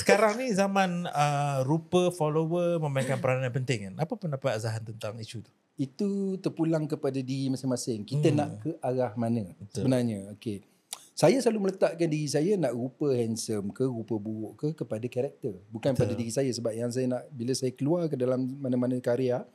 sekarang 0.07 0.33
ni 0.39 0.47
zaman 0.55 1.03
uh, 1.11 1.67
rupa 1.67 2.07
follower 2.15 2.79
memainkan 2.79 3.19
peranan 3.19 3.51
yang 3.51 3.55
penting 3.59 3.79
kan. 3.91 3.93
Apa 3.99 4.15
pendapat 4.15 4.55
Azhan 4.55 4.79
tentang 4.87 5.19
isu 5.19 5.43
tu? 5.43 5.51
itu 5.77 6.33
terpulang 6.41 6.89
kepada 6.89 7.21
diri 7.21 7.53
masing-masing. 7.53 8.01
Kita 8.01 8.33
Hmm. 8.33 8.37
nak 8.41 8.49
ke 8.65 8.73
arah 8.81 9.13
mana 9.13 9.53
Betul. 9.61 9.85
sebenarnya. 9.85 10.33
Okey. 10.33 10.65
Saya 11.13 11.37
selalu 11.37 11.69
meletakkan 11.69 12.09
diri 12.09 12.25
saya 12.25 12.57
nak 12.57 12.73
rupa 12.73 13.13
handsome 13.13 13.69
ke 13.69 13.85
rupa 13.85 14.17
buruk 14.17 14.57
ke 14.57 14.67
kepada 14.73 15.05
karakter. 15.05 15.53
Bukan 15.69 15.93
Betul. 15.93 16.01
pada 16.01 16.13
diri 16.17 16.33
saya 16.33 16.49
sebab 16.49 16.73
yang 16.73 16.89
saya 16.89 17.05
nak 17.05 17.29
bila 17.29 17.53
saya 17.53 17.69
keluar 17.77 18.09
ke 18.09 18.17
dalam 18.17 18.57
mana-mana 18.57 18.97
karya 18.97 19.45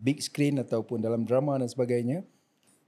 big 0.00 0.16
screen 0.24 0.56
ataupun 0.60 0.96
dalam 1.04 1.28
drama 1.28 1.60
dan 1.60 1.68
sebagainya 1.68 2.24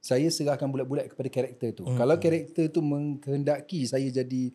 saya 0.00 0.24
serahkan 0.32 0.64
bulat-bulat 0.64 1.12
kepada 1.12 1.28
karakter 1.28 1.76
tu. 1.76 1.84
Hmm. 1.84 2.00
Kalau 2.00 2.16
karakter 2.16 2.72
tu 2.72 2.80
mengkehendaki 2.80 3.84
saya 3.84 4.08
jadi 4.08 4.48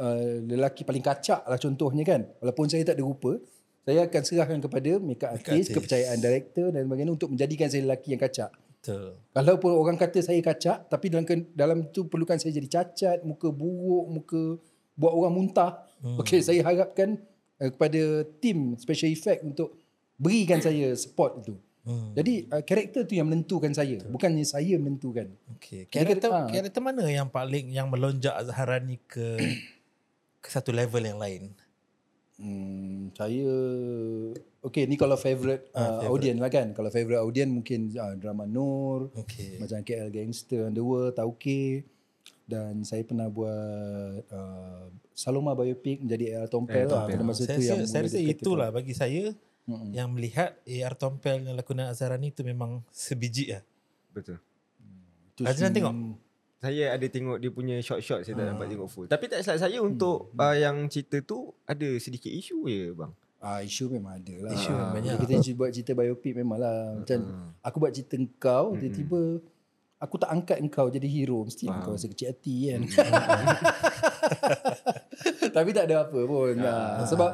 uh, 0.00 0.40
lelaki 0.48 0.82
paling 0.88 1.04
kacak 1.04 1.44
lah 1.44 1.60
contohnya 1.60 2.02
kan. 2.02 2.24
Walaupun 2.40 2.66
saya 2.66 2.82
tak 2.82 2.96
ada 2.96 3.04
rupa, 3.04 3.36
saya 3.84 4.08
akan 4.08 4.22
serahkan 4.24 4.58
kepada 4.64 4.90
makeup 4.96 5.30
Makeup 5.30 5.30
artist, 5.36 5.52
artist. 5.52 5.76
kepercayaan 5.76 6.18
director 6.18 6.66
dan 6.72 6.80
sebagainya 6.88 7.12
untuk 7.12 7.28
menjadikan 7.32 7.68
saya 7.68 7.82
lelaki 7.84 8.08
yang 8.16 8.22
kacak. 8.22 8.50
Betul. 8.80 9.12
Kalaupun 9.36 9.70
orang 9.76 9.96
kata 10.00 10.18
saya 10.24 10.40
kacak, 10.40 10.88
tapi 10.88 11.12
dalam 11.12 11.24
dalam 11.52 11.78
tu 11.92 12.08
perlukan 12.08 12.40
saya 12.40 12.56
jadi 12.56 12.68
cacat, 12.80 13.18
muka 13.28 13.52
buruk, 13.52 14.06
muka 14.08 14.42
buat 14.96 15.12
orang 15.12 15.32
muntah. 15.36 15.84
Hmm. 16.00 16.16
Okey, 16.16 16.40
saya 16.40 16.64
harapkan 16.64 17.20
uh, 17.60 17.68
kepada 17.68 18.24
tim 18.40 18.76
special 18.80 19.12
effect 19.12 19.44
untuk 19.44 19.76
berikan 20.16 20.64
saya 20.64 20.96
support 20.96 21.44
itu. 21.44 21.56
Hmm. 21.84 22.12
Jadi 22.12 22.48
uh, 22.52 22.60
karakter 22.64 23.08
tu 23.08 23.16
yang 23.16 23.28
menentukan 23.28 23.72
saya, 23.72 24.00
bukannya 24.08 24.44
saya 24.44 24.76
menentukan. 24.76 25.32
Okey. 25.56 25.88
Jadi 25.88 25.92
Karakter 25.92 26.28
ah. 26.28 26.48
karakter 26.48 26.80
mana 26.84 27.04
yang 27.08 27.28
paling 27.32 27.72
yang 27.72 27.88
melonjak 27.88 28.36
Azhar 28.36 28.68
Rani 28.68 29.00
ke 29.08 29.40
ke 30.40 30.48
satu 30.48 30.70
level 30.70 31.00
yang 31.00 31.16
lain? 31.16 31.52
Hmm, 32.34 33.12
saya 33.12 33.52
okey 34.62 34.88
ni 34.88 34.96
kalau 34.96 35.12
favorite, 35.14 35.68
uh, 35.72 36.08
audience 36.08 36.40
lah 36.40 36.48
kan. 36.48 36.72
Kalau 36.72 36.88
favorite 36.88 37.20
audience 37.20 37.52
mungkin 37.52 37.92
uh, 37.92 38.16
drama 38.16 38.44
Nur, 38.44 39.12
Okey. 39.14 39.60
macam 39.60 39.80
KL 39.80 40.08
Gangster 40.08 40.64
Underworld, 40.64 41.12
Tauke 41.12 41.84
dan 42.44 42.80
saya 42.82 43.04
pernah 43.04 43.28
buat 43.28 44.24
uh, 44.26 44.88
Saloma 45.12 45.52
biopic 45.52 46.00
menjadi 46.00 46.34
AR 46.34 46.48
Tompel 46.48 46.88
lah 46.88 47.04
pada 47.06 47.22
masa 47.22 47.44
saya 47.44 47.54
tu 47.54 47.62
yang 47.62 47.78
rasa, 47.78 47.92
saya 47.92 48.02
rasa 48.08 48.18
itulah 48.18 48.68
bagi 48.72 48.90
saya 48.90 49.36
Mm-mm. 49.68 49.92
yang 49.92 50.08
melihat 50.08 50.56
AR 50.64 50.96
Tompel 50.96 51.44
yang 51.44 51.54
lakonan 51.54 51.92
Azhar 51.92 52.10
Rani 52.10 52.32
tu 52.32 52.40
memang 52.40 52.80
sebiji 52.88 53.52
lah. 53.52 53.62
Betul. 54.10 54.40
tu 55.36 55.44
Azlan 55.44 55.70
scene- 55.70 55.76
tengok? 55.76 55.94
Saya 56.60 56.92
ada 56.92 57.06
tengok 57.08 57.40
dia 57.40 57.48
punya 57.48 57.80
short-short 57.80 58.20
saya 58.20 58.36
tak 58.36 58.52
dapat 58.52 58.68
tengok 58.68 58.86
full. 58.86 59.08
Tapi 59.08 59.24
tak 59.26 59.40
silap 59.40 59.58
saya 59.58 59.80
untuk 59.80 60.28
uh, 60.36 60.52
yang 60.52 60.84
cerita 60.86 61.24
tu 61.24 61.56
ada 61.64 61.88
sedikit 61.96 62.28
isu 62.28 62.68
je 62.68 62.92
bang. 62.92 63.10
Ah 63.40 63.64
isu 63.64 63.88
memang 63.88 64.20
ada 64.20 64.34
lah. 64.44 64.52
Isu 64.52 64.68
memang 64.68 64.92
banyak. 64.92 65.14
Bila 65.16 65.24
Kita 65.24 65.34
cerita- 65.40 65.56
buat 65.56 65.70
cerita 65.72 65.92
biopik 65.96 66.34
memang 66.36 66.58
lah. 66.60 67.00
Macam 67.00 67.18
aku 67.64 67.76
buat 67.80 67.92
cerita 67.96 68.14
engkau, 68.20 68.76
tiba-tiba 68.76 69.20
aku 69.96 70.14
tak 70.20 70.30
angkat 70.30 70.58
engkau 70.60 70.86
jadi 70.92 71.08
hero. 71.08 71.48
Mesti 71.48 71.64
engkau 71.64 71.96
rasa 71.96 72.06
kecil 72.12 72.28
hati 72.28 72.56
kan. 72.68 72.80
Tapi 75.56 75.70
tak 75.72 75.84
ada 75.88 76.04
apa 76.04 76.20
pun. 76.20 76.54
Ah. 76.60 77.08
Sebab 77.08 77.30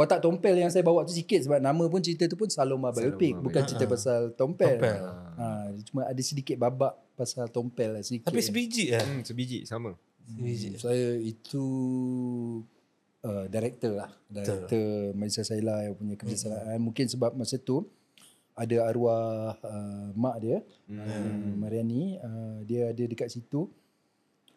watak 0.00 0.24
tompel 0.24 0.56
yang 0.56 0.72
saya 0.72 0.80
bawa 0.80 1.04
tu 1.04 1.12
sikit 1.12 1.44
sebab 1.44 1.60
nama 1.60 1.84
pun 1.84 2.00
cerita 2.00 2.24
tu 2.24 2.40
pun 2.40 2.48
Saloma 2.48 2.88
Biopic 2.88 3.36
Saloma 3.36 3.44
bukan 3.44 3.62
cerita 3.68 3.84
pasal 3.84 4.32
tompel. 4.32 4.80
Tompel. 4.80 5.00
Ha, 5.36 5.44
cuma 5.92 6.08
ada 6.08 6.22
sedikit 6.24 6.56
babak 6.56 6.96
pasal 7.12 7.52
tompel 7.52 8.00
lah 8.00 8.00
sedikit. 8.00 8.32
Tapi 8.32 8.40
sebiji 8.40 8.96
lah. 8.96 9.04
Hmm, 9.04 9.20
sebiji 9.20 9.68
sama. 9.68 9.92
Sebiji. 10.24 10.80
saya 10.80 11.20
itu 11.20 11.64
uh, 13.28 13.44
director 13.52 13.92
lah. 13.92 14.10
Director 14.24 15.12
Malaysia 15.12 15.44
Saila 15.44 15.84
yang 15.84 15.94
punya 16.00 16.16
kebiasaan. 16.16 16.80
Mungkin 16.80 17.06
sebab 17.12 17.36
masa 17.36 17.60
tu 17.60 17.84
ada 18.56 18.76
arwah 18.88 19.56
uh, 19.60 20.08
mak 20.16 20.36
dia, 20.40 20.58
hmm. 20.88 20.96
uh, 20.96 21.54
Mariani, 21.60 22.16
uh, 22.20 22.58
dia 22.64 22.88
ada 22.88 23.04
dekat 23.04 23.28
situ. 23.28 23.68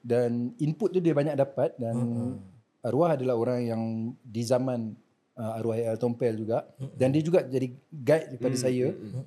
Dan 0.03 0.51
input 0.59 0.91
tu 0.91 0.99
dia 0.99 1.15
banyak 1.15 1.35
dapat 1.39 1.79
dan 1.79 1.95
hmm. 1.95 2.83
arwah 2.83 3.15
adalah 3.15 3.39
orang 3.39 3.59
yang 3.63 3.81
di 4.19 4.43
zaman 4.43 4.99
uh, 5.37 5.57
arwah 5.59 5.77
El 5.77 5.97
Tompel 5.97 6.37
juga. 6.37 6.67
Hmm. 6.77 6.91
Dan 6.97 7.09
dia 7.13 7.21
juga 7.21 7.45
jadi 7.45 7.67
guide 7.89 8.37
kepada 8.37 8.55
hmm. 8.57 8.63
saya. 8.63 8.87
Hmm. 8.91 9.25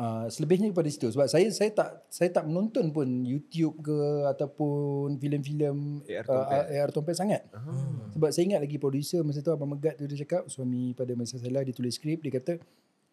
Uh, 0.00 0.24
selebihnya 0.32 0.72
kepada 0.72 0.88
situ 0.88 1.12
sebab 1.12 1.28
saya 1.28 1.52
saya 1.52 1.76
tak 1.76 2.08
saya 2.08 2.32
tak 2.32 2.48
menonton 2.48 2.88
pun 2.88 3.04
YouTube 3.20 3.84
ke 3.84 4.24
ataupun 4.32 5.20
filem-filem 5.20 6.00
AR 6.08 6.24
uh, 6.24 6.32
Tompel. 6.32 6.62
AR 6.72 6.88
Tompel 6.88 7.16
sangat. 7.16 7.42
Hmm. 7.52 8.08
Sebab 8.16 8.32
saya 8.32 8.48
ingat 8.48 8.60
lagi 8.64 8.80
producer 8.80 9.20
masa 9.20 9.44
tu 9.44 9.52
Abang 9.52 9.68
Megat 9.68 10.00
tu 10.00 10.08
dia 10.08 10.16
cakap 10.24 10.48
suami 10.48 10.96
pada 10.96 11.12
masa 11.12 11.36
Salah 11.36 11.60
dia 11.60 11.76
tulis 11.76 11.92
skrip 11.92 12.24
dia 12.24 12.32
kata 12.32 12.56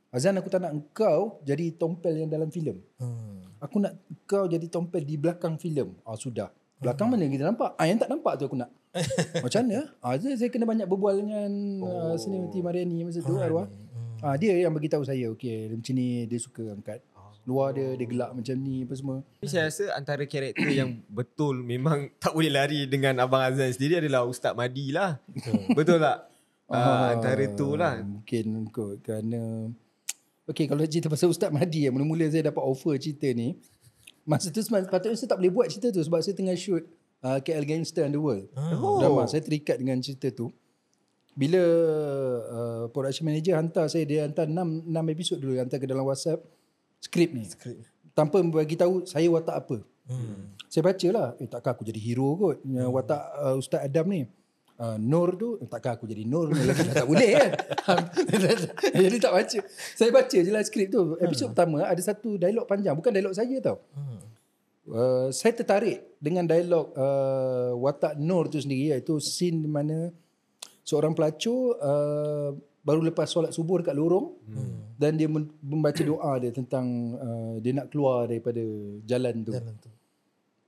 Azan 0.07 0.39
aku 0.39 0.47
tak 0.47 0.63
nak 0.63 0.71
engkau 0.71 1.43
jadi 1.43 1.75
tompel 1.75 2.15
yang 2.23 2.31
dalam 2.31 2.47
filem. 2.47 2.79
Hmm. 2.95 3.43
Aku 3.59 3.83
nak 3.83 3.99
engkau 4.07 4.47
jadi 4.47 4.63
tompel 4.71 5.03
di 5.03 5.19
belakang 5.19 5.59
filem. 5.59 5.91
Ah 6.07 6.15
sudah. 6.15 6.47
Belakang 6.79 7.11
mana 7.11 7.27
kita 7.27 7.43
nampak? 7.43 7.75
Ah 7.75 7.89
yang 7.89 7.99
tak 7.99 8.07
nampak 8.07 8.39
tu 8.39 8.47
aku 8.47 8.55
nak. 8.55 8.71
Macam 9.45 9.59
mana? 9.65 9.79
Ah 10.01 10.15
saya, 10.17 10.35
saya 10.37 10.49
kena 10.49 10.65
banyak 10.67 10.87
berbual 10.87 11.19
dengan 11.21 11.51
oh. 11.83 12.13
uh, 12.13 12.15
Seniority 12.15 12.59
Mariani 12.61 13.05
masa 13.05 13.19
tu 13.23 13.37
arwah. 13.37 13.67
Ah 14.23 14.35
dia 14.35 14.53
yang 14.57 14.73
bagi 14.73 14.89
tahu 14.89 15.05
saya 15.05 15.29
okey 15.37 15.73
macam 15.73 15.93
ni 15.93 16.25
dia 16.25 16.39
suka 16.41 16.73
angkat. 16.73 16.99
Luar 17.47 17.71
dia 17.71 17.95
dia 17.95 18.07
gelak 18.09 18.35
macam 18.35 18.55
ni 18.59 18.83
apa 18.83 18.93
semua. 18.97 19.17
Tapi 19.39 19.47
saya 19.47 19.71
rasa 19.71 19.83
antara 19.95 20.23
karakter 20.27 20.67
yang 20.67 20.99
betul 21.17 21.63
memang 21.63 22.11
tak 22.19 22.35
boleh 22.35 22.51
lari 22.51 22.89
dengan 22.89 23.17
Abang 23.23 23.45
Azan 23.45 23.71
sendiri 23.71 24.03
adalah 24.03 24.27
Ustaz 24.27 24.51
Madi 24.57 24.91
lah. 24.91 25.21
betul 25.77 26.01
tak? 26.01 26.27
Uh, 26.67 27.05
antara 27.15 27.45
tu 27.55 27.79
lah. 27.79 28.03
Mungkin 28.03 28.67
kot 28.73 28.99
kerana 29.05 29.71
Okey 30.47 30.63
kalau 30.63 30.79
cerita 30.87 31.11
pasal 31.11 31.27
Ustaz 31.27 31.51
Mahdi 31.51 31.87
yang 31.87 31.93
mula-mula 31.95 32.23
saya 32.31 32.47
dapat 32.47 32.63
offer 32.63 32.95
cerita 32.95 33.27
ni 33.35 33.59
masa 34.27 34.51
tu 34.51 34.59
sebenarnya 34.59 34.91
patutnya 34.91 35.15
saya 35.19 35.31
tak 35.31 35.39
boleh 35.39 35.51
buat 35.55 35.67
cerita 35.71 35.87
tu 35.91 36.03
sebab 36.03 36.19
saya 36.19 36.35
tengah 36.35 36.55
shoot 36.55 36.83
uh, 37.23 37.39
KL 37.41 37.65
Gangster 37.65 38.05
and 38.05 38.13
the 38.13 38.21
World. 38.21 38.49
Oh. 38.57 39.01
Drama 39.01 39.25
saya 39.25 39.41
terikat 39.41 39.79
dengan 39.81 40.01
cerita 40.03 40.29
tu. 40.33 40.51
Bila 41.37 41.61
uh, 42.49 42.83
production 42.89 43.29
manager 43.29 43.53
hantar 43.53 43.85
saya 43.85 44.09
dia 44.09 44.25
hantar 44.25 44.49
6 44.49 44.89
6 44.89 45.13
episod 45.13 45.37
dulu 45.37 45.53
hantar 45.61 45.77
ke 45.77 45.85
dalam 45.85 46.01
WhatsApp 46.05 46.41
skrip 46.97 47.29
ni. 47.33 47.45
Skrip. 47.45 47.77
Tanpa 48.17 48.41
bagi 48.41 48.73
tahu 48.73 49.05
saya 49.05 49.29
watak 49.29 49.55
apa. 49.55 49.77
Hmm. 50.09 50.57
Saya 50.67 50.81
baca 50.87 51.07
lah, 51.13 51.27
eh 51.37 51.47
takkan 51.47 51.77
aku 51.77 51.83
jadi 51.85 51.99
hero 52.01 52.33
kot. 52.35 52.57
Hmm. 52.65 52.89
Watak 52.89 53.21
uh, 53.37 53.55
Ustaz 53.59 53.85
Adam 53.85 54.07
ni. 54.09 54.25
Uh, 54.77 54.93
Nur 55.01 55.33
tu, 55.33 55.57
eh, 55.57 55.65
takkan 55.65 55.97
aku 55.97 56.05
jadi 56.05 56.21
Nur 56.21 56.53
ni 56.53 56.61
lagi 56.61 56.85
tak 56.93 57.09
boleh 57.09 57.33
kan. 57.33 57.51
jadi 59.05 59.17
tak 59.17 59.33
baca. 59.33 59.59
Saya 59.97 60.09
baca 60.13 60.37
je 60.37 60.49
lah 60.53 60.61
skrip 60.65 60.89
tu. 60.89 61.17
Episod 61.21 61.49
hmm. 61.49 61.53
pertama 61.53 61.77
ada 61.85 62.01
satu 62.01 62.37
dialog 62.37 62.65
panjang. 62.65 62.93
Bukan 62.97 63.09
dialog 63.13 63.33
saya 63.33 63.57
tau. 63.61 63.77
Hmm. 63.93 64.16
Uh, 64.87 65.27
saya 65.35 65.51
tertarik 65.51 66.15
dengan 66.15 66.47
dialog 66.47 66.95
uh, 66.95 67.75
watak 67.75 68.15
Nur 68.15 68.47
tu 68.47 68.63
sendiri 68.63 68.95
iaitu 68.95 69.19
scene 69.19 69.59
di 69.59 69.67
mana 69.67 70.15
seorang 70.87 71.11
pelacur 71.11 71.75
uh, 71.83 72.55
baru 72.87 73.03
lepas 73.11 73.27
solat 73.27 73.51
subuh 73.51 73.83
dekat 73.83 73.91
lorong 73.91 74.39
hmm. 74.47 74.95
dan 74.95 75.19
dia 75.19 75.27
membaca 75.59 75.99
doa 75.99 76.39
dia 76.39 76.55
tentang 76.55 77.19
uh, 77.19 77.59
dia 77.59 77.75
nak 77.75 77.91
keluar 77.91 78.31
daripada 78.31 78.63
jalan 79.03 79.43
tu. 79.43 79.51
Jalan 79.51 79.75
tu. 79.75 79.91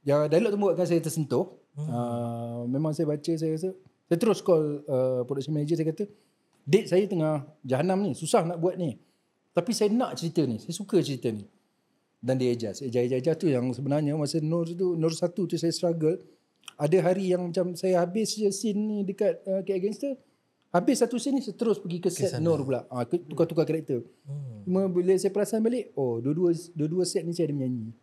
Ya 0.03 0.27
dialog 0.27 0.51
tu 0.51 0.59
buatkan 0.59 0.83
saya 0.83 0.99
tersentuh. 0.99 1.55
Hmm. 1.79 1.87
Uh, 1.87 2.59
memang 2.67 2.91
saya 2.91 3.07
baca 3.07 3.31
saya 3.31 3.55
rasa 3.55 3.71
saya 4.11 4.17
terus 4.19 4.43
call 4.43 4.83
uh, 4.83 5.23
production 5.23 5.55
manager 5.55 5.79
saya 5.79 5.95
kata 5.95 6.03
date 6.67 6.91
saya 6.91 7.07
tengah 7.07 7.47
jahanam 7.63 8.03
ni 8.03 8.11
susah 8.11 8.43
nak 8.43 8.59
buat 8.59 8.75
ni. 8.75 8.99
Tapi 9.55 9.71
saya 9.71 9.87
nak 9.95 10.19
cerita 10.19 10.43
ni. 10.43 10.59
Saya 10.59 10.75
suka 10.75 10.99
cerita 10.99 11.31
ni. 11.31 11.47
Dan 12.19 12.35
dia 12.35 12.51
adjust. 12.51 12.83
Eja-eja 12.83 13.31
tu 13.39 13.47
yang 13.47 13.71
sebenarnya 13.71 14.11
masa 14.19 14.43
Nur 14.43 14.67
tu 14.75 14.99
Nur 14.99 15.15
satu 15.15 15.47
tu 15.47 15.55
saya 15.55 15.71
struggle. 15.71 16.19
Ada 16.75 17.11
hari 17.11 17.31
yang 17.31 17.47
macam 17.47 17.75
saya 17.75 18.03
habis 18.03 18.35
je 18.35 18.47
scene 18.51 18.79
ni 18.79 18.97
dekat 19.07 19.39
uh, 19.47 19.63
KL 19.63 19.79
Gangster. 19.87 20.13
Habis 20.69 21.01
satu 21.01 21.15
scene 21.17 21.39
ni 21.39 21.43
saya 21.43 21.55
terus 21.55 21.79
pergi 21.79 22.03
ke 22.03 22.11
set 22.11 22.35
Nur 22.43 22.59
pula. 22.63 22.83
Ke- 23.07 23.23
tukar-tukar 23.23 23.63
karakter. 23.63 24.03
Hmm. 24.27 24.67
Cuma 24.67 24.81
bila 24.91 25.15
saya 25.15 25.31
perasan 25.31 25.63
balik, 25.63 25.95
oh 25.95 26.19
dua-dua 26.19 26.51
dua-dua 26.75 27.03
set 27.07 27.23
ni 27.23 27.31
saya 27.31 27.49
ada 27.51 27.55
menyanyi. 27.55 27.95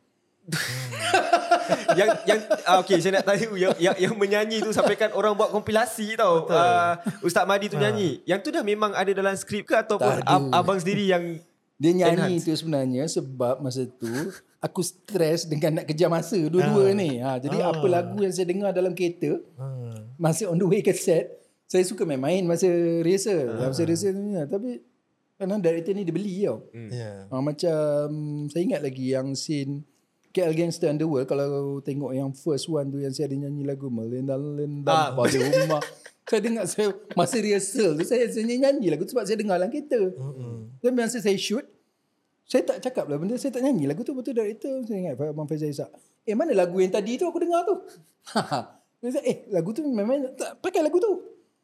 yang 1.98 2.10
yang 2.22 2.40
ah, 2.62 2.78
okey 2.82 3.02
saya 3.02 3.18
nak 3.18 3.26
tahu 3.26 3.58
yang, 3.58 3.74
yang 3.82 3.96
yang 3.98 4.14
menyanyi 4.14 4.62
tu 4.62 4.70
sampaikan 4.70 5.10
orang 5.12 5.34
buat 5.34 5.50
kompilasi 5.50 6.14
tau. 6.14 6.46
Uh, 6.46 6.94
Ustaz 7.26 7.44
Madi 7.44 7.66
tu 7.70 7.78
nyanyi. 7.78 8.22
Yang 8.24 8.40
tu 8.46 8.48
dah 8.54 8.62
memang 8.62 8.94
ada 8.94 9.10
dalam 9.10 9.34
skrip 9.34 9.66
ke 9.66 9.74
ataupun 9.74 10.22
ab, 10.22 10.42
abang 10.54 10.78
sendiri 10.78 11.10
yang 11.10 11.38
Dia 11.76 11.92
nyanyi 11.92 12.40
tu 12.40 12.50
sebenarnya 12.50 13.04
sebab 13.04 13.60
masa 13.60 13.84
tu 13.84 14.08
aku 14.58 14.80
stres 14.80 15.44
dengan 15.44 15.76
nak 15.76 15.86
kejar 15.86 16.08
masa 16.08 16.40
dua-dua 16.40 16.90
ni. 16.92 17.18
Ha, 17.18 17.36
jadi 17.36 17.60
apa 17.62 17.84
lagu 17.84 18.16
yang 18.18 18.32
saya 18.32 18.44
dengar 18.44 18.72
dalam 18.72 18.92
kereta 18.92 19.36
Hmm. 19.54 20.16
masa 20.16 20.46
on 20.46 20.56
the 20.56 20.64
way 20.64 20.80
ke 20.80 20.90
set, 20.90 21.36
saya 21.64 21.82
suka 21.82 22.02
main-main 22.02 22.42
masa 22.42 22.64
rehearsal. 23.00 23.60
Masa 23.62 23.82
rehearsal 23.82 24.14
ni 24.14 24.32
lah. 24.34 24.46
Tapi 24.46 24.80
kadang 25.36 25.60
director 25.60 25.92
ni 25.92 26.02
dia 26.02 26.10
beli 26.10 26.34
tau. 26.42 26.64
Ya. 26.72 27.28
Ha, 27.28 27.34
macam 27.38 28.08
saya 28.48 28.62
ingat 28.62 28.80
lagi 28.80 29.12
yang 29.12 29.36
scene 29.36 29.84
KL 30.30 30.52
Gangster 30.52 30.88
Underworld 30.88 31.24
kalau 31.26 31.48
tengok 31.80 32.12
yang 32.12 32.32
first 32.32 32.66
one 32.66 32.88
tu 32.88 32.98
yang 32.98 33.08
saya 33.10 33.24
ada 33.26 33.36
nyanyi 33.38 33.64
lagu 33.64 33.88
Melendal-lendal 33.88 34.88
Ah. 34.88 35.12
pada 35.12 35.36
rumah. 35.36 35.80
saya 36.26 36.40
dengar 36.42 36.64
saya 36.66 36.90
masa 37.14 37.38
rehearsal 37.38 37.94
tu 37.94 38.02
saya, 38.02 38.26
saya 38.26 38.42
nyanyi 38.42 38.90
lagu 38.90 39.06
tu 39.06 39.14
sebab 39.14 39.24
saya 39.30 39.38
dengar 39.38 39.62
dalam 39.62 39.70
kereta. 39.70 40.10
Hmm. 40.10 40.74
Dan 40.82 40.98
masa 40.98 41.22
saya 41.22 41.38
shoot 41.38 41.62
saya 42.46 42.62
tak 42.62 42.82
cakap 42.82 43.06
lah 43.06 43.18
benda 43.18 43.38
saya 43.38 43.54
tak 43.54 43.62
nyanyi 43.62 43.86
lagu 43.86 44.02
tu 44.02 44.14
betul 44.14 44.34
director 44.34 44.82
saya 44.86 44.98
ingat 45.06 45.14
Abang 45.18 45.46
Faizal 45.46 45.70
Isak. 45.70 45.90
Eh 46.26 46.34
mana 46.34 46.50
lagu 46.54 46.82
yang 46.82 46.90
tadi 46.90 47.14
tu 47.14 47.26
aku 47.30 47.38
dengar 47.38 47.62
tu? 47.62 47.74
Saya 48.96 49.12
cakap, 49.12 49.24
eh 49.28 49.38
lagu 49.54 49.70
tu 49.70 49.84
memang 49.86 50.34
tak 50.34 50.58
pakai 50.58 50.82
lagu 50.82 50.98
tu. 50.98 51.12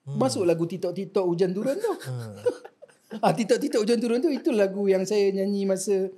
Masuk 0.06 0.46
lagu 0.46 0.62
TikTok-TikTok 0.68 1.26
hujan 1.26 1.50
turun 1.50 1.74
tu. 1.74 1.92
ah 3.24 3.32
TikTok-TikTok 3.34 3.82
hujan 3.82 3.98
turun 3.98 4.18
tu 4.22 4.30
itu 4.30 4.54
lagu 4.54 4.86
yang 4.86 5.02
saya 5.02 5.34
nyanyi 5.34 5.66
masa 5.66 6.12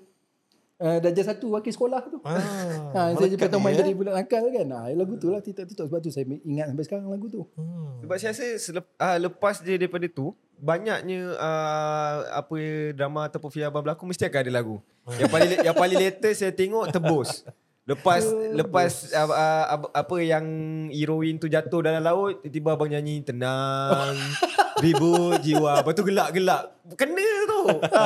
uh, 0.80 0.98
darjah 0.98 1.34
satu 1.34 1.54
wakil 1.54 1.72
sekolah 1.74 2.00
tu. 2.08 2.18
Ah, 2.24 2.38
Ha, 2.94 3.00
saya 3.18 3.28
jumpa 3.30 3.58
main 3.58 3.74
ni, 3.74 3.80
jadi 3.82 3.90
eh? 3.90 3.96
budak 3.98 4.14
nakal 4.14 4.44
kan. 4.50 4.66
Ha, 4.70 4.80
lagu 4.94 5.14
tu 5.18 5.26
lah 5.30 5.42
TikTok-TikTok 5.42 5.86
sebab 5.90 6.00
tu 6.02 6.10
saya 6.14 6.24
ingat 6.46 6.70
sampai 6.70 6.84
sekarang 6.86 7.06
lagu 7.10 7.26
tu. 7.26 7.42
Hmm. 7.58 8.02
sebab 8.02 8.16
saya 8.18 8.30
rasa 8.30 8.46
selep, 8.58 8.86
uh, 8.98 9.18
lepas 9.18 9.58
dia 9.62 9.76
daripada 9.78 10.06
tu 10.06 10.34
banyaknya 10.58 11.34
uh, 11.34 12.16
apa 12.40 12.54
drama 12.94 13.26
ataupun 13.26 13.50
filem 13.50 13.68
abang 13.68 13.82
berlakon 13.82 14.06
mesti 14.08 14.24
akan 14.30 14.40
ada 14.46 14.52
lagu. 14.54 14.76
yang 15.20 15.28
paling 15.28 15.50
yang 15.60 15.76
paling 15.76 15.98
latest 15.98 16.38
saya 16.40 16.54
tengok 16.54 16.88
tebus. 16.94 17.44
Lepas 17.84 18.24
lepas 18.56 19.12
uh, 19.12 19.28
uh, 19.28 19.64
apa 19.92 20.16
yang 20.24 20.44
heroin 20.88 21.36
tu 21.36 21.52
jatuh 21.52 21.84
dalam 21.84 22.00
laut 22.00 22.40
tiba-tiba 22.40 22.80
abang 22.80 22.88
nyanyi 22.88 23.20
tenang 23.20 24.16
ribut 24.82 25.38
jiwa. 25.44 25.82
Lepas 25.82 25.92
tu 25.94 26.02
gelak-gelak. 26.02 26.62
Kena 26.98 27.28
tu. 27.48 27.62
Ha, 27.80 28.02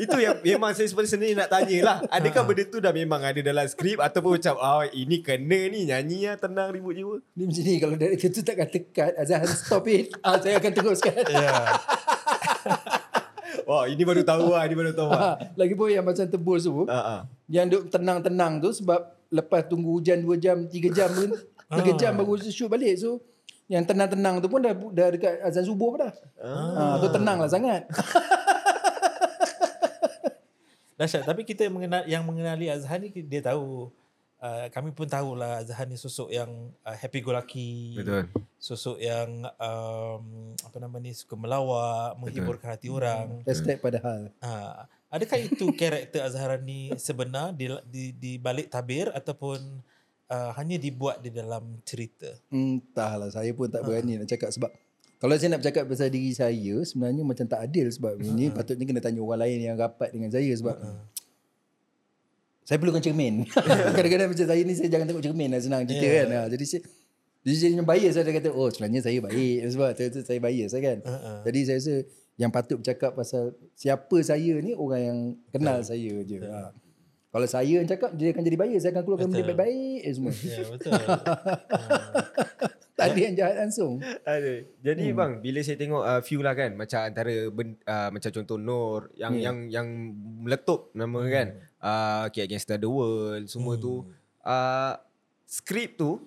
itu 0.00 0.16
yang 0.16 0.36
memang 0.40 0.72
saya 0.72 0.88
sebenarnya 0.88 1.12
sendiri 1.12 1.32
nak 1.36 1.48
tanya 1.50 1.78
lah. 1.82 1.96
Adakah 2.08 2.42
benda 2.46 2.62
tu 2.68 2.78
dah 2.80 2.92
memang 2.94 3.20
ada 3.20 3.40
dalam 3.40 3.66
skrip 3.66 3.98
ataupun 4.00 4.38
macam 4.38 4.54
oh, 4.56 4.84
ini 4.94 5.20
kena 5.20 5.60
ni 5.68 5.90
nyanyi 5.90 6.30
lah 6.30 6.36
tenang 6.40 6.72
ribut 6.72 6.94
jiwa 6.96 7.16
Dia 7.36 7.44
macam 7.48 7.62
ni 7.66 7.74
kalau 7.82 7.96
director 7.98 8.28
tu 8.32 8.40
tak 8.40 8.56
kata 8.64 8.78
cut 8.94 9.12
Azhar 9.18 9.44
stop 9.50 9.84
it. 9.90 10.14
Ah, 10.22 10.38
saya 10.38 10.56
akan 10.62 10.72
teruskan. 10.72 11.14
Ya. 11.28 11.52
wah 13.68 13.84
ini 13.88 14.02
baru 14.04 14.22
tahu 14.24 14.52
lah 14.52 14.62
ini 14.64 14.74
baru 14.76 14.92
tahu 14.96 15.08
lah. 15.10 15.20
Ha, 15.20 15.30
Lagipun 15.58 15.88
yang 15.92 16.04
macam 16.06 16.24
tebus 16.24 16.64
tu. 16.64 16.86
Ha, 16.88 17.00
ha. 17.00 17.16
Yang 17.44 17.66
duk 17.68 17.82
tenang-tenang 17.92 18.56
tu 18.64 18.72
Sebab 18.72 19.00
lepas 19.28 19.68
tunggu 19.68 20.00
hujan 20.00 20.24
2 20.24 20.40
jam 20.40 20.56
3 20.64 20.96
jam 20.96 21.10
pun 21.12 21.30
3 21.74 22.00
jam 22.00 22.12
baru 22.16 22.40
shoot 22.40 22.70
balik. 22.70 22.96
So 22.96 23.20
yang 23.64 23.84
tenang-tenang 23.88 24.44
tu 24.44 24.48
pun 24.52 24.60
dah, 24.60 24.76
dah 24.76 25.08
dekat 25.08 25.40
azan 25.40 25.64
subuh 25.64 25.96
dah 25.96 26.12
ah. 26.42 26.98
ha, 26.98 27.00
Tu 27.00 27.08
tenang 27.08 27.40
lah 27.40 27.48
sangat 27.48 27.88
Dahsyat. 30.94 31.26
Tapi 31.26 31.42
kita 31.42 31.66
yang 31.66 31.74
mengenal 31.74 32.02
yang 32.06 32.22
mengenali 32.22 32.70
Azhar 32.70 33.02
ni 33.02 33.10
dia 33.10 33.42
tahu 33.42 33.90
uh, 34.38 34.66
kami 34.70 34.94
pun 34.94 35.10
tahulah 35.10 35.66
Azhar 35.66 35.90
ni 35.90 35.98
sosok 35.98 36.30
yang 36.30 36.70
uh, 36.86 36.94
happy 36.94 37.18
go 37.18 37.34
lucky. 37.34 37.98
betul 37.98 38.30
Sosok 38.62 38.96
yang 39.02 39.44
um, 39.58 40.54
apa 40.62 40.76
nama 40.78 40.96
ni 41.02 41.12
suka 41.12 41.34
melawak, 41.34 42.14
menghiburkan 42.22 42.78
hati 42.78 42.88
orang. 42.88 43.42
Hashtag 43.44 43.82
padahal 43.82 44.30
Ha, 44.40 44.86
adakah 45.10 45.38
itu 45.42 45.66
karakter 45.74 46.22
Azhar 46.22 46.62
ni 46.62 46.94
sebenar 46.96 47.52
di, 47.52 47.74
di, 47.90 48.04
di 48.14 48.32
balik 48.38 48.70
tabir 48.70 49.10
ataupun 49.10 49.82
uh, 50.34 50.50
hanya 50.58 50.76
dibuat 50.82 51.22
di 51.22 51.30
dalam 51.30 51.78
cerita? 51.86 52.34
Entahlah 52.50 53.30
saya 53.30 53.54
pun 53.54 53.70
tak 53.70 53.86
berani 53.86 54.18
nak 54.18 54.26
cakap 54.26 54.50
sebab 54.50 54.74
Kalau 55.22 55.34
saya 55.38 55.54
nak 55.54 55.62
bercakap 55.62 55.86
pasal 55.88 56.10
diri 56.10 56.34
saya 56.34 56.74
sebenarnya 56.84 57.22
macam 57.24 57.46
tak 57.46 57.62
adil 57.64 57.86
sebab 57.88 58.18
ini 58.20 58.50
patutnya 58.50 58.84
kena 58.84 59.00
tanya 59.00 59.22
orang 59.22 59.40
lain 59.46 59.58
yang 59.62 59.76
rapat 59.78 60.12
dengan 60.12 60.28
saya 60.28 60.52
sebab 60.52 60.76
saya 62.64 62.80
perlukan 62.80 63.00
cermin. 63.04 63.44
Kadang-kadang 63.96 64.32
macam 64.32 64.46
saya 64.48 64.60
ni 64.64 64.72
saya 64.72 64.88
jangan 64.88 65.06
tengok 65.08 65.24
cermin 65.24 65.48
lah 65.52 65.60
senang 65.60 65.84
cerita 65.84 66.04
Yeah. 66.04 66.16
kan. 66.24 66.28
Ha, 66.32 66.40
jadi 66.48 66.64
saya 66.64 66.80
jadi 67.44 67.56
saya 67.60 67.68
macam 67.76 67.86
bias 67.92 68.12
saya 68.16 68.32
kata 68.32 68.48
oh 68.56 68.68
sebenarnya 68.72 69.00
saya 69.04 69.18
baik 69.20 69.58
sebab 69.76 69.88
tu, 69.92 70.02
tu 70.08 70.20
saya 70.24 70.38
bias 70.40 70.70
lah 70.72 70.82
kan. 70.82 70.98
Uh-uh. 71.04 71.38
Jadi 71.44 71.60
saya 71.68 71.76
rasa 71.76 71.94
yang 72.34 72.50
patut 72.50 72.76
bercakap 72.80 73.12
pasal 73.14 73.52
siapa 73.76 74.16
saya 74.24 74.54
ni 74.64 74.72
orang 74.72 75.00
yang 75.00 75.18
kenal 75.52 75.78
saya 75.84 76.12
je. 76.24 76.40
Ha. 76.40 76.72
Kalau 77.34 77.50
saya 77.50 77.82
yang 77.82 77.88
cakap 77.90 78.14
dia 78.14 78.30
akan 78.30 78.46
jadi 78.46 78.58
bias, 78.62 78.86
saya 78.86 78.94
akan 78.94 79.02
keluarkan 79.02 79.26
benda 79.34 79.42
baik-baik 79.50 80.00
je 80.06 80.12
semua. 80.14 80.30
Ya 80.30 80.64
betul. 80.70 80.92
tak 82.94 83.06
ada 83.10 83.18
yang 83.18 83.34
jahat 83.34 83.56
langsung. 83.58 83.98
Ada. 84.22 84.54
Jadi 84.78 85.04
hmm. 85.10 85.18
bang, 85.18 85.32
bila 85.42 85.58
saya 85.66 85.74
tengok 85.82 86.02
uh, 86.06 86.20
view 86.22 86.40
lah 86.46 86.54
kan, 86.54 86.70
macam 86.78 87.00
antara 87.02 87.34
ben, 87.50 87.74
uh, 87.90 88.08
macam 88.14 88.30
contoh 88.30 88.54
Nur 88.54 89.10
yang 89.18 89.34
Hmm. 89.34 89.42
yang 89.42 89.56
yang 89.66 89.88
meletup 90.46 90.94
nama 90.94 91.20
kan, 91.26 91.46
uh, 91.82 92.30
okay, 92.30 92.46
Against 92.46 92.70
the 92.70 92.86
World 92.86 93.50
semua 93.50 93.74
tu. 93.82 94.06
Uh, 94.46 94.94
skrip 95.50 95.98
tu 95.98 96.22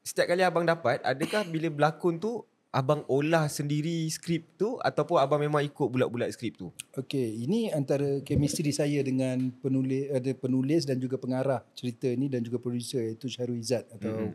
setiap 0.00 0.32
kali 0.32 0.40
abang 0.40 0.64
dapat, 0.64 1.04
adakah 1.04 1.44
bila 1.52 1.68
berlakon 1.68 2.16
tu 2.16 2.48
abang 2.76 3.08
olah 3.08 3.48
sendiri 3.48 4.04
skrip 4.12 4.52
tu 4.60 4.76
ataupun 4.84 5.16
abang 5.16 5.40
memang 5.40 5.64
ikut 5.64 5.88
bulat-bulat 5.88 6.28
skrip 6.36 6.60
tu? 6.60 6.68
Okey, 6.92 7.48
ini 7.48 7.72
antara 7.72 8.20
chemistry 8.20 8.68
saya 8.68 9.00
dengan 9.00 9.48
penulis 9.64 10.12
ada 10.12 10.28
penulis 10.36 10.84
dan 10.84 11.00
juga 11.00 11.16
pengarah 11.16 11.64
cerita 11.72 12.04
ni 12.12 12.28
dan 12.28 12.44
juga 12.44 12.60
producer 12.60 13.00
iaitu 13.00 13.32
Syahrul 13.32 13.64
Izzat 13.64 13.88
atau 13.96 14.28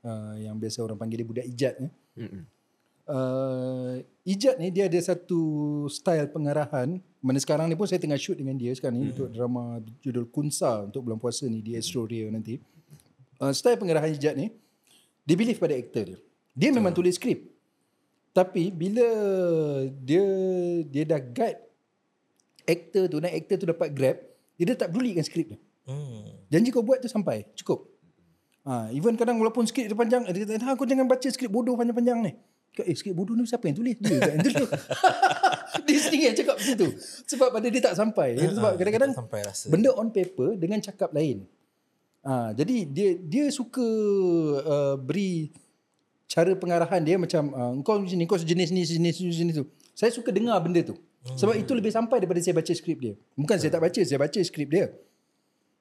uh, 0.00 0.34
yang 0.40 0.56
biasa 0.56 0.80
orang 0.80 0.96
panggil 0.96 1.20
dia 1.20 1.28
budak 1.28 1.46
Ijat 1.52 1.74
eh. 1.84 1.92
Mm-mm. 2.24 2.42
Uh, 3.04 4.00
Ijat 4.24 4.56
ni 4.56 4.72
dia 4.72 4.88
ada 4.88 4.96
satu 4.96 5.84
style 5.92 6.32
pengarahan 6.32 6.96
mana 7.20 7.36
sekarang 7.36 7.68
ni 7.68 7.76
pun 7.76 7.84
saya 7.84 8.00
tengah 8.00 8.16
shoot 8.16 8.40
dengan 8.40 8.56
dia 8.56 8.72
sekarang 8.72 8.96
ni 8.96 9.12
untuk 9.12 9.28
drama 9.28 9.76
judul 10.00 10.24
Kunsa 10.32 10.88
untuk 10.88 11.04
bulan 11.04 11.20
puasa 11.20 11.44
ni 11.52 11.60
di 11.60 11.76
Astro 11.76 12.08
Rio 12.08 12.32
nanti. 12.32 12.56
Uh, 13.36 13.52
style 13.52 13.76
pengarahan 13.76 14.08
Ijat 14.08 14.40
ni 14.40 14.48
dia 15.20 15.36
believe 15.36 15.60
pada 15.60 15.76
aktor 15.76 16.16
dia. 16.16 16.18
Dia 16.56 16.72
memang 16.72 16.96
tulis 16.96 17.20
skrip. 17.20 17.53
Tapi 18.34 18.74
bila 18.74 19.06
dia 19.94 20.26
dia 20.90 21.04
dah 21.06 21.22
guide 21.22 21.62
aktor 22.66 23.04
tu, 23.06 23.16
nak 23.22 23.30
aktor 23.30 23.56
tu 23.60 23.66
dapat 23.70 23.88
grab, 23.94 24.16
dia 24.58 24.64
dah 24.74 24.76
tak 24.84 24.88
peduli 24.90 25.14
dengan 25.14 25.26
skrip 25.26 25.46
dia. 25.54 25.58
Hmm. 25.84 26.34
Janji 26.48 26.72
kau 26.72 26.82
buat 26.82 26.98
tu 26.98 27.06
sampai, 27.06 27.44
cukup. 27.54 27.86
Ha, 28.64 28.88
even 28.96 29.14
kadang 29.20 29.36
walaupun 29.36 29.68
skrip 29.68 29.86
dia 29.86 29.96
panjang, 29.96 30.24
dia 30.24 30.48
kata, 30.48 30.64
ha, 30.64 30.72
kau 30.72 30.88
jangan 30.88 31.04
baca 31.04 31.28
skrip 31.28 31.52
bodoh 31.52 31.76
panjang-panjang 31.76 32.18
ni. 32.24 32.32
Eh, 32.74 32.96
skrip 32.96 33.14
bodoh 33.14 33.38
ni 33.38 33.46
siapa 33.46 33.70
yang 33.70 33.76
tulis? 33.78 33.94
Dia 34.02 34.18
yang 34.34 34.42
tulis. 34.42 34.66
dia 35.86 35.98
sendiri 36.00 36.24
yang 36.32 36.36
cakap 36.40 36.56
macam 36.58 36.74
tu. 36.74 36.88
Sebab 37.28 37.48
pada 37.54 37.66
dia 37.70 37.82
tak 37.84 37.94
sampai. 37.94 38.28
Dia, 38.34 38.50
sebab 38.50 38.72
Ah, 38.72 38.76
kadang-kadang 38.80 39.12
sampai 39.14 39.40
rasa. 39.46 39.66
benda 39.70 39.94
on 39.94 40.10
paper 40.10 40.58
dengan 40.58 40.82
cakap 40.82 41.14
lain. 41.14 41.46
Ha, 42.24 42.56
jadi 42.56 42.88
dia 42.88 43.10
dia 43.20 43.46
suka 43.52 43.84
uh, 44.64 44.96
beri 44.96 45.52
cara 46.28 46.50
pengarahan 46.56 47.00
dia 47.04 47.16
macam 47.16 47.52
uh, 47.54 47.72
kau 47.84 48.00
macam 48.00 48.16
ni, 48.18 48.26
kau 48.26 48.38
sejenis 48.40 48.68
ni, 48.74 48.82
sejenis 48.84 49.14
ni, 49.20 49.30
sejenis 49.30 49.54
tu. 49.62 49.66
Saya 49.94 50.10
suka 50.10 50.34
dengar 50.34 50.58
benda 50.58 50.82
tu. 50.82 50.98
Sebab 51.24 51.56
itu 51.56 51.72
lebih 51.72 51.88
sampai 51.88 52.20
daripada 52.20 52.36
saya 52.44 52.52
baca 52.52 52.68
skrip 52.68 52.98
dia. 53.00 53.14
Bukan 53.32 53.56
saya 53.56 53.72
tak 53.72 53.80
baca, 53.80 54.00
saya 54.04 54.18
baca 54.20 54.40
skrip 54.44 54.68
dia. 54.68 54.92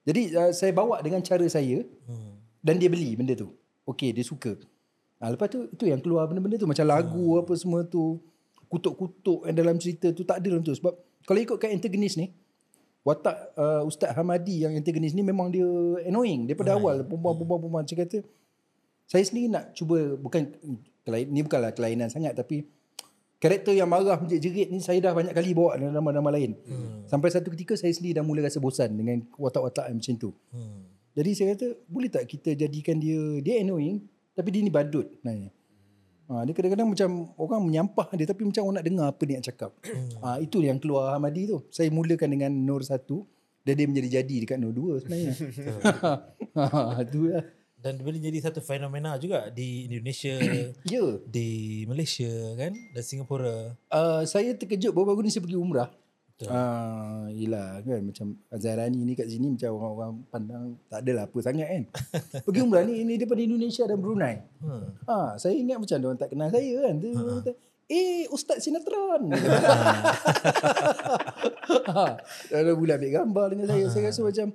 Jadi 0.08 0.22
uh, 0.36 0.52
saya 0.56 0.72
bawa 0.72 1.04
dengan 1.04 1.20
cara 1.20 1.44
saya 1.48 1.84
Hmm. 2.08 2.40
dan 2.64 2.80
dia 2.80 2.88
beli 2.88 3.16
benda 3.16 3.36
tu. 3.36 3.52
Okey, 3.84 4.16
dia 4.16 4.24
suka. 4.24 4.56
Ha, 5.20 5.32
lepas 5.36 5.48
tu 5.52 5.68
itu 5.68 5.88
yang 5.88 6.00
keluar 6.00 6.28
benda-benda 6.28 6.56
tu 6.60 6.68
macam 6.68 6.84
lagu 6.88 7.40
apa 7.40 7.52
semua 7.60 7.84
tu. 7.84 8.20
Kutuk-kutuk 8.72 9.46
yang 9.46 9.56
dalam 9.56 9.76
cerita 9.78 10.10
tu 10.16 10.26
tak 10.26 10.42
ada 10.42 10.50
dalam 10.50 10.66
tu 10.66 10.74
sebab 10.74 10.98
kalau 11.24 11.40
ikutkan 11.40 11.78
antagonis 11.78 12.18
ni 12.18 12.34
watak 13.06 13.54
uh, 13.54 13.86
Ustaz 13.86 14.10
Hamadi 14.18 14.66
yang 14.66 14.74
antagonis 14.74 15.14
ni 15.14 15.22
memang 15.22 15.54
dia 15.54 15.68
annoying 16.10 16.50
daripada 16.50 16.74
awal 16.74 17.06
perempuan-perempuan 17.06 17.86
saya 17.86 18.08
kata 18.08 18.26
saya 19.08 19.24
sendiri 19.26 19.52
nak 19.52 19.76
cuba 19.76 20.16
bukan 20.18 20.54
kelain 21.04 21.28
ni 21.30 21.44
bukanlah 21.44 21.76
kelainan 21.76 22.08
sangat 22.08 22.34
tapi 22.34 22.64
karakter 23.44 23.76
yang 23.76 23.92
marah 23.92 24.16
menjerit-jerit 24.24 24.72
ni 24.72 24.80
saya 24.80 25.04
dah 25.04 25.12
banyak 25.12 25.36
kali 25.36 25.52
bawa 25.52 25.76
dalam 25.76 25.92
nama-nama 25.92 26.32
lain. 26.32 26.56
Hmm. 26.64 27.04
Sampai 27.12 27.28
satu 27.28 27.52
ketika 27.52 27.76
saya 27.76 27.92
sendiri 27.92 28.16
dah 28.16 28.24
mula 28.24 28.40
rasa 28.40 28.64
bosan 28.64 28.96
dengan 28.96 29.20
watak-watak 29.36 29.92
yang 29.92 30.00
macam 30.00 30.16
tu. 30.16 30.32
Hmm. 30.56 30.88
Jadi 31.12 31.30
saya 31.36 31.48
kata 31.60 31.68
boleh 31.92 32.08
tak 32.08 32.24
kita 32.24 32.56
jadikan 32.56 33.04
dia 33.04 33.20
dia 33.44 33.60
annoying 33.60 34.00
tapi 34.32 34.48
dia 34.48 34.64
ni 34.64 34.72
badut 34.72 35.12
sebenarnya. 35.20 35.52
Ha, 36.32 36.48
dia 36.48 36.56
kadang-kadang 36.56 36.88
macam 36.88 37.36
orang 37.36 37.62
menyampah 37.68 38.08
dia 38.16 38.24
tapi 38.24 38.48
macam 38.48 38.64
orang 38.64 38.76
nak 38.80 38.86
dengar 38.88 39.08
apa 39.12 39.22
dia 39.28 39.36
nak 39.38 39.46
cakap. 39.52 39.72
ha, 40.24 40.40
itu 40.40 40.64
yang 40.64 40.80
keluar 40.80 41.12
Hamadi 41.12 41.52
tu. 41.52 41.68
Saya 41.68 41.92
mulakan 41.92 42.32
dengan 42.32 42.52
Nur 42.56 42.80
1 42.80 42.96
dan 43.68 43.74
dia 43.76 43.86
menjadi 43.92 44.10
jadi 44.24 44.36
dekat 44.48 44.58
Nur 44.58 44.72
2 44.72 45.04
sebenarnya. 45.04 45.34
ha, 46.58 47.04
tu 47.04 47.28
lah. 47.28 47.44
Dan 47.84 48.00
boleh 48.00 48.16
jadi 48.16 48.40
satu 48.40 48.64
fenomena 48.64 49.20
juga 49.20 49.52
di 49.52 49.92
Indonesia, 49.92 50.40
Ya. 50.88 51.04
di 51.28 51.84
Malaysia 51.84 52.32
kan 52.56 52.72
dan 52.72 53.04
Singapura. 53.04 53.76
Uh, 53.92 54.24
saya 54.24 54.56
terkejut 54.56 54.96
baru-baru 54.96 55.28
ni 55.28 55.32
saya 55.36 55.44
pergi 55.44 55.60
umrah. 55.60 55.92
Betul. 56.34 56.50
Ah, 56.50 57.30
yelah 57.30 57.78
kan 57.86 58.02
macam 58.10 58.34
Azharani 58.50 59.06
ni 59.06 59.14
kat 59.14 59.30
sini 59.30 59.54
macam 59.54 59.70
orang-orang 59.78 60.14
pandang 60.34 60.66
tak 60.90 61.06
adalah 61.06 61.30
apa 61.30 61.38
sangat 61.46 61.68
kan. 61.70 61.84
Pergi 62.50 62.60
umrah 62.66 62.82
ni 62.88 63.06
ini 63.06 63.22
daripada 63.22 63.42
Indonesia 63.44 63.84
dan 63.86 64.02
Brunei. 64.02 64.42
Hmm. 64.58 64.98
Ha, 65.06 65.38
saya 65.38 65.54
ingat 65.54 65.78
macam 65.78 65.94
dia 65.94 66.08
orang 66.10 66.18
tak 66.18 66.34
kenal 66.34 66.50
saya 66.50 66.74
kan. 66.90 66.96
Dia 66.98 67.12
uh 67.14 67.38
kata, 67.38 67.52
eh 67.86 68.26
Ustaz 68.34 68.66
Sinetron. 68.66 69.30
ha, 71.94 72.06
dia 72.50 72.74
mula 72.74 72.94
ambil 72.98 73.12
gambar 73.14 73.46
dengan 73.54 73.66
saya. 73.70 73.86
Saya 73.94 74.10
rasa 74.10 74.22
macam 74.26 74.48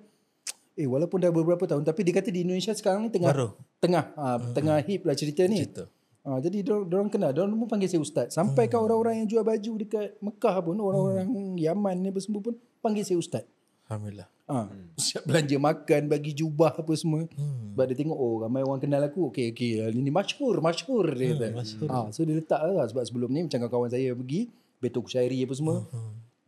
eh 0.78 0.86
walaupun 0.86 1.18
dah 1.18 1.34
beberapa 1.34 1.66
tahun 1.66 1.82
tapi 1.82 2.06
dia 2.06 2.14
kata 2.14 2.30
di 2.30 2.46
Indonesia 2.46 2.70
sekarang 2.70 3.06
ni 3.06 3.10
tengah 3.10 3.34
Baru. 3.34 3.48
tengah 3.82 4.14
ha, 4.14 4.38
tengah 4.54 4.78
hip 4.86 5.02
lah 5.02 5.18
cerita 5.18 5.42
ni. 5.50 5.66
Cerita. 5.66 5.90
Ha, 6.28 6.44
jadi 6.44 6.60
dia 6.60 6.76
orang 6.76 7.08
kenal, 7.08 7.32
dia 7.32 7.40
orang 7.40 7.56
pun 7.56 7.68
panggil 7.72 7.88
saya 7.88 8.04
ustaz. 8.04 8.36
Sampai 8.36 8.68
kan 8.68 8.84
orang-orang 8.84 9.24
yang 9.24 9.28
jual 9.32 9.40
baju 9.40 9.72
dekat 9.80 10.20
Mekah 10.20 10.60
pun, 10.60 10.76
orang-orang 10.76 11.24
Yaman 11.56 12.04
ni 12.04 12.12
semua 12.20 12.44
pun 12.44 12.54
panggil 12.84 13.00
saya 13.00 13.16
ustaz. 13.16 13.48
Alhamdulillah. 13.88 14.28
Ha, 14.48 14.68
siap 15.00 15.24
belanja 15.24 15.56
makan, 15.56 16.02
bagi 16.12 16.36
jubah 16.36 16.76
apa 16.76 16.92
semua. 17.00 17.24
Hmm. 17.32 17.72
Sebab 17.72 17.84
dia 17.88 17.96
tengok 17.96 18.18
oh 18.20 18.44
ramai 18.44 18.60
orang 18.60 18.80
kenal 18.80 19.00
aku. 19.00 19.32
Okey 19.32 19.56
okey 19.56 19.80
ini 19.88 20.08
ni 20.08 20.12
masyhur, 20.12 20.60
masyhur 20.60 21.08
dia 21.16 21.32
kata. 21.32 21.48
masyhur. 21.56 21.88
Ha, 21.88 22.12
so 22.12 22.28
dia 22.28 22.36
letak 22.36 22.60
lah 22.60 22.84
sebab 22.84 23.04
sebelum 23.08 23.32
ni 23.32 23.48
macam 23.48 23.64
kawan-kawan 23.64 23.88
saya 23.88 24.12
pergi 24.12 24.52
Betul 24.78 25.08
Kusyairi 25.08 25.40
apa 25.40 25.54
semua. 25.56 25.88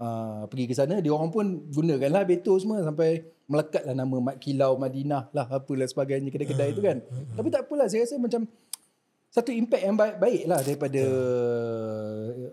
Uh, 0.01 0.49
pergi 0.49 0.65
ke 0.65 0.73
sana 0.73 0.97
dia 1.05 1.13
orang 1.13 1.29
pun 1.29 1.61
gunakanlah 1.69 2.25
betul 2.25 2.57
semua 2.57 2.81
sampai 2.81 3.21
melekatlah 3.51 3.99
nama 3.99 4.17
Mat 4.23 4.39
Kilau 4.39 4.79
Madinah 4.79 5.27
lah 5.35 5.51
apalah 5.51 5.91
sebagainya 5.91 6.31
kedai-kedai 6.31 6.71
tu 6.71 6.81
kan. 6.87 7.03
Tapi 7.35 7.49
tak 7.51 7.67
apalah 7.67 7.91
saya 7.91 8.07
rasa 8.07 8.15
macam 8.15 8.47
satu 9.31 9.51
impact 9.51 9.83
yang 9.83 9.99
baik, 9.99 10.17
baik 10.23 10.43
lah 10.47 10.63
daripada 10.63 11.03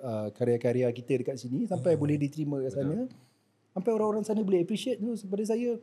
uh, 0.02 0.28
karya-karya 0.34 0.90
kita 0.94 1.22
dekat 1.22 1.38
sini 1.38 1.70
sampai 1.70 1.94
boleh 1.94 2.18
diterima 2.18 2.58
kat 2.66 2.74
sana. 2.74 3.06
Sampai 3.78 3.92
orang-orang 3.94 4.26
sana 4.26 4.42
boleh 4.42 4.66
appreciate 4.66 4.98
tu 4.98 5.14
kepada 5.14 5.44
saya. 5.46 5.78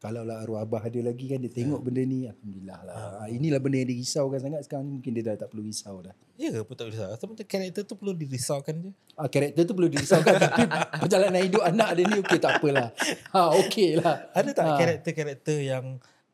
Kalau 0.00 0.24
lah 0.24 0.40
arwah 0.40 0.64
abah 0.64 0.80
ada 0.80 0.96
lagi 0.98 1.28
kan 1.28 1.36
dia 1.36 1.52
tengok 1.52 1.84
benda 1.84 2.00
ni 2.00 2.24
alhamdulillah 2.24 2.78
lah. 2.82 2.94
Ah, 3.20 3.28
inilah 3.28 3.60
benda 3.60 3.76
yang 3.78 3.92
dirisaukan 3.92 4.40
sangat 4.40 4.64
sekarang 4.64 4.88
ni 4.88 4.96
mungkin 4.96 5.12
dia 5.12 5.22
dah 5.22 5.36
tak 5.36 5.52
perlu 5.52 5.62
risau 5.62 6.00
dah. 6.00 6.16
Ya 6.34 6.48
ke 6.48 6.64
pun 6.64 6.72
tak 6.72 6.88
risau. 6.88 7.12
Sebenarnya 7.12 7.44
karakter 7.44 7.82
tu 7.84 7.94
perlu 7.94 8.12
dirisaukan 8.16 8.74
je. 8.80 8.90
Ah, 9.12 9.28
karakter 9.28 9.60
tu 9.60 9.72
perlu 9.72 9.88
dirisaukan 9.88 10.32
tapi 10.48 10.62
perjalanan 10.96 11.44
hidup 11.44 11.60
anak 11.62 11.88
dia 11.92 12.04
ni 12.06 12.16
okey 12.18 12.38
tak 12.38 12.52
apalah. 12.56 12.88
Ha 13.30 13.40
okey 13.60 14.00
lah. 14.00 14.16
Ada 14.32 14.50
tak 14.50 14.64
Ha. 14.64 14.72
karakter-karakter 14.74 15.56
yang 15.60 15.84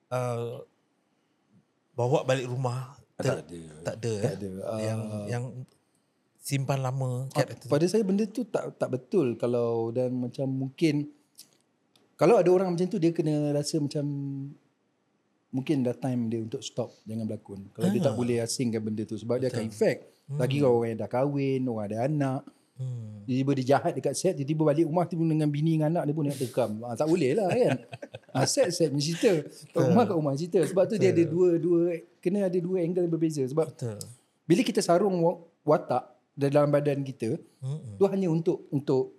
uh, 0.08 0.62
bawa 1.92 2.22
balik 2.22 2.46
rumah? 2.46 2.94
Tak 3.18 3.50
ada. 3.50 3.62
Tak 3.82 3.94
ada. 3.98 4.12
Tak 4.14 4.30
eh? 4.30 4.34
ada. 4.38 4.50
Yang 4.78 5.00
Ah, 5.02 5.24
yang 5.26 5.44
simpan 6.38 6.78
lama 6.78 7.26
tu. 7.26 7.66
pada 7.66 7.82
saya 7.90 8.06
benda 8.06 8.22
tu 8.22 8.46
tak 8.46 8.78
tak 8.78 8.86
betul 8.88 9.34
kalau 9.34 9.90
dan 9.90 10.14
macam 10.14 10.46
mungkin 10.46 11.10
kalau 12.16 12.36
ada 12.36 12.48
orang 12.48 12.68
macam 12.68 12.86
tu 12.86 12.96
dia 12.96 13.12
kena 13.12 13.32
rasa 13.52 13.76
macam 13.76 14.04
mungkin 15.48 15.80
dah 15.80 15.94
time 15.94 16.26
dia 16.26 16.40
untuk 16.40 16.60
stop 16.60 16.92
jangan 17.02 17.24
berlakon. 17.24 17.60
Kalau 17.70 17.88
dia 17.88 18.02
tak 18.02 18.14
boleh 18.14 18.36
asingkan 18.40 18.80
benda 18.82 19.04
tu 19.04 19.14
sebab 19.14 19.38
dia 19.38 19.48
akan 19.48 19.64
effect. 19.66 20.00
Lagi 20.28 20.58
kalau 20.58 20.82
orang 20.82 20.90
yang 20.90 21.00
dah 21.00 21.10
kahwin, 21.10 21.60
orang 21.64 21.84
ada 21.86 21.98
anak, 22.04 22.42
Hmm. 22.76 23.24
tiba-tiba 23.24 23.52
dia 23.56 23.66
jahat 23.72 23.96
dekat 23.96 24.12
set, 24.12 24.36
tiba-tiba 24.36 24.68
balik 24.68 24.84
rumah 24.84 25.08
tiba 25.08 25.24
dengan 25.24 25.48
bini 25.48 25.80
dengan 25.80 25.96
anak 25.96 26.02
dia 26.04 26.12
pun 26.12 26.24
nak 26.24 26.36
tekam. 26.36 26.70
Ha, 26.84 26.92
tak 26.92 27.08
boleh 27.08 27.32
lah 27.32 27.48
kan. 27.48 27.72
Ha, 28.36 28.44
set 28.44 28.68
set 28.68 28.92
punya 28.92 29.00
cerita. 29.02 29.32
Kat 29.72 29.80
rumah 29.82 30.04
kat 30.04 30.12
rumah 30.12 30.34
cerita. 30.36 30.60
Sebab 30.60 30.84
tu 30.84 31.00
dia 31.00 31.08
ada 31.08 31.24
dua 31.24 31.56
dua 31.56 31.96
kena 32.20 32.44
ada 32.44 32.58
dua 32.60 32.84
angle 32.84 33.08
yang 33.08 33.14
berbeza 33.16 33.40
sebab 33.42 33.72
Betul. 33.72 33.96
bila 34.44 34.60
kita 34.60 34.84
sarung 34.84 35.16
wa- 35.16 35.40
watak 35.64 36.04
dalam 36.36 36.68
badan 36.68 37.00
kita, 37.00 37.40
Hmm. 37.64 37.96
tu 37.96 38.04
hanya 38.04 38.28
untuk 38.28 38.68
untuk 38.68 39.15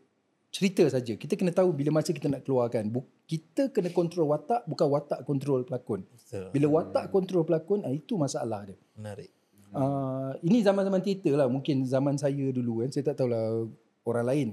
cerita 0.57 0.81
saja. 0.89 1.13
Kita 1.13 1.37
kena 1.37 1.53
tahu 1.53 1.69
bila 1.69 2.01
masa 2.01 2.09
kita 2.09 2.25
nak 2.25 2.41
keluarkan. 2.41 2.89
Bu- 2.89 3.05
kita 3.29 3.69
kena 3.69 3.93
kontrol 3.93 4.33
watak 4.33 4.65
bukan 4.65 4.89
watak 4.89 5.21
kontrol 5.21 5.61
pelakon. 5.61 6.01
Betul. 6.01 6.49
Bila 6.49 6.81
watak 6.81 7.13
kontrol 7.13 7.45
pelakon, 7.45 7.85
ah, 7.85 7.93
itu 7.93 8.17
masalah 8.17 8.65
dia. 8.65 8.73
Menarik. 8.97 9.29
Uh, 9.69 10.33
ini 10.41 10.65
zaman-zaman 10.65 10.97
teater 11.05 11.37
lah. 11.37 11.45
Mungkin 11.45 11.85
zaman 11.85 12.17
saya 12.17 12.49
dulu 12.49 12.81
kan. 12.81 12.89
Saya 12.89 13.13
tak 13.13 13.21
tahulah 13.21 13.69
orang 14.09 14.25
lain. 14.25 14.49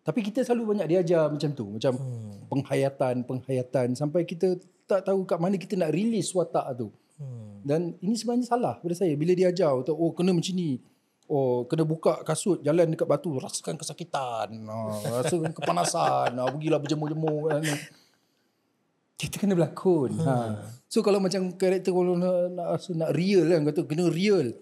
Tapi 0.00 0.24
kita 0.24 0.40
selalu 0.40 0.76
banyak 0.76 0.86
diajar 0.96 1.28
macam 1.28 1.50
tu. 1.52 1.68
Macam 1.68 1.92
Hmm. 1.92 2.48
penghayatan, 2.48 3.28
penghayatan. 3.28 3.92
Sampai 3.92 4.24
kita 4.24 4.56
tak 4.88 5.04
tahu 5.04 5.28
kat 5.28 5.36
mana 5.36 5.60
kita 5.60 5.76
nak 5.76 5.92
release 5.92 6.32
watak 6.32 6.64
tu. 6.80 6.88
Hmm. 7.20 7.60
Dan 7.60 7.80
ini 8.00 8.16
sebenarnya 8.16 8.48
salah 8.48 8.80
pada 8.80 8.96
saya. 8.96 9.12
Bila 9.12 9.36
dia 9.36 9.52
ajar, 9.52 9.76
kata, 9.76 9.92
oh 9.92 10.12
kena 10.16 10.32
macam 10.32 10.56
ni. 10.56 10.80
Oh, 11.24 11.64
kena 11.64 11.88
buka 11.88 12.20
kasut, 12.20 12.60
jalan 12.60 12.92
dekat 12.92 13.08
batu, 13.08 13.32
rasakan 13.40 13.80
kesakitan. 13.80 14.48
Ha, 14.68 14.76
rasakan 15.24 15.52
kepanasan. 15.56 16.36
Ha, 16.36 16.42
pergilah 16.52 16.78
berjemur-jemur. 16.84 17.48
Ha, 17.48 17.60
ni. 17.64 17.72
Kita 19.16 19.40
kena 19.40 19.56
berlakon. 19.56 20.20
Ha. 20.20 20.36
So 20.84 21.00
kalau 21.00 21.24
macam 21.24 21.56
karakter 21.56 21.96
kalau 21.96 22.12
nak, 22.20 22.52
nak, 22.52 22.66
rasa 22.76 22.92
nak 22.92 23.16
real 23.16 23.48
kan, 23.48 23.64
kata 23.64 23.88
kena 23.88 24.12
real. 24.12 24.52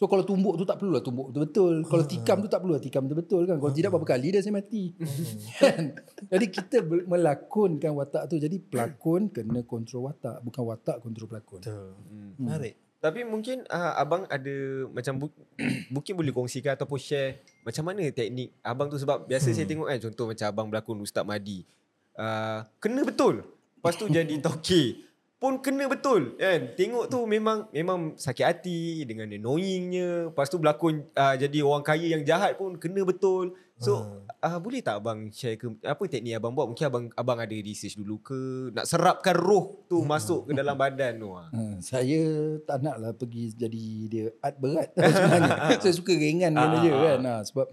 So 0.00 0.08
kalau 0.08 0.24
tumbuk 0.24 0.56
tu 0.56 0.64
tak 0.64 0.80
perlulah 0.80 1.04
tumbuk 1.04 1.28
betul-betul. 1.28 1.84
Kalau 1.84 2.04
tikam 2.08 2.40
tu 2.40 2.48
tak 2.48 2.64
perlulah 2.64 2.80
tikam 2.80 3.04
betul-betul 3.04 3.44
kan. 3.44 3.60
Kalau 3.60 3.68
tidak 3.76 3.92
berapa 3.92 4.08
kali 4.16 4.32
dah 4.32 4.40
saya 4.40 4.56
mati. 4.56 4.96
kan? 5.60 5.92
Jadi 6.26 6.46
kita 6.48 6.76
melakonkan 6.88 7.92
watak 7.92 8.32
tu. 8.32 8.40
Jadi 8.40 8.56
pelakon 8.64 9.28
kena 9.28 9.60
kontrol 9.62 10.08
watak. 10.08 10.40
Bukan 10.40 10.62
watak 10.64 11.04
kontrol 11.04 11.28
pelakon. 11.28 11.60
Betul. 11.60 11.92
Menarik. 12.40 12.89
Tapi 13.00 13.24
mungkin 13.24 13.64
uh, 13.72 13.96
abang 13.96 14.28
ada 14.28 14.84
macam 14.92 15.24
bu- 15.24 15.40
mungkin 15.94 16.12
boleh 16.20 16.36
kongsikan 16.36 16.76
ataupun 16.76 17.00
share 17.00 17.40
macam 17.64 17.88
mana 17.88 18.04
teknik 18.12 18.52
abang 18.60 18.92
tu 18.92 19.00
sebab 19.00 19.24
biasa 19.24 19.48
hmm. 19.50 19.56
saya 19.56 19.66
tengok 19.66 19.86
kan 19.88 19.98
contoh 20.04 20.24
macam 20.28 20.46
abang 20.52 20.66
berlakon 20.68 21.00
Ustaz 21.00 21.24
Madi. 21.24 21.64
Uh, 22.12 22.60
kena 22.76 23.00
betul. 23.00 23.40
Lepas 23.80 23.96
tu 23.96 24.04
jadi 24.04 24.36
toke 24.44 25.08
pun 25.40 25.56
kena 25.64 25.88
betul 25.88 26.36
kan. 26.36 26.76
Tengok 26.76 27.08
tu 27.08 27.24
memang 27.24 27.64
memang 27.72 28.12
sakit 28.20 28.44
hati 28.44 29.08
dengan 29.08 29.32
annoyingnya. 29.32 30.28
Lepas 30.28 30.52
tu 30.52 30.60
berlakon 30.60 31.00
uh, 31.16 31.34
jadi 31.40 31.64
orang 31.64 31.80
kaya 31.80 32.04
yang 32.04 32.20
jahat 32.20 32.60
pun 32.60 32.76
kena 32.76 33.00
betul. 33.08 33.56
So 33.80 34.20
uh, 34.44 34.58
boleh 34.60 34.84
tak 34.84 35.00
abang 35.00 35.32
share 35.32 35.56
ke 35.56 35.64
apa 35.80 36.04
teknik 36.04 36.36
abang 36.36 36.52
buat? 36.52 36.68
Mungkin 36.68 36.84
abang 36.84 37.04
abang 37.16 37.40
ada 37.40 37.56
research 37.56 37.96
dulu 37.96 38.20
ke 38.20 38.68
nak 38.76 38.84
serapkan 38.84 39.32
roh 39.32 39.88
tu 39.88 40.04
masuk 40.04 40.48
ke 40.48 40.52
dalam 40.52 40.76
badan 40.76 41.16
tu. 41.16 41.32
ah. 41.32 41.48
Ha, 41.48 41.80
saya 41.80 42.20
tak 42.60 42.84
nak 42.84 43.00
lah 43.00 43.12
pergi 43.16 43.56
jadi 43.56 43.84
dia 44.04 44.24
art 44.44 44.60
berat 44.60 44.92
sebenarnya. 44.96 45.80
saya 45.80 45.94
suka 45.96 46.12
ringan 46.12 46.52
Ah, 46.52 46.68
benda 46.68 46.78
je 46.84 46.92
ah, 46.92 47.00
kan. 47.00 47.20
Ha, 47.24 47.34
sebab 47.48 47.66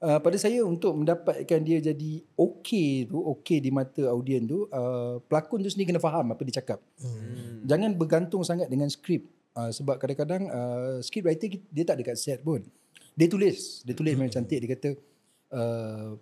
uh, 0.00 0.18
pada 0.24 0.36
saya 0.40 0.64
untuk 0.64 0.96
mendapatkan 0.96 1.60
dia 1.60 1.78
jadi 1.84 2.10
okey 2.32 3.12
tu, 3.12 3.20
okey 3.36 3.60
di 3.60 3.68
mata 3.68 4.08
audien 4.08 4.48
tu, 4.48 4.64
uh, 4.72 5.20
pelakon 5.28 5.60
tu 5.60 5.68
sendiri 5.68 5.92
kena 5.92 6.00
faham 6.00 6.32
apa 6.32 6.40
dia 6.40 6.64
cakap. 6.64 6.80
Hmm. 7.04 7.68
Jangan 7.68 7.92
bergantung 8.00 8.40
sangat 8.48 8.72
dengan 8.72 8.88
skrip. 8.88 9.28
Uh, 9.52 9.68
sebab 9.74 9.98
kadang-kadang 10.00 10.46
uh, 10.48 11.02
script 11.04 11.26
writer 11.26 11.52
dia 11.68 11.84
tak 11.84 12.00
dekat 12.00 12.16
set 12.16 12.40
pun. 12.40 12.64
Dia 13.18 13.26
tulis, 13.26 13.82
dia 13.82 13.92
tulis 13.92 14.14
memang 14.14 14.30
cantik 14.30 14.62
dia 14.62 14.70
kata 14.78 14.94
uh, 15.52 16.16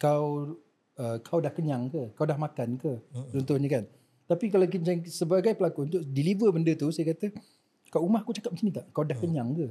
kau 0.00 0.56
uh, 1.00 1.16
kau 1.20 1.38
dah 1.40 1.52
kenyang 1.52 1.88
ke? 1.88 2.12
Kau 2.16 2.24
dah 2.24 2.36
makan 2.36 2.76
ke? 2.80 2.92
Contohnya 3.32 3.68
kan. 3.68 3.84
Tapi 4.30 4.46
kalau 4.46 4.66
kita 4.70 4.94
sebagai 5.10 5.58
pelakon 5.58 5.90
untuk 5.90 6.06
deliver 6.06 6.54
benda 6.54 6.70
tu 6.78 6.94
saya 6.94 7.10
kata 7.10 7.34
kat 7.90 7.98
rumah 7.98 8.22
aku 8.22 8.30
cakap 8.30 8.54
macam 8.54 8.64
ni 8.70 8.72
tak? 8.72 8.86
Kau 8.94 9.02
dah 9.02 9.18
kenyang 9.18 9.50
ke? 9.58 9.68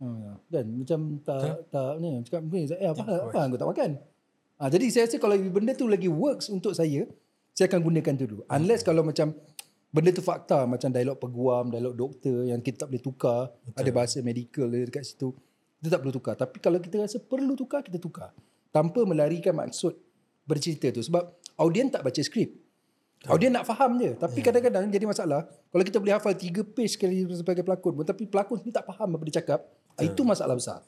Ha, 0.00 0.06
kan 0.50 0.66
macam 0.66 1.00
tak 1.22 1.70
tak 1.70 1.92
ni 2.02 2.08
cakap 2.26 2.40
ni 2.48 2.66
eh 2.66 2.88
apa 2.90 3.04
apa 3.04 3.40
kau 3.52 3.58
tak 3.60 3.68
makan. 3.68 3.90
Ha, 4.58 4.62
jadi 4.72 4.84
saya 4.88 5.02
rasa 5.04 5.16
kalau 5.20 5.36
benda 5.36 5.76
tu 5.76 5.84
lagi 5.84 6.08
works 6.08 6.48
untuk 6.48 6.72
saya, 6.72 7.04
saya 7.52 7.66
akan 7.68 7.80
gunakan 7.84 8.12
tu 8.16 8.24
dulu. 8.24 8.42
Unless 8.48 8.80
kalau 8.86 9.04
macam 9.04 9.36
benda 9.92 10.10
tu 10.10 10.24
fakta 10.24 10.66
macam 10.66 10.88
dialog 10.90 11.20
peguam, 11.20 11.70
dialog 11.70 11.94
doktor 11.94 12.48
yang 12.48 12.64
kita 12.64 12.86
tak 12.86 12.88
boleh 12.90 13.04
tukar, 13.04 13.40
Betul. 13.68 13.78
ada 13.84 13.90
bahasa 13.92 14.16
medical 14.24 14.66
dekat 14.72 15.04
situ. 15.04 15.30
Kita 15.84 16.00
tak 16.00 16.00
perlu 16.00 16.16
tukar. 16.16 16.32
Tapi 16.32 16.56
kalau 16.64 16.80
kita 16.80 16.96
rasa 17.04 17.20
perlu 17.20 17.52
tukar, 17.52 17.84
kita 17.84 18.00
tukar. 18.00 18.32
Tanpa 18.72 19.04
melarikan 19.04 19.52
maksud 19.52 19.92
bercerita 20.48 20.88
tu. 20.88 21.04
Sebab 21.04 21.20
audien 21.60 21.92
tak 21.92 22.00
baca 22.00 22.16
skrip. 22.24 22.56
Audien 23.28 23.52
nak 23.52 23.68
faham 23.68 24.00
je. 24.00 24.16
Tapi 24.16 24.40
kadang-kadang 24.40 24.88
jadi 24.88 25.04
masalah. 25.04 25.44
Kalau 25.44 25.84
kita 25.84 26.00
boleh 26.00 26.16
hafal 26.16 26.32
tiga 26.32 26.64
page 26.64 26.96
sekali 26.96 27.28
sebagai 27.36 27.60
pelakon 27.60 28.00
pun. 28.00 28.04
Tapi 28.08 28.24
pelakon 28.24 28.64
sendiri 28.64 28.80
tak 28.80 28.88
faham 28.88 29.12
apa 29.12 29.22
dia 29.28 29.44
cakap. 29.44 29.60
Itu 30.00 30.24
masalah 30.24 30.56
besar. 30.56 30.80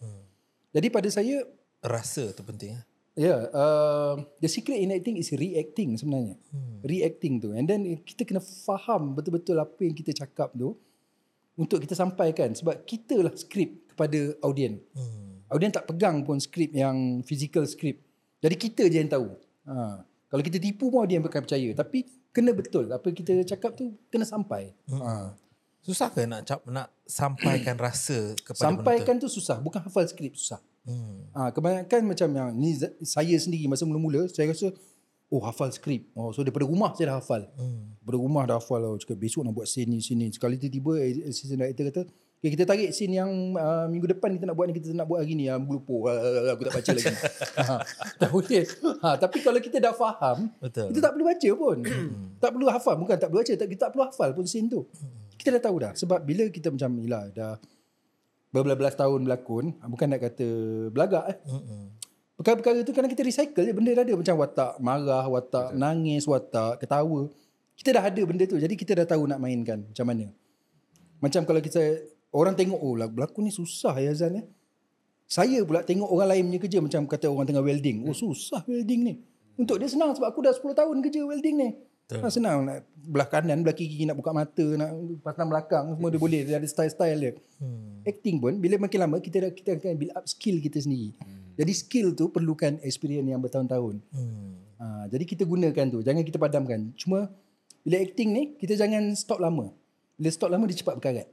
Jadi 0.72 0.88
pada 0.88 1.12
saya, 1.12 1.44
Rasa 1.84 2.32
tu 2.32 2.40
penting. 2.40 2.72
eh. 2.72 2.84
Ya, 3.16 3.32
yeah, 3.32 3.40
uh, 3.52 4.14
the 4.44 4.48
secret 4.48 4.76
in 4.76 4.92
acting 4.92 5.16
is 5.16 5.32
reacting 5.32 5.96
sebenarnya. 5.96 6.36
Hmm. 6.52 6.80
Reacting 6.84 7.40
tu. 7.40 7.52
And 7.52 7.64
then 7.68 7.84
kita 8.00 8.28
kena 8.28 8.40
faham 8.40 9.12
betul-betul 9.12 9.56
apa 9.60 9.76
yang 9.84 9.96
kita 9.96 10.12
cakap 10.24 10.52
tu 10.52 10.76
untuk 11.56 11.82
kita 11.82 11.96
sampaikan. 11.96 12.52
Sebab 12.52 12.84
kita 12.84 13.18
lah 13.24 13.32
skrip 13.34 13.90
kepada 13.96 14.36
audien. 14.44 14.78
Hmm. 14.92 15.40
Audien 15.48 15.72
tak 15.72 15.88
pegang 15.88 16.22
pun 16.22 16.36
skrip 16.36 16.70
yang 16.76 17.24
physical 17.24 17.64
skrip. 17.64 17.98
Jadi 18.44 18.54
kita 18.54 18.84
je 18.86 18.96
yang 19.00 19.10
tahu. 19.10 19.32
Ha. 19.66 20.04
Kalau 20.04 20.42
kita 20.44 20.60
tipu 20.60 20.92
pun 20.92 21.02
audien 21.02 21.24
bukan 21.24 21.40
percaya. 21.42 21.72
Tapi 21.72 22.04
kena 22.30 22.52
betul. 22.52 22.92
Apa 22.92 23.08
kita 23.10 23.42
cakap 23.48 23.74
tu 23.74 23.96
kena 24.12 24.28
sampai. 24.28 24.76
Ha. 24.92 25.32
Susah 25.86 26.10
ke 26.10 26.26
nak 26.26 26.42
cap, 26.42 26.60
nak 26.66 26.90
sampaikan 27.06 27.78
rasa 27.78 28.34
kepada 28.42 28.74
Sampaikan 28.74 29.16
tu 29.22 29.30
susah. 29.30 29.62
Bukan 29.62 29.80
hafal 29.86 30.04
skrip 30.10 30.34
susah. 30.34 30.58
Hmm. 30.86 31.26
Ha, 31.34 31.50
kebanyakan 31.50 32.06
macam 32.06 32.28
yang 32.30 32.48
ni 32.54 32.78
saya 33.02 33.34
sendiri 33.42 33.66
masa 33.66 33.82
mula-mula 33.82 34.30
saya 34.30 34.54
rasa 34.54 34.70
oh 35.32 35.40
hafal 35.42 35.70
skrip. 35.74 36.06
Oh 36.14 36.30
so 36.30 36.42
daripada 36.46 36.66
rumah 36.66 36.94
saya 36.94 37.14
dah 37.14 37.16
hafal. 37.18 37.46
Hmm. 37.58 37.94
Daripada 38.00 38.18
rumah 38.18 38.42
dah 38.46 38.56
hafal 38.58 38.80
oh, 38.84 38.96
cakap 38.98 39.18
besok 39.18 39.42
nak 39.42 39.54
buat 39.54 39.66
scene 39.66 39.90
ni 39.90 39.98
sini. 39.98 40.30
Sekali 40.30 40.56
tiba-tiba 40.58 41.02
assistant 41.26 41.60
director 41.62 41.84
kata 41.90 42.02
okay, 42.38 42.50
kita 42.54 42.64
tarik 42.68 42.90
scene 42.94 43.18
yang 43.18 43.30
uh, 43.58 43.90
minggu 43.90 44.06
depan 44.14 44.30
kita 44.38 44.46
nak 44.46 44.54
buat 44.54 44.70
ni 44.70 44.74
kita 44.78 44.94
nak 44.94 45.06
buat 45.10 45.26
hari 45.26 45.34
ni 45.34 45.50
ah 45.50 45.58
lupa 45.58 46.14
Ah, 46.14 46.54
aku 46.54 46.62
tak 46.70 46.74
baca 46.78 46.90
lagi. 46.94 47.14
ha, 47.58 47.74
tak 48.22 48.30
boleh. 48.30 48.64
Ha, 49.02 49.08
tapi 49.18 49.38
kalau 49.42 49.58
kita 49.58 49.76
dah 49.82 49.94
faham 49.96 50.50
Betul. 50.62 50.94
kita 50.94 51.00
tak 51.02 51.12
perlu 51.18 51.26
baca 51.26 51.50
pun. 51.58 51.76
tak 52.42 52.50
perlu 52.54 52.66
hafal 52.70 52.94
bukan 53.00 53.16
tak 53.18 53.28
perlu 53.32 53.40
baca 53.42 53.52
tak, 53.58 53.68
kita 53.68 53.80
tak 53.88 53.90
perlu 53.96 54.04
hafal 54.06 54.30
pun 54.30 54.44
scene 54.46 54.70
tu. 54.70 54.86
Kita 55.36 55.58
dah 55.58 55.62
tahu 55.62 55.76
dah 55.82 55.92
sebab 55.98 56.22
bila 56.22 56.46
kita 56.46 56.70
macam 56.70 56.90
inilah 57.02 57.24
dah 57.34 57.54
berbelas-belas 58.54 58.94
tahun 58.96 59.26
berlakon 59.26 59.64
bukan 59.90 60.06
nak 60.06 60.20
kata 60.22 60.48
belagak 60.94 61.24
eh 61.28 61.36
Hmm. 61.50 61.86
Perkara-perkara 62.36 62.84
tu 62.84 62.92
kadang 62.92 63.08
kita 63.08 63.24
recycle 63.24 63.64
je 63.64 63.72
benda 63.72 63.96
dah 63.96 64.04
ada 64.04 64.12
macam 64.12 64.36
watak 64.44 64.72
marah, 64.76 65.24
watak 65.24 65.72
Betul. 65.72 65.80
nangis, 65.80 66.24
watak 66.28 66.84
ketawa. 66.84 67.32
Kita 67.76 67.88
dah 67.96 68.04
ada 68.12 68.22
benda 68.28 68.44
tu. 68.44 68.60
Jadi 68.60 68.74
kita 68.76 68.92
dah 68.92 69.06
tahu 69.08 69.24
nak 69.24 69.40
mainkan 69.40 69.80
macam 69.88 70.04
mana. 70.04 70.28
Macam 71.16 71.48
kalau 71.48 71.60
kita 71.64 71.80
orang 72.36 72.52
tengok 72.52 72.76
oh 72.76 72.92
lah 72.92 73.08
berlakon 73.08 73.48
ni 73.48 73.52
susah 73.52 73.96
ya 73.96 74.12
Azan 74.12 74.44
eh. 74.44 74.46
Saya 75.26 75.64
pula 75.64 75.80
tengok 75.80 76.06
orang 76.06 76.36
lain 76.36 76.42
punya 76.52 76.60
kerja 76.60 76.78
macam 76.78 77.00
kata 77.08 77.26
orang 77.32 77.48
tengah 77.48 77.64
welding. 77.64 78.04
Oh 78.04 78.12
susah 78.12 78.60
welding 78.68 79.00
ni. 79.00 79.14
Untuk 79.56 79.80
dia 79.80 79.88
senang 79.88 80.12
sebab 80.12 80.28
aku 80.28 80.44
dah 80.44 80.52
10 80.52 80.76
tahun 80.76 80.96
kerja 81.00 81.20
welding 81.24 81.56
ni. 81.56 81.70
Ha, 82.06 82.30
senang 82.30 82.62
nak 82.62 82.86
belah 82.94 83.26
kanan, 83.26 83.66
belah 83.66 83.74
kiri 83.74 84.06
nak 84.06 84.14
buka 84.14 84.30
mata, 84.30 84.62
nak 84.78 84.94
pasang 85.26 85.50
belakang 85.50 85.98
semua 85.98 86.06
dia 86.12 86.20
boleh. 86.22 86.40
Dia 86.46 86.62
ada 86.62 86.68
style-style 86.68 87.18
dia. 87.18 87.32
Hmm. 87.58 88.06
Acting 88.06 88.38
pun 88.38 88.52
bila 88.62 88.78
makin 88.78 89.02
lama 89.02 89.18
kita 89.18 89.42
dah- 89.42 89.54
kita 89.56 89.74
akan 89.74 89.98
build 89.98 90.14
up 90.14 90.22
skill 90.28 90.62
kita 90.62 90.78
sendiri. 90.78 91.16
Jadi 91.56 91.72
skill 91.72 92.12
tu 92.12 92.28
perlukan 92.28 92.76
experience 92.84 93.24
yang 93.26 93.40
bertahun-tahun. 93.40 94.04
Hmm. 94.12 94.60
Ha, 94.76 94.86
jadi 95.08 95.24
kita 95.24 95.48
gunakan 95.48 95.86
tu. 95.88 96.04
Jangan 96.04 96.22
kita 96.22 96.36
padamkan. 96.36 96.92
Cuma 97.00 97.32
bila 97.80 97.96
acting 97.96 98.28
ni 98.30 98.42
kita 98.60 98.76
jangan 98.76 99.16
stop 99.16 99.40
lama. 99.40 99.72
Bila 100.20 100.28
stop 100.28 100.52
lama 100.52 100.68
dia 100.68 100.76
cepat 100.76 101.00
berkarat. 101.00 101.28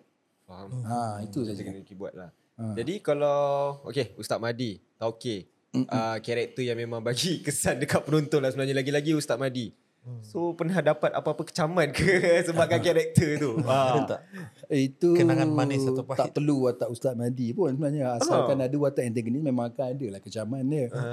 Faham. 0.48 0.72
Ha, 0.88 1.28
itu 1.28 1.44
Macam 1.44 1.56
saja. 1.56 1.64
kena 1.68 1.96
buat 2.00 2.14
lah. 2.16 2.32
Jadi 2.54 3.02
kalau 3.02 3.82
okay 3.84 4.14
Ustaz 4.16 4.38
Madi 4.40 4.80
tak 4.96 5.10
okay. 5.10 5.50
Uh, 5.74 6.22
karakter 6.22 6.62
yang 6.62 6.78
memang 6.78 7.02
bagi 7.02 7.40
kesan 7.46 7.82
dekat 7.82 8.06
penonton 8.06 8.38
lah 8.38 8.54
sebenarnya 8.54 8.78
lagi-lagi 8.78 9.18
Ustaz 9.18 9.42
Madi. 9.42 9.74
So 10.20 10.52
pernah 10.52 10.84
dapat 10.84 11.16
apa-apa 11.16 11.48
kecaman 11.48 11.96
ke 11.96 12.04
sebabkan 12.48 12.84
karakter 12.84 13.40
tu? 13.40 13.56
Ha. 13.64 14.04
tak? 14.04 14.22
Itu 14.68 15.16
Kenangan 15.16 15.48
manis 15.48 15.88
atau 15.88 16.04
pahit? 16.04 16.28
Tak 16.28 16.36
perlu 16.36 16.68
watak 16.68 16.92
Ustaz 16.92 17.16
Madi 17.16 17.56
pun 17.56 17.72
sebenarnya. 17.72 18.20
Asalkan 18.20 18.60
ada 18.60 18.76
watak 18.76 19.08
antagonis 19.08 19.40
memang 19.40 19.72
akan 19.72 19.96
ada 19.96 20.06
lah 20.12 20.20
kecaman 20.20 20.68
dia. 20.68 20.92
Ha. 20.92 21.04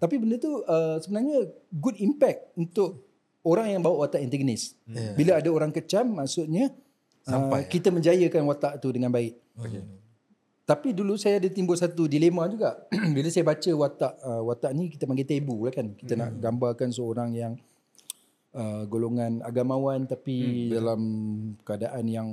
Tapi 0.00 0.14
benda 0.16 0.40
tu 0.40 0.64
uh, 0.64 0.96
sebenarnya 1.04 1.52
good 1.68 2.00
impact 2.00 2.56
untuk 2.56 3.04
orang 3.44 3.76
yang 3.76 3.84
bawa 3.84 4.08
watak 4.08 4.24
antagonis. 4.24 4.72
Yeah. 4.88 5.12
Bila 5.20 5.36
ada 5.36 5.48
orang 5.52 5.68
kecam 5.68 6.08
maksudnya 6.08 6.72
Sampai. 7.20 7.60
uh, 7.60 7.68
kita 7.68 7.92
menjayakan 7.92 8.48
watak 8.48 8.80
tu 8.80 8.88
dengan 8.88 9.12
baik. 9.12 9.36
Okay. 9.60 9.84
Tapi 10.64 10.94
dulu 10.94 11.18
saya 11.20 11.42
ada 11.42 11.50
timbul 11.52 11.76
satu 11.76 12.08
dilema 12.08 12.48
juga. 12.48 12.88
Bila 13.16 13.28
saya 13.28 13.44
baca 13.44 13.70
watak 13.74 14.12
uh, 14.22 14.42
watak 14.48 14.70
ni 14.72 14.88
kita 14.88 15.04
panggil 15.04 15.28
tebu 15.28 15.66
lah 15.66 15.74
kan. 15.76 15.92
Kita 15.92 16.14
nak 16.16 16.40
gambarkan 16.40 16.88
seorang 16.88 17.34
yang 17.34 17.52
uh, 18.54 18.82
golongan 18.86 19.42
agamawan 19.42 20.06
tapi 20.06 20.70
dalam 20.70 21.00
keadaan 21.62 22.04
yang 22.06 22.28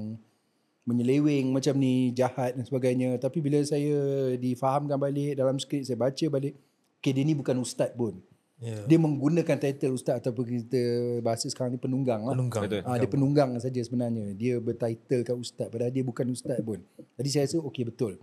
menyeleweng 0.88 1.51
macam 1.51 1.76
ni, 1.76 2.15
jahat 2.15 2.55
dan 2.55 2.63
sebagainya. 2.63 3.20
Tapi 3.20 3.43
bila 3.43 3.59
saya 3.68 4.32
difahamkan 4.39 4.95
balik 4.95 5.36
dalam 5.36 5.59
skrip, 5.59 5.84
saya 5.84 5.99
baca 5.99 6.26
balik, 6.32 6.55
okay 6.97 7.11
dia 7.11 7.28
ni 7.28 7.36
bukan 7.36 7.59
ustaz 7.59 7.91
pun. 7.91 8.15
Ya. 8.57 8.89
Dia 8.89 8.97
menggunakan 8.97 9.57
title 9.61 9.93
ustaz 9.93 10.18
ataupun 10.18 10.47
kita 10.47 10.82
bahasa 11.22 11.45
sekarang 11.45 11.78
ni 11.78 11.80
penunggang 11.84 12.26
lah. 12.26 12.34
Penunggang. 12.34 12.63
Betul. 12.65 12.82
Ah, 12.89 12.97
dia 12.97 13.09
penunggang 13.11 13.51
saja 13.61 13.78
sebenarnya. 13.84 14.34
Dia 14.34 14.57
bertitlekan 14.57 15.38
ustaz 15.38 15.70
padahal 15.70 15.93
dia 15.93 16.01
bukan 16.01 16.26
ustaz 16.34 16.57
pun. 16.65 16.82
Jadi 17.20 17.30
saya 17.30 17.43
rasa 17.45 17.61
okey 17.61 17.84
betul. 17.86 18.18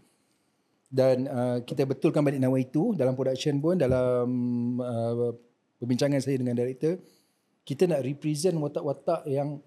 Dan 0.90 1.30
uh, 1.30 1.58
kita 1.62 1.86
betulkan 1.86 2.26
balik 2.26 2.42
nama 2.42 2.56
itu 2.58 2.98
dalam 2.98 3.14
production 3.14 3.62
pun 3.62 3.78
dalam 3.78 4.26
uh, 4.82 5.30
perbincangan 5.78 6.18
saya 6.18 6.38
dengan 6.38 6.58
director 6.58 6.98
kita 7.64 7.88
nak 7.88 8.04
represent 8.04 8.54
watak-watak 8.60 9.24
yang 9.24 9.58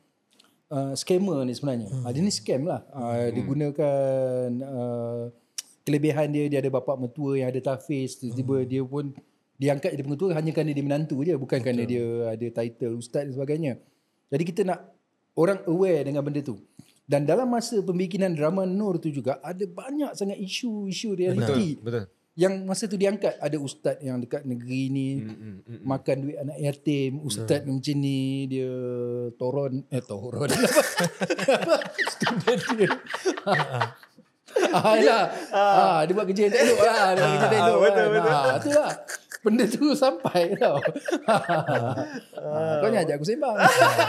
uh, 0.69 0.93
scammer 0.93 1.41
ni 1.43 1.53
sebenarnya. 1.57 1.89
Hmm. 1.89 2.05
Uh, 2.05 2.11
dia 2.13 2.21
ni 2.21 2.33
scam 2.33 2.61
lah. 2.69 2.81
Uh, 2.93 3.27
dia 3.33 3.41
gunakan 3.43 4.47
uh, 4.63 5.23
kelebihan 5.81 6.27
dia 6.29 6.45
dia 6.47 6.59
ada 6.61 6.69
bapa 6.69 6.93
mertua 6.93 7.41
yang 7.41 7.49
ada 7.49 7.59
tafiz 7.63 8.19
tiba-tiba 8.19 8.55
dia 8.67 8.81
pun 8.83 9.15
diangkat 9.57 9.97
jadi 9.97 10.03
pengetua 10.05 10.37
hanya 10.37 10.51
kerana 10.53 10.71
dia 10.75 10.85
menantu 10.85 11.25
je 11.25 11.33
bukan 11.33 11.57
kerana 11.63 11.81
dia 11.87 12.05
ada 12.29 12.47
title 12.61 13.01
ustaz 13.01 13.25
dan 13.25 13.33
sebagainya. 13.33 13.73
Jadi 14.29 14.43
kita 14.43 14.61
nak 14.67 14.79
orang 15.33 15.63
aware 15.65 16.05
dengan 16.05 16.21
benda 16.21 16.43
tu. 16.43 16.61
Dan 17.07 17.23
dalam 17.23 17.47
masa 17.47 17.79
pembikinan 17.79 18.35
drama 18.35 18.67
Nur 18.67 18.99
tu 18.99 19.07
juga 19.07 19.39
ada 19.39 19.63
banyak 19.63 20.11
sangat 20.11 20.35
isu-isu 20.43 21.15
realiti 21.15 21.79
Betul. 21.79 22.11
Yang 22.37 22.53
masa 22.63 22.85
tu 22.85 22.95
diangkat 22.95 23.33
ada 23.35 23.57
ustaz 23.57 23.97
yang 23.99 24.21
dekat 24.21 24.45
negeri 24.45 24.83
ni 24.87 25.09
Mm, 25.19 25.57
mm, 25.65 25.79
makan 25.81 26.15
duit 26.21 26.37
anak 26.37 26.57
yatim 26.61 27.19
ustaz 27.21 27.65
macam 27.65 27.95
ni 27.97 28.45
dia 28.45 28.69
toron 29.35 29.81
eh 29.89 29.99
toron 29.99 30.45
student 32.13 32.61
dia 32.77 32.89
Ah, 34.57 34.97
lah. 34.97 35.23
Ah, 35.53 35.99
dia 36.01 36.17
buat 36.17 36.25
kerja 36.25 36.49
yang 36.49 36.53
tak 36.55 36.61
elok 36.65 36.79
lah. 36.81 37.07
Dia 37.13 37.21
buat 37.21 37.29
kerja 37.29 37.45
tak 37.45 37.59
elok 37.61 37.77
betul, 37.77 37.93
kan. 37.93 38.07
betul. 38.09 38.31
Ah, 38.33 38.55
tu 38.57 38.69
lah. 38.73 38.91
Benda 39.37 39.65
tu 39.69 39.85
sampai 39.93 40.43
tau. 40.57 40.77
Ah, 41.27 42.81
Kau 42.81 42.89
ni 42.89 42.97
ajak 42.97 43.21
aku 43.21 43.25
sembang. 43.27 43.53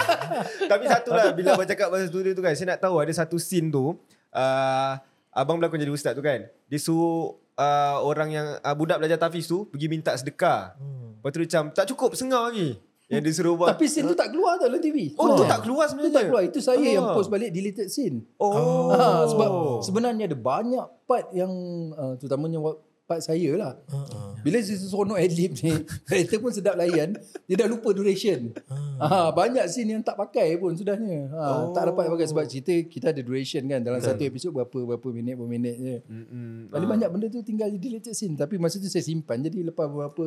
Tapi 0.72 0.84
satu 0.88 1.10
lah 1.12 1.36
bila 1.36 1.52
abang 1.52 1.68
cakap 1.68 1.92
pasal 1.92 2.08
studio 2.08 2.32
tu 2.32 2.40
kan 2.40 2.56
saya 2.56 2.74
nak 2.74 2.80
tahu 2.80 2.96
ada 2.96 3.12
satu 3.12 3.36
scene 3.36 3.68
tu 3.68 3.92
uh, 4.32 4.92
abang 5.30 5.60
berlakon 5.60 5.78
jadi 5.78 5.92
ustaz 5.92 6.16
tu 6.16 6.24
kan 6.24 6.48
dia 6.48 6.78
suruh 6.80 7.36
uh, 7.58 7.98
orang 8.00 8.28
yang 8.30 8.46
uh, 8.56 8.72
budak 8.72 8.96
belajar 8.96 9.18
tafiz 9.18 9.44
tu 9.44 9.66
pergi 9.66 9.86
minta 9.86 10.14
sedekah 10.14 10.78
Hmm. 10.78 11.18
lepas 11.18 11.28
tu 11.28 11.38
dia 11.38 11.48
macam 11.48 11.62
tak 11.72 11.86
cukup 11.88 12.14
sengar 12.14 12.46
lagi 12.46 12.78
yang 13.08 13.24
dia 13.24 13.32
suruh 13.32 13.56
buat 13.56 13.72
Tapi 13.72 13.88
scene 13.88 14.04
tu 14.04 14.12
tak 14.12 14.28
keluar 14.28 14.54
tau 14.54 14.68
dalam 14.68 14.78
TV. 14.78 15.16
oh 15.16 15.32
tu 15.32 15.40
Ah. 15.42 15.48
tak 15.48 15.64
keluar 15.64 15.88
sebenarnya 15.88 16.12
tak 16.12 16.24
keluar. 16.28 16.42
Itu 16.44 16.60
saya 16.60 16.76
yang 16.78 17.08
Ah. 17.08 17.16
post 17.16 17.26
balik 17.26 17.50
deleted 17.50 17.88
scene. 17.88 18.20
oh, 18.36 18.92
Ah, 18.92 19.24
sebab 19.24 19.48
sebenarnya 19.80 20.28
ada 20.28 20.36
banyak 20.36 20.86
part 21.04 21.32
yang 21.32 21.48
uh, 21.90 22.14
terutamanya 22.14 22.60
part 23.08 23.24
saya 23.24 23.56
lah. 23.56 23.72
Uh-uh. 23.88 24.36
Bila 24.44 24.60
si 24.60 24.76
seronok 24.76 25.16
adlib 25.16 25.56
ni, 25.56 25.72
director 26.12 26.38
pun 26.38 26.52
sedap 26.52 26.76
layan, 26.76 27.16
dia 27.48 27.56
dah 27.56 27.64
lupa 27.64 27.96
duration. 27.96 28.52
Ha, 29.00 29.32
banyak 29.32 29.64
scene 29.66 29.96
yang 29.96 30.04
tak 30.04 30.20
pakai 30.20 30.60
pun 30.60 30.76
sudahnya. 30.76 31.32
Ha, 31.32 31.40
Oh. 31.48 31.72
Tak 31.72 31.88
dapat 31.88 32.12
pakai 32.12 32.28
sebab 32.28 32.44
cerita 32.44 32.76
kita 32.84 33.16
ada 33.16 33.24
duration 33.24 33.64
kan. 33.64 33.80
Dalam 33.80 34.04
satu 34.04 34.20
episod 34.20 34.52
berapa 34.52 34.68
berapa 34.84 35.08
minit, 35.08 35.34
berapa 35.40 35.48
minit 35.48 35.74
je. 35.80 35.96
Mm-mm. 36.04 36.68
Paling 36.68 36.90
banyak 36.92 37.08
benda 37.08 37.26
tu 37.32 37.40
tinggal 37.40 37.72
di 37.72 37.80
deleted 37.80 38.12
scene. 38.12 38.36
Tapi 38.36 38.60
masa 38.60 38.76
tu 38.76 38.86
saya 38.86 39.00
simpan. 39.00 39.40
Jadi 39.40 39.64
lepas 39.64 39.88
berapa 39.88 40.24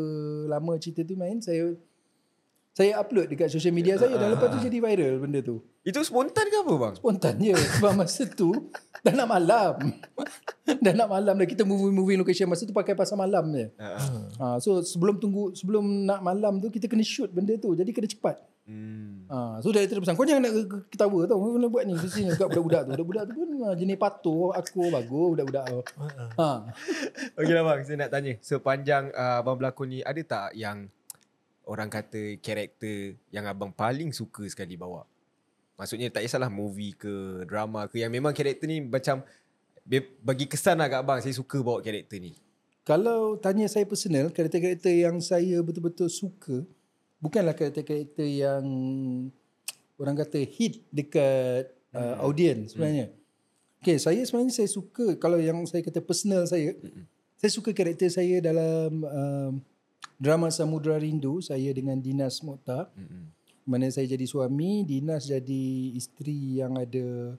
lama 0.49 0.73
cerita 0.82 1.05
tu 1.05 1.13
main, 1.13 1.38
saya 1.38 1.77
saya 2.72 2.95
upload 2.97 3.28
dekat 3.28 3.47
social 3.47 3.69
media 3.69 3.95
saya 3.95 4.15
dan 4.15 4.32
lepas 4.32 4.47
tu 4.47 4.63
jadi 4.63 4.78
viral 4.78 5.19
benda 5.19 5.39
tu. 5.39 5.59
itu 5.82 5.99
spontan 6.01 6.45
ke 6.45 6.57
apa 6.57 6.74
bang? 6.74 6.93
Spontan 6.95 7.36
je 7.36 7.51
Sebab 7.51 7.91
masa 7.93 8.24
tu 8.26 8.72
Dah 9.03 9.11
nak 9.11 9.28
malam. 9.28 9.97
Dah 10.78 10.93
nak 10.93 11.09
malam 11.09 11.34
dah 11.36 11.43
Kita 11.43 11.65
movie-movie 11.65 12.15
location 12.15 12.45
Masa 12.45 12.63
tu 12.63 12.72
pakai 12.72 12.93
pasal 12.93 13.17
malam 13.17 13.49
je. 13.49 13.65
Ha, 14.38 14.55
So 14.57 14.80
sebelum 14.80 15.17
tunggu 15.17 15.51
Sebelum 15.51 15.82
nak 16.05 16.22
malam 16.22 16.61
tu 16.61 16.69
Kita 16.69 16.86
kena 16.86 17.01
shoot 17.01 17.28
benda 17.28 17.57
tu 17.57 17.74
Jadi 17.74 17.89
kena 17.89 18.05
cepat. 18.05 18.38
Hmm. 18.61 19.26
ha, 19.26 19.57
So 19.57 19.74
director 19.74 19.97
dia 19.97 20.05
pesan 20.05 20.13
Kau 20.13 20.24
jangan 20.24 20.45
nak 20.45 20.53
ke- 20.53 20.86
ketawa 20.88 21.26
tau 21.26 21.38
Kau 21.39 21.51
kena 21.51 21.65
buat 21.65 21.84
ni 21.84 21.97
Mestinya 21.97 22.32
kat 22.32 22.47
budak-budak 22.47 22.82
tu. 22.86 22.91
Budak-budak 22.93 23.24
tu 23.26 23.34
pun 23.36 23.49
ah, 23.63 23.74
Jenis 23.74 23.97
patuh 23.97 24.53
Aku 24.53 24.82
bagus 24.88 25.28
Budak-budak 25.34 25.65
tu. 25.67 25.82
Ha. 26.39 26.49
Okey 27.36 27.51
lah 27.51 27.63
bang, 27.65 27.80
saya 27.82 27.97
nak 27.99 28.11
tanya. 28.11 28.34
Sepanjang 28.39 29.09
uh, 29.11 29.41
abang 29.41 29.57
berlakon 29.57 29.89
ni, 29.89 29.99
ada 29.99 30.22
tak 30.22 30.53
yang 30.53 30.86
orang 31.72 31.88
kata 31.88 32.36
karakter 32.43 33.15
yang 33.32 33.47
abang 33.47 33.72
paling 33.72 34.11
suka 34.11 34.43
sekali 34.51 34.76
bawa? 34.76 35.07
Maksudnya 35.80 36.11
tak 36.11 36.28
kisahlah 36.28 36.51
movie 36.51 36.91
ke 36.91 37.47
drama 37.47 37.88
ke 37.88 38.03
yang 38.03 38.11
memang 38.11 38.36
karakter 38.36 38.67
ni 38.67 38.84
macam 38.84 39.24
bagi 40.22 40.45
kesan 40.51 40.84
lah 40.84 40.91
kat 40.91 40.99
abang 40.99 41.24
saya 41.24 41.32
suka 41.32 41.63
bawa 41.63 41.80
karakter 41.80 42.19
ni. 42.19 42.36
Kalau 42.82 43.38
tanya 43.38 43.69
saya 43.69 43.86
personal 43.86 44.34
Karakter-karakter 44.34 44.89
yang 44.89 45.22
saya 45.22 45.61
betul-betul 45.61 46.09
suka 46.09 46.65
Bukanlah 47.22 47.53
karakter-karakter 47.53 48.26
yang 48.26 48.65
Orang 50.01 50.17
kata 50.17 50.41
hit 50.41 50.82
dekat 50.89 51.69
uh, 51.93 52.17
audience 52.26 52.74
sebenarnya 52.74 53.13
Okay, 53.82 54.01
saya 54.01 54.22
sebenarnya 54.26 54.65
saya 54.65 54.69
suka 54.69 55.13
Kalau 55.22 55.38
yang 55.38 55.61
saya 55.69 55.86
kata 55.86 56.01
personal 56.01 56.49
saya 56.49 56.74
Saya 57.38 57.51
suka 57.53 57.69
karakter 57.69 58.09
saya 58.09 58.41
dalam 58.41 59.05
um, 59.05 59.51
Drama 60.22 60.53
Samudra 60.53 61.01
Rindu 61.01 61.41
Saya 61.41 61.74
dengan 61.74 61.97
Dinas 61.97 62.45
Mokhtar 62.45 62.93
Mana 63.65 63.89
saya 63.89 64.05
jadi 64.05 64.26
suami 64.30 64.86
Dinas 64.86 65.26
jadi 65.26 65.97
isteri 65.97 66.61
yang 66.61 66.78
ada 66.78 67.34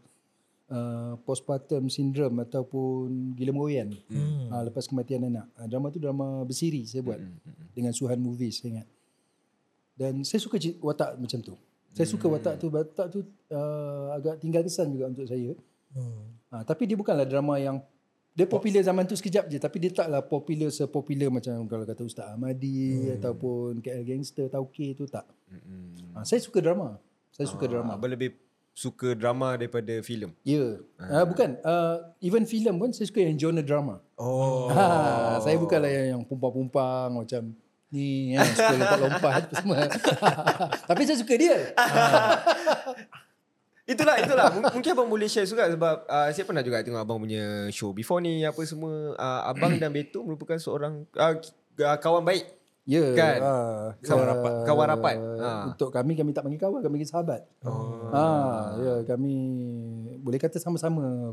uh, 0.72 1.12
postpartum 1.22 1.87
syndrome 1.93 2.43
ataupun 2.43 3.37
gila 3.37 3.53
meroyan 3.53 3.93
hmm. 4.09 4.49
uh, 4.49 4.62
lepas 4.66 4.89
kematian 4.89 5.28
anak. 5.28 5.47
Uh, 5.59 5.68
drama 5.68 5.93
tu 5.93 6.01
drama 6.01 6.43
bersiri 6.49 6.89
saya 6.89 7.05
buat 7.05 7.20
hmm. 7.20 7.76
dengan 7.76 7.93
Suhan 7.93 8.18
Movies 8.18 8.64
saya 8.64 8.80
ingat. 8.80 8.89
Dan 9.93 10.24
saya 10.24 10.41
suka 10.41 10.57
watak 10.80 11.20
macam 11.20 11.39
tu. 11.45 11.55
Saya 11.93 12.09
suka 12.09 12.24
watak 12.24 12.57
tu 12.57 12.72
watak 12.72 13.07
tu 13.12 13.20
uh, 13.53 14.16
agak 14.16 14.41
tinggal 14.41 14.64
kesan 14.64 14.89
juga 14.89 15.12
untuk 15.12 15.28
saya. 15.28 15.53
Hmm. 15.93 16.33
Uh, 16.49 16.62
tapi 16.64 16.89
dia 16.89 16.97
bukanlah 16.97 17.28
drama 17.28 17.61
yang 17.61 17.85
dia 18.33 18.49
popular 18.49 18.80
zaman 18.80 19.05
tu 19.05 19.12
sekejap 19.12 19.45
je 19.53 19.61
tapi 19.61 19.76
dia 19.76 19.93
taklah 19.93 20.24
popular 20.24 20.72
sepopular 20.72 21.28
macam 21.28 21.68
kalau 21.68 21.85
kata 21.85 22.01
Ustaz 22.01 22.33
Ahmadi 22.33 22.97
hmm. 22.97 23.20
ataupun 23.20 23.85
KL 23.85 24.05
Gangster 24.09 24.49
Tauke 24.49 24.97
tu 24.97 25.05
tak. 25.05 25.28
Mm-mm. 25.53 26.16
Uh, 26.16 26.24
saya 26.24 26.41
suka 26.41 26.64
drama. 26.64 26.97
Saya 27.28 27.45
suka 27.49 27.68
drama. 27.68 27.93
Abang 27.93 28.09
lebih 28.09 28.33
suka 28.72 29.12
drama 29.12 29.61
daripada 29.61 30.01
filem. 30.01 30.33
Ya. 30.49 30.57
Yeah. 30.57 30.72
Uh, 30.97 31.24
bukan. 31.28 31.61
Uh, 31.61 31.97
even 32.24 32.49
filem 32.49 32.80
pun 32.80 32.89
saya 32.97 33.05
suka 33.05 33.20
yang 33.20 33.37
genre 33.37 33.61
drama. 33.61 34.01
Oh. 34.16 34.72
Ha, 34.72 35.37
saya 35.45 35.61
bukanlah 35.61 35.93
yang, 35.93 36.07
yang 36.16 36.22
pumpang-pumpang 36.24 37.12
macam 37.12 37.53
ni 37.93 38.33
kan, 38.33 38.49
suka 38.49 38.74
lompat-lompat 38.80 39.33
apa 39.45 39.55
semua. 39.61 39.78
Tapi 40.89 41.03
saya 41.05 41.18
suka 41.20 41.35
dia. 41.37 41.57
Itulah 43.83 44.14
itulah 44.22 44.47
M- 44.55 44.72
mungkin 44.78 44.91
abang 44.95 45.11
boleh 45.11 45.26
share 45.26 45.47
juga 45.47 45.66
sebab 45.66 46.07
uh, 46.07 46.28
saya 46.30 46.45
pernah 46.47 46.62
juga 46.62 46.87
tengok 46.87 47.03
abang 47.03 47.18
punya 47.18 47.66
show 47.74 47.91
before 47.91 48.22
ni 48.22 48.47
apa 48.47 48.62
semua 48.62 49.18
uh, 49.18 49.51
abang 49.51 49.74
dan 49.74 49.91
Beto 49.91 50.22
merupakan 50.22 50.55
seorang 50.55 51.03
uh, 51.18 51.35
kawan 51.99 52.22
baik 52.22 52.47
Ya. 52.83 53.14
Kan? 53.14 53.39
Uh, 53.39 53.95
Kawan 54.03 54.26
rapat. 54.26 54.53
Kawan 54.66 54.87
rapat. 54.91 55.16
Ha. 55.39 55.51
Untuk 55.70 55.95
kami, 55.95 56.18
kami 56.18 56.35
tak 56.35 56.43
panggil 56.43 56.59
kawan, 56.59 56.83
kami 56.83 56.99
panggil 56.99 57.11
sahabat. 57.14 57.47
Oh. 57.62 58.11
Ha, 58.11 58.24
ya, 58.74 58.95
kami 59.07 59.35
boleh 60.18 60.39
kata 60.43 60.59
sama-sama 60.59 61.30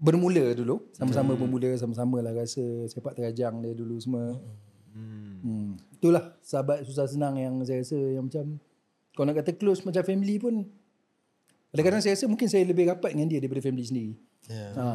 bermula 0.00 0.56
dulu. 0.56 0.80
Sama-sama 0.96 1.36
bermula, 1.36 1.76
sama-sama 1.76 2.24
lah 2.24 2.32
rasa 2.32 2.64
sepak 2.88 3.20
terajang 3.20 3.60
dia 3.60 3.76
dulu 3.76 4.00
semua. 4.00 4.40
Hmm. 4.96 5.44
Hmm. 5.44 5.70
Itulah 6.00 6.32
sahabat 6.40 6.88
susah 6.88 7.04
senang 7.04 7.36
yang 7.36 7.60
saya 7.60 7.84
rasa 7.84 7.98
yang 8.00 8.24
macam 8.24 8.56
kalau 9.12 9.24
nak 9.28 9.36
kata 9.44 9.52
close 9.60 9.84
macam 9.84 10.02
family 10.02 10.40
pun 10.40 10.64
kadang-kadang 11.74 12.02
saya 12.06 12.14
rasa 12.14 12.30
mungkin 12.30 12.46
saya 12.46 12.62
lebih 12.62 12.86
rapat 12.86 13.10
dengan 13.18 13.26
dia 13.26 13.42
daripada 13.42 13.60
family 13.66 13.82
sendiri. 13.82 14.14
Ya. 14.46 14.68
Ha. 14.78 14.86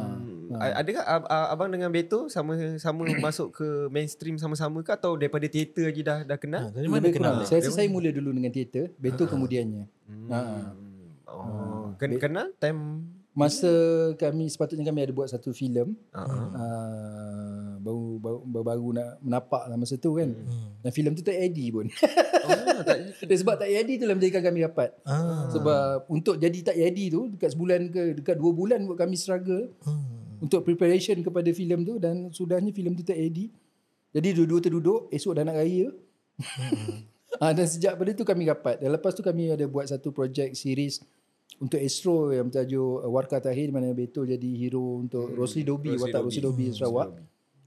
Ha. 0.56 0.66
Adakah 0.80 1.04
ab- 1.04 1.28
ab- 1.28 1.48
abang 1.52 1.68
dengan 1.68 1.92
Beto 1.92 2.32
sama 2.32 2.56
sama 2.80 3.04
masuk 3.28 3.52
ke 3.52 3.68
mainstream 3.92 4.40
sama-sama 4.40 4.80
ke 4.80 4.88
atau 4.96 5.20
daripada 5.20 5.44
teater 5.44 5.92
lagi 5.92 6.00
dah 6.00 6.24
dah 6.24 6.38
kenal? 6.40 6.70
Ha, 6.70 6.72
dari 6.72 6.88
mana 6.88 7.04
Lebih 7.04 7.20
kenal? 7.20 7.34
Saya 7.44 7.60
rasa 7.60 7.76
saya 7.76 7.92
mula 7.92 8.08
dulu 8.08 8.32
dengan 8.32 8.48
teater, 8.48 8.96
Beto 8.96 9.28
kemudiannya. 9.28 9.84
Ha. 10.32 10.40
Hmm. 10.40 10.88
Oh, 11.30 11.94
ken- 12.00 12.18
kenal 12.18 12.50
time 12.58 13.06
Masa 13.30 13.70
kami 14.18 14.50
sepatutnya 14.50 14.90
kami 14.90 15.06
ada 15.06 15.14
buat 15.14 15.30
satu 15.30 15.54
filem 15.54 15.94
uh-huh. 16.10 16.50
uh, 16.50 17.39
baru, 18.20 18.44
baru 18.44 18.64
baru 18.68 18.88
nak 18.92 19.08
menapak 19.24 19.62
lah 19.64 19.76
masa 19.80 19.96
tu 19.96 20.20
kan. 20.20 20.28
Hmm. 20.28 20.76
Dan 20.84 20.90
filem 20.92 21.12
tu 21.16 21.24
tak 21.24 21.36
edit 21.40 21.68
pun. 21.72 21.86
oh, 21.88 22.80
tak 22.88 23.36
sebab 23.40 23.56
tak 23.56 23.72
edit 23.72 23.96
tu 24.00 24.06
lah 24.06 24.14
menjadikan 24.14 24.44
kami 24.44 24.60
rapat. 24.68 24.92
Ah. 25.08 25.48
Sebab 25.50 26.06
untuk 26.12 26.36
jadi 26.36 26.58
tak 26.60 26.76
edit 26.76 27.08
tu 27.16 27.32
dekat 27.32 27.56
sebulan 27.56 27.80
ke 27.88 28.02
dekat 28.20 28.36
dua 28.36 28.52
bulan 28.52 28.84
buat 28.84 29.00
kami 29.00 29.16
struggle 29.16 29.72
Hmm. 29.82 30.44
untuk 30.44 30.60
preparation 30.62 31.16
kepada 31.24 31.48
filem 31.56 31.80
tu 31.82 31.96
dan 31.96 32.28
sudahnya 32.30 32.70
filem 32.76 32.92
tu 32.92 33.02
tak 33.02 33.16
edit. 33.16 33.48
Jadi 34.10 34.28
dua-dua 34.36 34.60
terduduk 34.60 35.00
esok 35.08 35.38
dah 35.38 35.44
nak 35.46 35.56
raya. 35.56 35.88
ha, 37.40 37.50
dan 37.56 37.66
sejak 37.66 37.96
pada 37.96 38.10
tu 38.12 38.26
kami 38.26 38.44
rapat. 38.44 38.82
Dan 38.82 38.92
lepas 38.92 39.14
tu 39.16 39.22
kami 39.22 39.54
ada 39.54 39.64
buat 39.70 39.86
satu 39.86 40.10
projek 40.10 40.52
series 40.52 41.00
untuk 41.60 41.76
Astro 41.76 42.32
yang 42.32 42.48
bertajuk 42.48 43.04
uh, 43.04 43.10
Warka 43.10 43.42
Tahir 43.42 43.68
di 43.68 43.74
mana 43.74 43.92
Beto 43.92 44.24
jadi 44.24 44.50
hero 44.56 45.02
untuk 45.02 45.28
hmm. 45.28 45.36
Rosli 45.36 45.62
Dobi, 45.66 45.92
Rosli 45.94 46.02
watak. 46.08 46.20
Rosli 46.24 46.42
Dobi 46.42 46.66
Sarawak. 46.72 47.08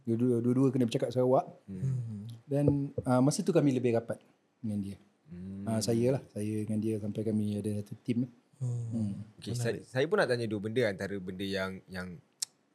Dua-dua, 0.04 0.44
dua-dua 0.44 0.68
kena 0.70 0.86
bercakap 0.88 1.10
Sarawak. 1.12 1.48
Hmm. 1.68 2.28
Dan 2.44 2.92
uh, 3.04 3.22
masa 3.24 3.40
tu 3.42 3.56
kami 3.56 3.72
lebih 3.72 3.96
rapat 3.96 4.20
dengan 4.60 4.80
dia. 4.84 4.98
Hmm. 5.32 5.64
Uh, 5.66 5.80
saya 5.80 6.20
lah, 6.20 6.24
saya 6.32 6.54
dengan 6.68 6.80
dia 6.84 6.96
sampai 7.00 7.22
kami 7.24 7.60
ada 7.60 7.72
satu 7.82 7.96
team. 8.04 8.28
Hmm. 8.60 9.24
Okay, 9.40 9.56
saya, 9.56 9.80
saya 9.84 10.06
pun 10.08 10.20
nak 10.20 10.30
tanya 10.32 10.48
dua 10.48 10.60
benda 10.64 10.88
antara 10.88 11.16
benda 11.20 11.44
yang 11.44 11.84
yang 11.92 12.16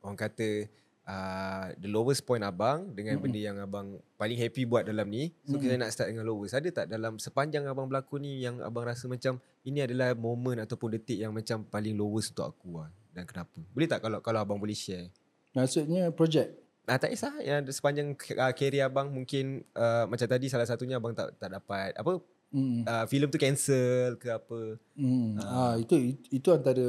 orang 0.04 0.18
kata 0.18 0.68
uh, 1.08 1.66
the 1.80 1.88
lowest 1.88 2.22
point 2.28 2.44
abang 2.44 2.92
dengan 2.92 3.16
mm-hmm. 3.16 3.24
benda 3.24 3.40
yang 3.40 3.56
abang 3.58 3.86
paling 4.20 4.36
happy 4.36 4.68
buat 4.68 4.84
dalam 4.84 5.08
ni. 5.08 5.32
So 5.48 5.56
mm-hmm. 5.56 5.62
kita 5.64 5.74
nak 5.80 5.90
start 5.90 6.08
dengan 6.12 6.28
lowest. 6.28 6.54
Ada 6.54 6.68
tak 6.84 6.86
dalam 6.92 7.16
sepanjang 7.16 7.64
abang 7.64 7.88
berlakon 7.88 8.22
ni 8.22 8.44
yang 8.44 8.60
abang 8.60 8.84
rasa 8.84 9.08
macam 9.08 9.40
ini 9.64 9.82
adalah 9.82 10.12
momen 10.12 10.60
ataupun 10.60 10.94
detik 11.00 11.18
yang 11.24 11.32
macam 11.32 11.64
paling 11.64 11.96
lowest 11.96 12.36
untuk 12.36 12.52
aku 12.52 12.84
lah 12.84 12.92
dan 13.16 13.24
kenapa? 13.24 13.58
Boleh 13.72 13.88
tak 13.88 14.04
kalau 14.04 14.18
kalau 14.20 14.38
abang 14.44 14.60
boleh 14.60 14.76
share? 14.76 15.10
Maksudnya 15.56 16.12
projek. 16.12 16.67
Ah 16.88 16.98
tak 16.98 17.12
kisah 17.12 17.36
yang 17.44 17.62
sepanjang 17.68 18.16
uh, 18.16 18.52
career 18.56 18.88
abang 18.88 19.12
mungkin 19.12 19.62
uh, 19.76 20.08
macam 20.08 20.24
tadi 20.24 20.48
salah 20.48 20.64
satunya 20.64 20.96
abang 20.96 21.12
tak 21.12 21.36
tak 21.36 21.52
dapat 21.52 21.92
apa 21.94 22.18
Hmm. 22.48 22.80
uh, 22.88 23.04
filem 23.04 23.28
tu 23.28 23.36
cancel 23.36 24.16
ke 24.16 24.32
apa. 24.32 24.80
Hmm. 24.96 25.36
Ah. 25.36 25.76
itu 25.76 26.16
itu 26.32 26.48
antara 26.48 26.88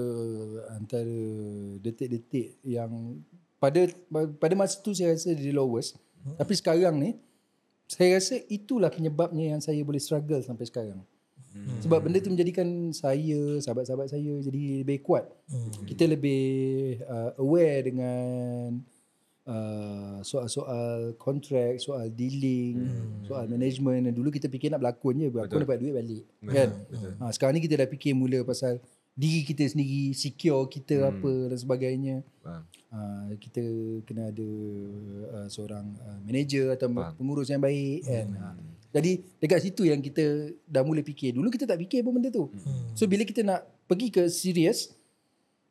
antara 0.72 1.20
detik-detik 1.84 2.56
yang 2.64 3.20
pada 3.60 3.92
pada 4.40 4.56
masa 4.56 4.80
tu 4.80 4.96
saya 4.96 5.12
rasa 5.12 5.36
the 5.36 5.52
lowest. 5.52 6.00
Hmm. 6.24 6.40
Tapi 6.40 6.54
sekarang 6.56 6.96
ni 6.96 7.20
saya 7.92 8.16
rasa 8.16 8.40
itulah 8.48 8.88
penyebabnya 8.88 9.58
yang 9.58 9.60
saya 9.60 9.84
boleh 9.84 10.00
struggle 10.00 10.40
sampai 10.40 10.64
sekarang. 10.64 11.04
Hmm. 11.52 11.82
Sebab 11.84 12.08
benda 12.08 12.24
tu 12.24 12.32
menjadikan 12.32 12.94
saya, 12.96 13.60
sahabat-sahabat 13.60 14.16
saya 14.16 14.32
jadi 14.40 14.86
lebih 14.86 15.04
kuat. 15.04 15.28
Hmm. 15.50 15.84
Kita 15.84 16.08
lebih 16.08 16.46
uh, 17.04 17.36
aware 17.42 17.84
dengan 17.84 18.80
uh, 19.50 20.22
soal-soal 20.22 21.18
kontrak, 21.18 21.82
soal 21.82 22.06
dealing, 22.14 22.86
hmm. 22.86 23.26
soal 23.26 23.50
management. 23.50 24.14
Dulu 24.14 24.30
kita 24.30 24.46
fikir 24.46 24.70
nak 24.70 24.86
berlakon 24.86 25.18
je, 25.18 25.28
berlakon 25.34 25.66
dapat 25.66 25.78
duit 25.82 25.94
balik. 25.98 26.24
Betul. 26.40 26.54
Kan? 26.54 26.70
Betul. 26.86 27.12
Ha, 27.18 27.24
sekarang 27.34 27.54
ni 27.58 27.62
kita 27.66 27.76
dah 27.82 27.90
fikir 27.90 28.14
mula 28.14 28.46
pasal 28.46 28.78
diri 29.20 29.44
kita 29.44 29.68
sendiri, 29.68 30.16
secure 30.16 30.64
kita 30.70 30.96
Hmm. 31.04 31.10
apa 31.12 31.32
dan 31.52 31.60
sebagainya. 31.60 32.16
Faham. 32.46 32.64
Uh, 32.90 33.38
kita 33.38 33.62
kena 34.10 34.34
ada 34.34 34.50
uh, 35.38 35.48
seorang 35.52 35.86
uh, 36.02 36.20
manager 36.26 36.74
atau 36.74 36.90
Faham. 36.90 37.14
pengurus 37.14 37.54
yang 37.54 37.62
baik 37.62 38.02
kan. 38.02 38.28
Ha. 38.34 38.48
Jadi 38.90 39.22
dekat 39.38 39.60
situ 39.62 39.86
yang 39.86 40.02
kita 40.02 40.50
dah 40.66 40.82
mula 40.82 41.06
fikir. 41.06 41.38
Dulu 41.38 41.54
kita 41.54 41.70
tak 41.70 41.78
fikir 41.86 42.02
pun 42.02 42.18
benda 42.18 42.34
tu. 42.34 42.50
Hmm. 42.50 42.90
So 42.98 43.06
bila 43.06 43.22
kita 43.22 43.46
nak 43.46 43.62
pergi 43.86 44.10
ke 44.10 44.26
serius, 44.26 44.90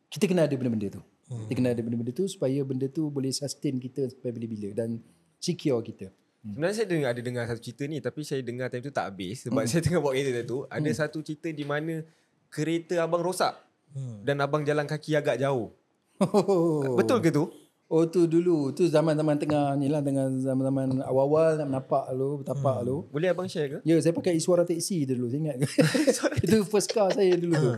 kita 0.07 0.31
kena 0.31 0.47
ada 0.47 0.55
benda-benda 0.55 0.95
tu. 0.95 1.03
Hmm. 1.29 1.45
Kita 1.45 1.53
kena 1.61 1.68
ada 1.76 1.83
benda-benda 1.85 2.12
tu 2.16 2.24
supaya 2.24 2.61
benda 2.64 2.89
tu 2.89 3.12
boleh 3.12 3.29
sustain 3.31 3.76
kita 3.76 4.09
sampai 4.09 4.33
bila-bila 4.33 4.72
dan 4.72 4.99
secure 5.37 5.85
kita. 5.85 6.09
Sebenarnya 6.41 6.74
saya 6.74 6.89
dengar 6.89 7.11
ada 7.12 7.20
dengar 7.20 7.45
satu 7.45 7.61
cerita 7.61 7.85
ni 7.85 8.01
tapi 8.01 8.20
saya 8.24 8.41
dengar 8.41 8.72
time 8.72 8.81
tu 8.81 8.95
tak 8.95 9.12
habis 9.12 9.45
sebab 9.45 9.62
saya 9.70 9.85
tengah 9.85 10.01
bawa 10.01 10.16
kereta 10.16 10.43
tu 10.43 10.64
ada 10.64 10.91
satu 10.91 11.20
cerita 11.20 11.53
di 11.53 11.64
mana 11.68 12.01
kereta 12.49 13.05
abang 13.05 13.20
rosak 13.20 13.68
Hmm. 13.89 14.20
dan 14.20 14.37
abang 14.45 14.61
jalan 14.68 14.85
kaki 14.85 15.16
agak 15.16 15.41
jauh. 15.41 15.72
Oh. 16.20 16.99
Betul 16.99 17.24
ke 17.24 17.33
tu? 17.33 17.49
Oh 17.89 18.05
tu 18.05 18.29
dulu, 18.29 18.68
tu 18.76 18.85
zaman-zaman 18.85 19.41
tengah 19.41 19.72
ni 19.81 19.89
lah 19.89 20.05
dengan 20.05 20.29
zaman-zaman 20.37 21.01
awal-awal 21.09 21.57
nak 21.57 21.68
menapak 21.72 22.05
lu, 22.12 22.45
bertapak 22.45 22.85
lu. 22.85 23.09
Boleh 23.09 23.33
abang 23.33 23.49
share 23.49 23.64
ke? 23.64 23.79
Ya, 23.81 23.97
saya 23.97 24.12
pakai 24.12 24.37
suara 24.45 24.68
teksi 24.68 25.09
tu 25.09 25.16
dulu, 25.16 25.33
saya 25.33 25.41
ingat. 25.41 25.57
Itu 26.45 26.68
first 26.68 26.93
car 26.93 27.09
saya 27.16 27.33
dulu 27.33 27.57
tu. 27.57 27.70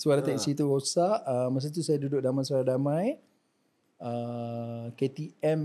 Suara 0.00 0.24
teksi 0.24 0.56
tu 0.56 0.64
rosak. 0.64 1.20
Uh, 1.28 1.52
masa 1.52 1.68
tu 1.68 1.84
saya 1.84 2.00
duduk 2.00 2.24
Daman 2.24 2.40
Suara 2.40 2.64
Damai. 2.64 3.20
Uh, 4.00 4.88
KTM 4.96 5.60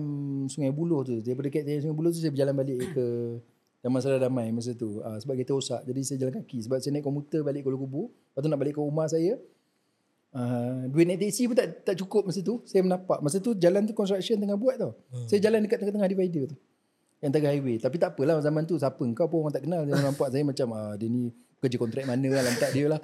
Sungai 0.52 0.76
Buloh 0.76 1.08
tu. 1.08 1.24
Daripada 1.24 1.48
KTM 1.48 1.88
Sungai 1.88 1.96
Buloh 1.96 2.12
tu 2.12 2.20
saya 2.20 2.36
berjalan 2.36 2.52
balik 2.52 2.84
ke 2.92 3.06
Daman 3.80 4.04
Suara 4.04 4.20
Damai 4.20 4.52
masa 4.52 4.76
tu. 4.76 5.00
Uh, 5.00 5.16
sebab 5.24 5.40
kereta 5.40 5.56
rosak. 5.56 5.88
Jadi 5.88 6.00
saya 6.04 6.18
jalan 6.28 6.44
kaki. 6.44 6.68
Sebab 6.68 6.84
saya 6.84 6.92
naik 7.00 7.08
komuter 7.08 7.48
balik 7.48 7.64
Kuala 7.64 7.80
Lumpur. 7.80 8.12
Lepas 8.12 8.42
tu 8.44 8.50
nak 8.52 8.60
balik 8.60 8.74
ke 8.76 8.82
rumah 8.84 9.08
saya. 9.08 9.40
Uh, 10.36 10.92
duit 10.92 11.08
naik 11.08 11.24
teksi 11.24 11.48
pun 11.48 11.56
tak 11.56 11.88
tak 11.88 11.96
cukup 11.96 12.28
masa 12.28 12.44
tu. 12.44 12.60
Saya 12.68 12.84
menapak. 12.84 13.24
Masa 13.24 13.40
tu 13.40 13.56
jalan 13.56 13.88
tu 13.88 13.96
construction 13.96 14.36
tengah 14.36 14.60
buat 14.60 14.76
tau. 14.76 15.00
Hmm. 15.16 15.32
Saya 15.32 15.40
jalan 15.48 15.64
dekat 15.64 15.80
tengah-tengah 15.80 16.12
divider 16.12 16.52
tu. 16.52 16.60
Yang 17.24 17.32
tengah 17.40 17.52
highway. 17.56 17.80
Tapi 17.80 17.96
tak 17.96 18.20
apalah 18.20 18.44
zaman 18.44 18.68
tu 18.68 18.76
siapa 18.76 19.00
kau 19.16 19.32
pun 19.32 19.48
orang 19.48 19.56
tak 19.56 19.64
kenal. 19.64 19.88
Dia 19.88 19.96
nampak 19.96 20.28
saya 20.28 20.44
macam 20.44 20.68
ah, 20.76 21.00
dia 21.00 21.08
ni 21.08 21.32
kerja 21.62 21.78
kontrak 21.82 22.06
mana 22.06 22.30
lah 22.30 22.44
lantak 22.46 22.70
dia 22.76 22.86
lah. 22.92 23.02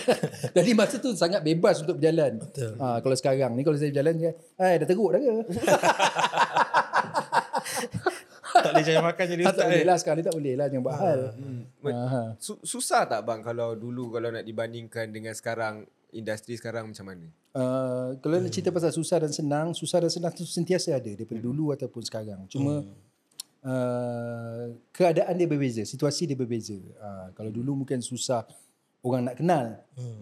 Jadi 0.56 0.70
masa 0.74 0.98
tu 0.98 1.14
sangat 1.14 1.44
bebas 1.44 1.80
untuk 1.84 2.00
berjalan. 2.00 2.40
Betul. 2.42 2.74
Ha, 2.80 2.98
kalau 3.04 3.16
sekarang 3.16 3.52
ni 3.54 3.62
kalau 3.62 3.76
saya 3.78 3.90
berjalan 3.94 4.14
dia, 4.18 4.30
"Hai, 4.58 4.80
dah 4.82 4.86
teruk 4.88 5.10
dah 5.14 5.20
ke?" 5.20 5.34
tak 8.60 8.70
boleh 8.74 8.84
cari 8.84 8.98
makan 8.98 9.24
jadi 9.30 9.42
tak 9.46 9.54
ustaz 9.54 9.66
boleh 9.66 9.80
eh. 9.80 9.86
lah 9.86 9.96
sekarang 9.96 10.18
ni 10.18 10.24
tak 10.26 10.36
boleh 10.36 10.54
lah 10.58 10.66
jangan 10.68 10.84
buat 10.84 10.96
hal. 10.98 11.20
Hmm. 11.38 11.62
Ha. 11.86 12.20
Su- 12.36 12.62
susah 12.62 13.02
tak 13.08 13.20
bang 13.24 13.40
kalau 13.40 13.78
dulu 13.78 14.18
kalau 14.18 14.28
nak 14.34 14.44
dibandingkan 14.44 15.06
dengan 15.14 15.32
sekarang 15.32 15.86
industri 16.12 16.58
sekarang 16.58 16.90
macam 16.90 17.06
mana? 17.06 17.26
Uh, 17.50 18.14
kalau 18.22 18.38
nak 18.38 18.52
cerita 18.54 18.70
pasal 18.70 18.94
susah 18.94 19.22
dan 19.26 19.32
senang, 19.34 19.74
susah 19.74 19.98
dan 20.02 20.10
senang 20.10 20.30
tu 20.34 20.46
sentiasa 20.46 20.94
ada 20.94 21.10
daripada 21.10 21.40
dulu 21.42 21.74
ataupun 21.74 22.02
sekarang. 22.06 22.46
Cuma 22.46 22.82
uh, 23.64 24.74
keadaan 24.92 25.34
dia 25.36 25.48
berbeza, 25.48 25.82
situasi 25.84 26.28
dia 26.28 26.36
berbeza. 26.36 26.76
Uh, 26.76 27.28
kalau 27.34 27.50
dulu 27.52 27.84
mungkin 27.84 28.00
susah 28.04 28.44
orang 29.00 29.32
nak 29.32 29.36
kenal. 29.40 29.66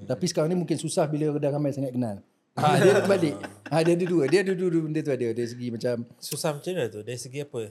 Tapi 0.07 0.25
sekarang 0.31 0.55
ni 0.55 0.59
mungkin 0.59 0.79
susah 0.79 1.05
bila 1.11 1.35
dah 1.35 1.51
ramai 1.51 1.75
sangat 1.75 1.91
kenal. 1.95 2.23
Ha, 2.59 2.75
dia 2.83 2.91
ada 2.91 3.03
terbalik. 3.07 3.35
Ha, 3.71 3.75
dia 3.87 3.95
ada 3.95 4.05
dua. 4.07 4.25
Dia 4.27 4.41
ada 4.43 4.53
dua, 4.55 4.69
dua 4.71 4.83
benda 4.83 5.01
tu 5.03 5.13
ada. 5.15 5.27
Dari 5.31 5.47
segi 5.47 5.71
macam 5.71 5.95
Susah 6.19 6.51
macam 6.55 6.71
mana 6.75 6.91
tu? 6.91 7.01
Dari 7.07 7.19
segi 7.19 7.39
apa? 7.43 7.71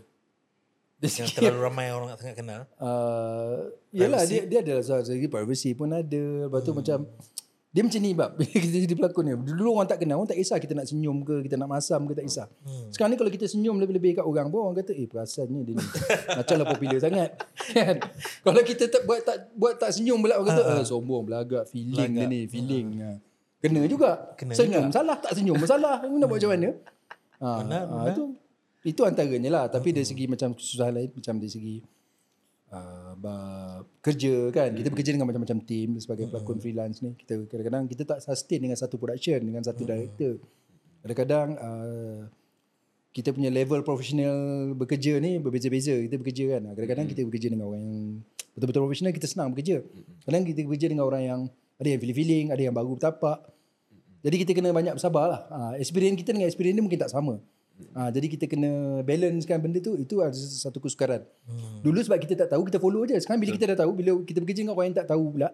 dari 0.97 1.11
Yang 1.13 1.29
segi 1.29 1.37
terlalu 1.37 1.61
ramai 1.61 1.85
orang 1.93 2.07
tak 2.15 2.19
sangat 2.23 2.37
kenal. 2.39 2.61
Uh, 2.81 3.69
yelah 3.93 4.23
dia 4.25 4.49
dia 4.49 4.59
ada 4.65 4.75
soal 4.81 5.03
segi 5.05 5.27
privacy 5.29 5.75
pun 5.77 5.91
ada. 5.93 6.23
Lepas 6.47 6.61
tu 6.63 6.71
macam 6.73 6.97
dia 7.77 7.85
macam 7.85 8.01
ni 8.01 8.11
bab 8.17 8.33
bila 8.41 8.57
kita 8.57 8.77
jadi 8.89 8.95
pelakon 8.97 9.23
ni. 9.29 9.33
Dulu 9.53 9.77
orang 9.77 9.85
tak 9.85 10.01
kenal, 10.01 10.17
orang 10.17 10.33
tak 10.33 10.41
kisah 10.41 10.57
kita 10.57 10.73
nak 10.73 10.89
senyum 10.89 11.21
ke, 11.21 11.45
kita 11.45 11.61
nak 11.61 11.69
masam 11.69 12.09
ke 12.09 12.17
tak 12.17 12.25
kisah. 12.25 12.49
Sekarang 12.89 13.13
ni 13.13 13.17
kalau 13.21 13.29
kita 13.29 13.45
senyum 13.45 13.77
lebih-lebih 13.77 14.17
kat 14.17 14.25
orang 14.25 14.49
pun 14.49 14.65
orang 14.65 14.81
kata 14.81 14.97
eh 14.97 15.05
perasannya 15.05 15.61
dia 15.61 15.77
ni 15.77 15.85
macamlah 16.41 16.65
popular 16.73 16.97
sangat. 16.97 17.29
Kan? 17.77 17.95
Kalau 18.41 18.61
kita 18.65 18.89
tak 18.89 19.05
buat 19.05 19.21
tak 19.21 19.37
buat 19.53 19.77
tak 19.77 19.93
senyum 19.93 20.17
pula 20.25 20.41
orang 20.41 20.57
kata 20.57 20.81
eh 20.81 20.87
sombong 20.89 21.29
belagak 21.29 21.69
feeling 21.69 22.17
dia 22.17 22.25
ni, 22.25 22.49
feeling. 22.49 22.85
Ha. 22.97 23.21
Kena 23.61 23.85
juga. 23.85 24.33
Kena 24.33 24.57
senyum 24.57 24.89
salah, 24.89 25.21
tak 25.21 25.37
senyum 25.37 25.61
masalah. 25.61 26.01
Nak 26.01 26.25
buat 26.25 26.41
macam 26.41 26.49
mana? 26.57 26.69
Ha, 27.37 27.61
Benar, 27.61 27.83
ha, 27.85 27.97
itu 28.09 28.23
itu 28.81 29.01
antaranya 29.05 29.49
lah 29.53 29.65
tapi 29.69 29.93
dari 29.93 30.07
segi 30.07 30.25
macam 30.25 30.57
kesusahan 30.57 30.95
lain 30.95 31.13
macam 31.13 31.37
dari 31.37 31.51
segi 31.53 31.77
bab 33.17 33.83
kerja 33.99 34.53
kan. 34.53 34.69
Kita 34.73 34.87
bekerja 34.93 35.11
dengan 35.13 35.27
macam-macam 35.27 35.59
team 35.65 35.97
sebagai 35.97 36.29
pelakon 36.29 36.57
freelance 36.61 37.01
ni. 37.01 37.17
Kita 37.17 37.49
kadang-kadang 37.49 37.83
kita 37.89 38.03
tak 38.05 38.19
sustain 38.21 38.61
dengan 38.61 38.77
satu 38.77 38.95
production 38.95 39.41
dengan 39.41 39.65
satu 39.65 39.83
director. 39.83 40.37
Kadang-kadang 41.01 41.47
uh, 41.57 42.19
kita 43.11 43.33
punya 43.33 43.49
level 43.49 43.81
profesional 43.81 44.71
bekerja 44.77 45.17
ni 45.17 45.41
berbeza-beza. 45.41 45.97
Kita 45.97 46.15
bekerja 46.21 46.57
kan. 46.57 46.77
Kadang-kadang 46.77 47.05
kita 47.09 47.21
bekerja 47.25 47.47
dengan 47.49 47.65
orang 47.73 47.81
yang 47.81 47.97
betul-betul 48.53 48.81
profesional 48.85 49.11
kita 49.11 49.27
senang 49.27 49.51
bekerja. 49.51 49.81
Kadang 50.23 50.45
kita 50.45 50.61
bekerja 50.63 50.87
dengan 50.93 51.05
orang 51.09 51.23
yang 51.25 51.41
ada 51.77 51.87
yang 51.93 51.99
feeling-feeling 52.01 52.45
ada 52.49 52.61
yang 52.61 52.73
baru 52.73 52.97
bertapak 52.97 53.57
jadi 54.27 54.35
kita 54.43 54.51
kena 54.57 54.73
banyak 54.73 54.97
bersabar 54.97 55.25
lah. 55.29 55.41
Ha, 55.47 55.57
experience 55.77 56.17
kita 56.19 56.33
dengan 56.33 56.49
experience 56.49 56.75
dia 56.75 56.83
mungkin 56.83 56.99
tak 56.99 57.11
sama. 57.13 57.39
Ha, 57.93 58.09
jadi 58.09 58.27
kita 58.29 58.45
kena 58.49 59.01
balancekan 59.05 59.61
benda 59.61 59.77
tu. 59.77 59.93
Itu 59.97 60.25
ada 60.25 60.33
satu 60.33 60.81
kesukaran. 60.81 61.25
Hmm. 61.45 61.85
Dulu 61.85 61.99
sebab 62.01 62.17
kita 62.17 62.33
tak 62.33 62.49
tahu, 62.57 62.65
kita 62.65 62.81
follow 62.81 63.05
je. 63.05 63.17
Sekarang 63.21 63.37
bila 63.37 63.53
kita 63.53 63.65
dah 63.73 63.77
tahu, 63.85 63.91
bila 63.93 64.11
kita 64.25 64.41
bekerja 64.41 64.61
dengan 64.65 64.73
orang 64.73 64.93
yang 64.93 64.97
tak 64.97 65.09
tahu 65.13 65.25
pula. 65.37 65.49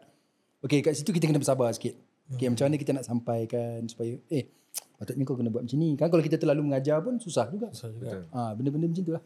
Okay, 0.64 0.80
kat 0.80 0.96
situ 0.96 1.12
kita 1.12 1.28
kena 1.28 1.40
bersabar 1.44 1.68
sikit. 1.76 2.00
Okay, 2.32 2.48
macam 2.48 2.72
mana 2.72 2.80
kita 2.80 2.92
nak 2.96 3.04
sampaikan 3.04 3.84
supaya, 3.92 4.16
eh, 4.32 4.48
patutnya 4.96 5.28
kau 5.28 5.36
kena 5.36 5.52
buat 5.52 5.68
macam 5.68 5.76
ni. 5.76 6.00
Kan 6.00 6.08
kalau 6.08 6.24
kita 6.24 6.40
terlalu 6.40 6.72
mengajar 6.72 7.04
pun 7.04 7.20
susah 7.20 7.52
juga. 7.52 7.68
Susah 7.76 7.92
juga. 7.92 8.24
Ha, 8.32 8.56
benda-benda 8.56 8.88
macam 8.88 9.04
tu 9.04 9.14
lah. 9.14 9.24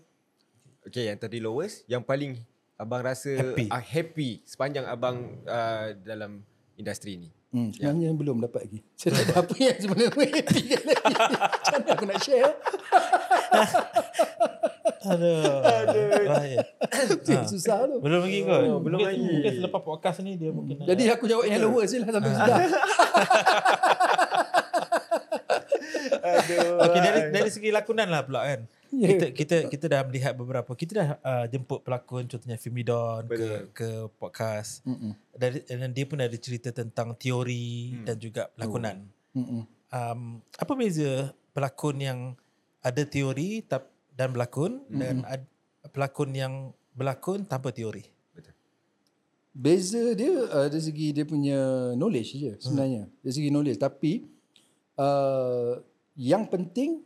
Okay, 0.90 1.06
yang 1.06 1.20
tadi 1.22 1.38
lowest, 1.38 1.86
yang 1.86 2.02
paling 2.02 2.42
abang 2.78 3.02
rasa 3.06 3.38
Happy. 3.38 3.70
Uh, 3.70 3.84
happy 3.84 4.30
sepanjang 4.46 4.86
abang 4.90 5.38
uh, 5.46 5.94
dalam 6.02 6.42
industri 6.78 7.22
ni. 7.22 7.30
Hmm, 7.58 7.74
sebenarnya 7.74 8.14
belum 8.14 8.38
dapat 8.46 8.70
lagi. 8.70 8.80
Saya 9.02 9.18
tak 9.26 9.50
apa 9.50 9.54
yang 9.58 9.78
sebenarnya 9.82 10.14
happy 10.14 10.62
kan 10.70 10.82
lagi. 10.86 11.14
Macam 11.58 11.80
mana 11.82 11.90
aku 11.98 12.06
nak 12.06 12.20
share? 12.22 12.54
Aduh. 15.08 15.62
Aduh. 15.66 17.42
Susah 17.52 17.90
tu. 17.90 17.98
Belum 17.98 18.22
lagi 18.22 18.40
kot. 18.46 18.62
Oh, 18.70 18.78
belum 18.78 19.00
mungkin, 19.02 19.10
lagi. 19.10 19.26
Mungkin 19.42 19.54
selepas 19.58 19.82
podcast 19.82 20.22
ni 20.22 20.38
dia 20.38 20.52
mungkin 20.54 20.86
Jadi 20.86 21.04
aku 21.10 21.26
jawab 21.26 21.50
yang 21.50 21.66
lowest 21.66 21.98
je 21.98 21.98
lah 22.04 22.10
sampai 22.14 22.32
sudah. 22.38 22.58
Aduh. 26.28 26.78
Okey 26.86 27.00
dari 27.02 27.22
dari 27.34 27.50
segi 27.50 27.70
lakonan 27.74 28.14
lah 28.14 28.22
pula 28.22 28.46
kan. 28.46 28.70
Ya. 28.94 29.08
Kita 29.12 29.26
kita 29.36 29.58
kita 29.68 29.86
dah 29.92 30.02
melihat 30.08 30.34
beberapa. 30.38 30.72
Kita 30.74 30.92
dah 30.96 31.10
uh, 31.20 31.46
jemput 31.52 31.84
pelakon 31.84 32.28
contohnya 32.28 32.56
Fimidon 32.56 33.28
ke 33.28 33.72
ke 33.76 33.90
podcast. 34.16 34.86
Mm-mm. 34.88 35.12
Dari 35.36 35.64
dan 35.68 35.92
dia 35.92 36.06
pun 36.08 36.20
ada 36.24 36.38
cerita 36.40 36.72
tentang 36.72 37.16
teori 37.16 37.98
Hmm. 37.98 38.06
dan 38.08 38.16
juga 38.20 38.44
lakonan. 38.56 39.08
Mm-mm. 39.36 39.62
Um, 39.88 40.22
apa 40.60 40.74
beza 40.76 41.32
pelakon 41.56 41.98
yang 42.00 42.20
ada 42.84 43.04
teori 43.04 43.64
tap, 43.64 43.92
dan 44.16 44.32
berlakon 44.32 44.84
dan 44.92 45.24
ad, 45.28 45.44
pelakon 45.92 46.32
yang 46.36 46.54
berlakon 46.96 47.46
tanpa 47.48 47.72
teori. 47.72 48.04
Beza 49.58 50.14
dia 50.14 50.46
uh, 50.54 50.70
dari 50.70 50.84
segi 50.86 51.10
dia 51.18 51.26
punya 51.26 51.92
knowledge 51.98 52.38
je 52.38 52.54
sebenarnya. 52.62 53.10
Dari 53.26 53.34
segi 53.34 53.50
knowledge 53.50 53.82
tapi 53.82 54.30
uh, 55.02 55.82
yang 56.14 56.46
penting 56.46 57.02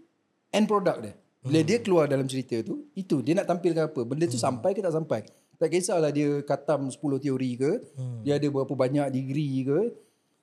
end 0.52 0.68
product 0.68 1.00
dia. 1.00 1.16
Bila 1.42 1.60
dia 1.66 1.78
keluar 1.82 2.06
dalam 2.06 2.30
cerita 2.30 2.62
tu, 2.62 2.86
itu 2.94 3.26
dia 3.26 3.34
nak 3.34 3.50
tampilkan 3.50 3.90
apa. 3.90 4.02
Benda 4.06 4.30
tu 4.30 4.38
sampai 4.38 4.78
ke 4.78 4.82
tak 4.86 4.94
sampai. 4.94 5.26
Tak 5.58 5.70
kisahlah 5.70 6.10
dia 6.10 6.42
katam 6.42 6.90
10 6.90 6.98
teori 7.22 7.52
ke, 7.58 7.72
dia 8.26 8.38
ada 8.38 8.48
berapa 8.50 8.74
banyak 8.74 9.10
degree 9.14 9.66
ke. 9.66 9.80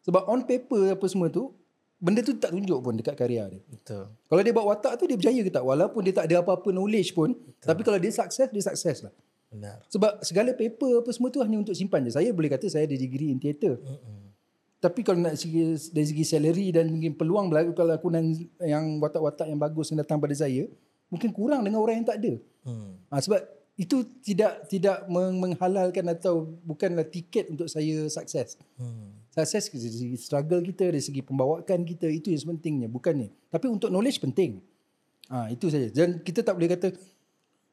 Sebab 0.07 0.27
on 0.31 0.47
paper 0.47 0.95
apa 0.95 1.07
semua 1.11 1.27
tu, 1.31 1.55
benda 1.99 2.23
tu 2.23 2.35
tak 2.39 2.55
tunjuk 2.55 2.79
pun 2.79 2.95
dekat 2.95 3.15
karya 3.19 3.51
dia. 3.51 3.61
Betul. 3.67 4.11
Kalau 4.15 4.43
dia 4.43 4.53
buat 4.55 4.67
watak 4.67 4.95
tu 4.99 5.11
dia 5.11 5.19
berjaya 5.19 5.43
ke 5.43 5.51
tak? 5.51 5.63
Walaupun 5.67 6.01
dia 6.07 6.15
tak 6.15 6.31
ada 6.31 6.43
apa-apa 6.43 6.71
knowledge 6.71 7.15
pun, 7.15 7.35
tapi 7.63 7.83
kalau 7.83 7.99
dia 7.99 8.11
sukses, 8.15 8.47
dia 8.51 8.63
sukses 8.63 9.07
lah. 9.07 9.15
Benar. 9.49 9.83
Sebab 9.91 10.23
segala 10.23 10.55
paper 10.55 11.03
apa 11.03 11.11
semua 11.11 11.33
tu 11.33 11.41
hanya 11.43 11.59
untuk 11.59 11.75
simpan 11.75 12.05
je. 12.05 12.15
Saya 12.15 12.31
boleh 12.31 12.53
kata 12.53 12.69
saya 12.69 12.85
ada 12.87 12.95
degree 12.95 13.33
in 13.33 13.41
theatre. 13.41 13.81
Mm-mm. 13.81 14.29
Tapi 14.79 15.03
kalau 15.03 15.19
nak 15.19 15.35
segi, 15.35 15.75
dari 15.91 16.07
segi 16.07 16.23
salary 16.23 16.71
dan 16.71 16.87
mungkin 16.87 17.19
peluang 17.19 17.51
berlaku 17.51 17.75
lakonan 17.83 18.31
yang 18.63 19.03
watak-watak 19.03 19.51
yang 19.51 19.59
bagus 19.59 19.91
yang 19.91 19.99
datang 19.99 20.23
pada 20.23 20.31
saya, 20.39 20.71
mungkin 21.09 21.31
kurang 21.33 21.65
dengan 21.65 21.81
orang 21.81 22.01
yang 22.01 22.09
tak 22.09 22.19
ada. 22.21 22.33
Hmm. 22.65 23.01
Ha, 23.09 23.21
sebab 23.21 23.41
itu 23.79 24.03
tidak 24.27 24.67
tidak 24.67 25.07
meng- 25.07 25.39
menghalalkan 25.39 26.05
atau 26.11 26.51
bukanlah 26.67 27.07
tiket 27.07 27.49
untuk 27.49 27.71
saya 27.71 28.11
sukses. 28.11 28.59
Hmm. 28.75 29.15
Sukses 29.33 29.71
dari 29.71 29.95
segi 29.95 30.17
struggle 30.19 30.61
kita, 30.67 30.91
dari 30.91 31.03
segi 31.03 31.23
pembawaan 31.23 31.87
kita, 31.87 32.11
itu 32.11 32.35
yang 32.35 32.43
sepentingnya. 32.43 32.89
Bukannya. 32.91 33.31
Tapi 33.49 33.67
untuk 33.71 33.89
knowledge 33.89 34.19
penting. 34.19 34.59
Ha, 35.31 35.53
itu 35.53 35.71
saja. 35.71 35.93
Dan 35.93 36.25
kita 36.25 36.43
tak 36.43 36.59
boleh 36.59 36.75
kata, 36.75 36.91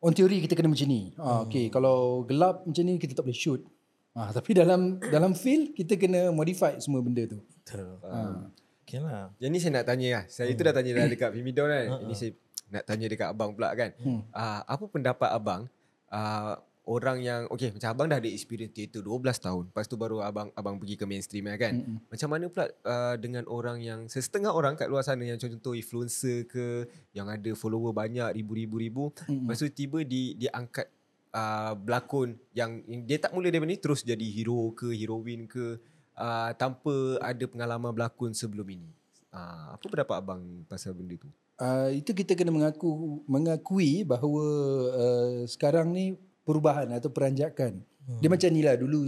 on 0.03 0.13
theory 0.13 0.43
kita 0.45 0.53
kena 0.53 0.69
macam 0.69 0.86
ni. 0.86 1.15
Ha, 1.17 1.41
okay, 1.47 1.71
kalau 1.73 2.21
gelap 2.27 2.67
macam 2.67 2.83
ni, 2.86 3.01
kita 3.01 3.17
tak 3.17 3.25
boleh 3.25 3.36
shoot. 3.36 3.65
Ha, 4.13 4.29
tapi 4.38 4.53
dalam 4.53 5.01
dalam 5.01 5.33
field, 5.33 5.73
kita 5.73 5.97
kena 5.97 6.29
modify 6.29 6.77
semua 6.77 7.01
benda 7.01 7.25
tu. 7.25 7.39
Betul. 7.41 7.97
Ha. 8.05 8.51
Okay 8.86 9.01
lah. 9.01 9.33
Yang 9.41 9.49
ni 9.49 9.57
saya 9.57 9.71
nak 9.81 9.86
tanya 9.89 10.07
lah. 10.21 10.23
Saya 10.29 10.53
tu 10.53 10.61
dah 10.61 10.75
tanya 10.77 10.91
dah 10.93 11.05
dekat 11.09 11.33
Vimidon 11.33 11.65
kan. 11.65 12.05
Ini 12.05 12.13
saya 12.13 12.31
nak 12.70 12.84
tanya 12.86 13.05
dekat 13.09 13.30
abang 13.30 13.53
pula 13.53 13.74
kan. 13.78 13.91
Ah, 14.34 14.61
apa 14.66 14.86
pendapat 14.89 15.30
abang 15.30 15.70
ah, 16.09 16.57
orang 16.86 17.22
yang 17.22 17.41
okay 17.49 17.74
macam 17.74 17.89
abang 17.93 18.07
dah 18.09 18.18
ada 18.22 18.30
experience 18.30 18.74
teater 18.74 19.01
12 19.01 19.22
tahun. 19.41 19.63
Lepas 19.74 19.86
tu 19.89 19.97
baru 19.97 20.22
abang 20.22 20.49
abang 20.53 20.78
pergi 20.78 20.97
ke 20.97 21.05
mainstream 21.05 21.49
lah 21.49 21.57
kan. 21.57 21.82
Macam 22.09 22.30
mana 22.30 22.45
pula 22.49 22.66
ah, 22.86 23.16
dengan 23.18 23.45
orang 23.49 23.82
yang 23.82 24.09
sesetengah 24.09 24.53
orang 24.53 24.78
kat 24.78 24.89
luar 24.89 25.05
sana 25.05 25.26
yang 25.26 25.38
contoh 25.38 25.78
influencer 25.78 26.45
ke 26.49 26.89
yang 27.13 27.30
ada 27.30 27.51
follower 27.53 27.93
banyak 27.93 28.34
ribu-ribu-ribu. 28.41 29.13
Lepas 29.30 29.61
tu 29.61 29.70
tiba 29.70 30.01
di 30.01 30.34
dia 30.38 30.49
angkat 30.53 30.89
uh, 31.36 31.74
berlakon 31.76 32.39
yang, 32.55 32.80
yang 32.88 33.03
dia 33.03 33.20
tak 33.20 33.36
mula 33.36 33.51
daripada 33.51 33.70
ni 33.70 33.78
terus 33.78 34.01
jadi 34.01 34.24
hero 34.32 34.72
ke 34.72 34.95
heroin 34.95 35.45
ke 35.45 35.78
uh, 36.16 36.51
tanpa 36.55 37.20
ada 37.20 37.45
pengalaman 37.45 37.91
berlakon 37.91 38.32
sebelum 38.32 38.66
ini. 38.72 38.89
Uh, 39.36 39.76
apa 39.76 39.84
pendapat 39.84 40.16
abang 40.16 40.41
pasal 40.72 40.95
benda 40.95 41.20
tu? 41.20 41.28
Uh, 41.56 41.88
itu 41.95 42.12
kita 42.12 42.36
kena 42.36 42.51
mengaku 42.51 43.24
mengakui 43.32 44.03
bahawa 44.03 44.43
uh, 44.91 45.47
sekarang 45.47 45.95
ni 45.95 46.20
perubahan 46.43 46.91
atau 46.91 47.08
peranjakan. 47.08 47.80
Hmm. 48.03 48.20
Dia 48.20 48.28
macam 48.28 48.49
ni 48.51 48.62
lah 48.62 48.76
dulu 48.76 49.08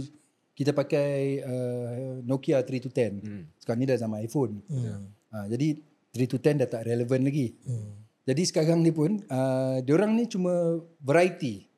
kita 0.56 0.74
pakai 0.74 1.44
uh, 1.44 2.18
Nokia 2.24 2.64
3210. 2.64 3.22
Hmm. 3.22 3.44
Sekarang 3.60 3.78
ni 3.78 3.86
dah 3.86 4.00
zaman 4.00 4.18
iPhone. 4.24 4.64
Hmm. 4.66 5.12
Uh, 5.30 5.46
jadi 5.52 5.78
3210 6.16 6.60
dah 6.64 6.68
tak 6.68 6.82
relevan 6.88 7.20
lagi. 7.22 7.54
Hmm. 7.68 7.94
Jadi 8.28 8.42
sekarang 8.44 8.84
ni 8.84 8.92
pun 8.92 9.22
uh, 9.28 9.78
diorang 9.80 10.18
ni 10.18 10.28
cuma 10.28 10.82
variety. 11.00 11.68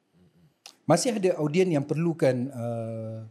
Masih 0.88 1.14
ada 1.14 1.38
audien 1.38 1.70
yang 1.70 1.86
perlukan 1.86 2.50
uh, 2.50 3.22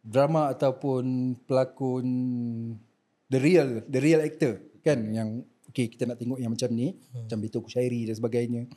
drama 0.00 0.48
ataupun 0.48 1.36
pelakon 1.44 2.06
the 3.28 3.38
real 3.38 3.84
the 3.86 4.00
real 4.00 4.20
actor 4.24 4.58
kan 4.82 4.98
yang 5.14 5.46
okay 5.72 5.88
kita 5.88 6.04
nak 6.04 6.20
tengok 6.20 6.36
yang 6.36 6.52
macam 6.52 6.68
ni 6.70 6.92
hmm. 6.92 7.26
macam 7.26 7.38
Beto 7.40 7.58
Kushairi 7.64 8.04
dan 8.04 8.14
sebagainya. 8.14 8.68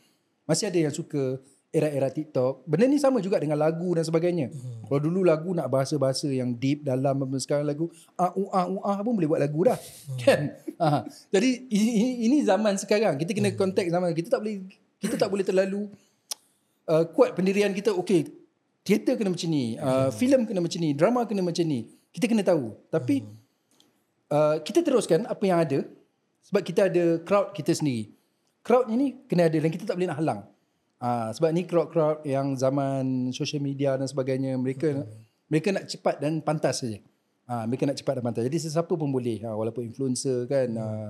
Masih 0.48 0.72
ada 0.72 0.80
yang 0.80 0.94
suka 0.96 1.44
era-era 1.76 2.08
TikTok. 2.08 2.64
Benda 2.64 2.88
ni 2.88 2.96
sama 2.96 3.20
juga 3.20 3.36
dengan 3.36 3.60
lagu 3.60 3.92
dan 3.92 4.08
sebagainya. 4.08 4.48
Hmm. 4.48 4.88
Kalau 4.88 5.02
dulu 5.04 5.28
lagu 5.28 5.52
nak 5.52 5.68
bahasa-bahasa 5.68 6.32
yang 6.32 6.56
deep 6.56 6.88
dalam 6.88 7.20
sekarang 7.36 7.68
lagu 7.68 7.92
ah 8.16 8.32
uh, 8.32 8.48
ah 8.56 8.66
uh, 8.72 8.84
ah 8.88 8.98
pun 9.04 9.20
boleh 9.20 9.28
buat 9.28 9.42
lagu 9.44 9.68
dah. 9.68 9.76
Hmm. 9.76 10.18
Kan? 10.24 10.42
Ha. 10.80 11.04
Jadi 11.36 11.68
ini, 11.68 12.32
ini 12.32 12.38
zaman 12.48 12.80
sekarang. 12.80 13.20
Kita 13.20 13.36
kena 13.36 13.52
konteks 13.52 13.92
zaman. 13.92 14.16
Kita 14.16 14.32
tak 14.32 14.40
boleh 14.40 14.56
kita 15.04 15.16
tak 15.20 15.28
boleh 15.28 15.44
terlalu 15.44 15.92
uh, 16.88 17.04
kuat 17.12 17.36
pendirian 17.36 17.76
kita 17.76 17.92
okey 17.92 18.32
teater 18.86 19.18
kena 19.18 19.34
macam 19.34 19.50
ni, 19.50 19.74
uh, 19.82 20.14
filem 20.14 20.46
kena 20.46 20.62
macam 20.62 20.78
ni, 20.78 20.94
drama 20.94 21.26
kena 21.26 21.42
macam 21.42 21.66
ni. 21.66 21.90
Kita 22.14 22.30
kena 22.30 22.46
tahu. 22.46 22.72
Tapi 22.94 23.26
uh, 24.30 24.62
kita 24.62 24.86
teruskan 24.86 25.26
apa 25.26 25.44
yang 25.44 25.60
ada 25.60 25.84
sebab 26.46 26.62
kita 26.62 26.88
ada 26.88 27.18
crowd 27.20 27.52
kita 27.52 27.74
sendiri. 27.74 28.14
Crowd 28.62 28.88
ini 28.88 29.26
kena 29.26 29.46
ada 29.46 29.58
dan 29.58 29.70
kita 29.70 29.84
tak 29.84 29.96
boleh 29.96 30.10
nak 30.10 30.18
halang. 30.18 30.42
Uh, 30.96 31.30
sebab 31.30 31.50
ni 31.52 31.62
crowd-crowd 31.62 32.24
yang 32.24 32.56
zaman 32.56 33.30
social 33.30 33.60
media 33.60 33.94
dan 33.94 34.06
sebagainya 34.06 34.56
mereka 34.56 35.06
mereka 35.46 35.70
nak 35.70 35.86
cepat 35.86 36.18
dan 36.18 36.40
pantas 36.40 36.82
saja. 36.82 36.98
Uh, 37.46 37.66
mereka 37.66 37.86
nak 37.86 37.94
cepat 37.94 38.18
dan 38.18 38.24
pantas. 38.24 38.42
Jadi 38.42 38.58
sesiapa 38.60 38.90
pun 38.90 39.10
boleh 39.10 39.38
uh, 39.42 39.54
walaupun 39.54 39.86
influencer 39.86 40.46
kan 40.46 40.66
uh, 40.72 41.10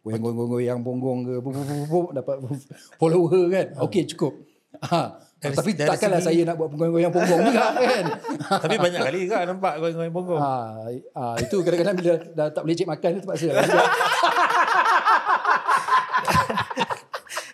goyang-goyang 0.00 0.80
bonggong 0.80 1.20
ke 1.22 1.34
bup, 1.38 1.52
bup, 1.52 1.66
bup, 1.84 2.08
dapat 2.14 2.36
follower 3.00 3.42
kan. 3.50 3.66
Okey 3.82 4.08
cukup. 4.08 4.32
Ha. 4.80 5.28
Dari- 5.38 5.54
Tapi 5.54 5.70
dari 5.70 5.86
takkanlah 5.86 6.18
segi- 6.18 6.40
saya 6.40 6.48
nak 6.48 6.56
buat 6.56 6.70
goyang-goyang 6.72 7.12
bonggong 7.12 7.40
juga 7.44 7.66
kan. 7.84 8.04
Tapi 8.64 8.76
banyak 8.80 9.00
kali 9.02 9.20
kan 9.28 9.44
nampak 9.46 9.74
goyang-goyang 9.76 10.14
bonggong. 10.14 10.40
Ha, 10.40 10.54
ha, 11.14 11.24
itu 11.36 11.56
kadang-kadang 11.60 11.94
bila 11.94 12.12
dah 12.32 12.48
tak 12.48 12.62
boleh 12.64 12.74
cek 12.74 12.88
makan 12.88 13.08
tu 13.12 13.20
terpaksa. 13.22 13.48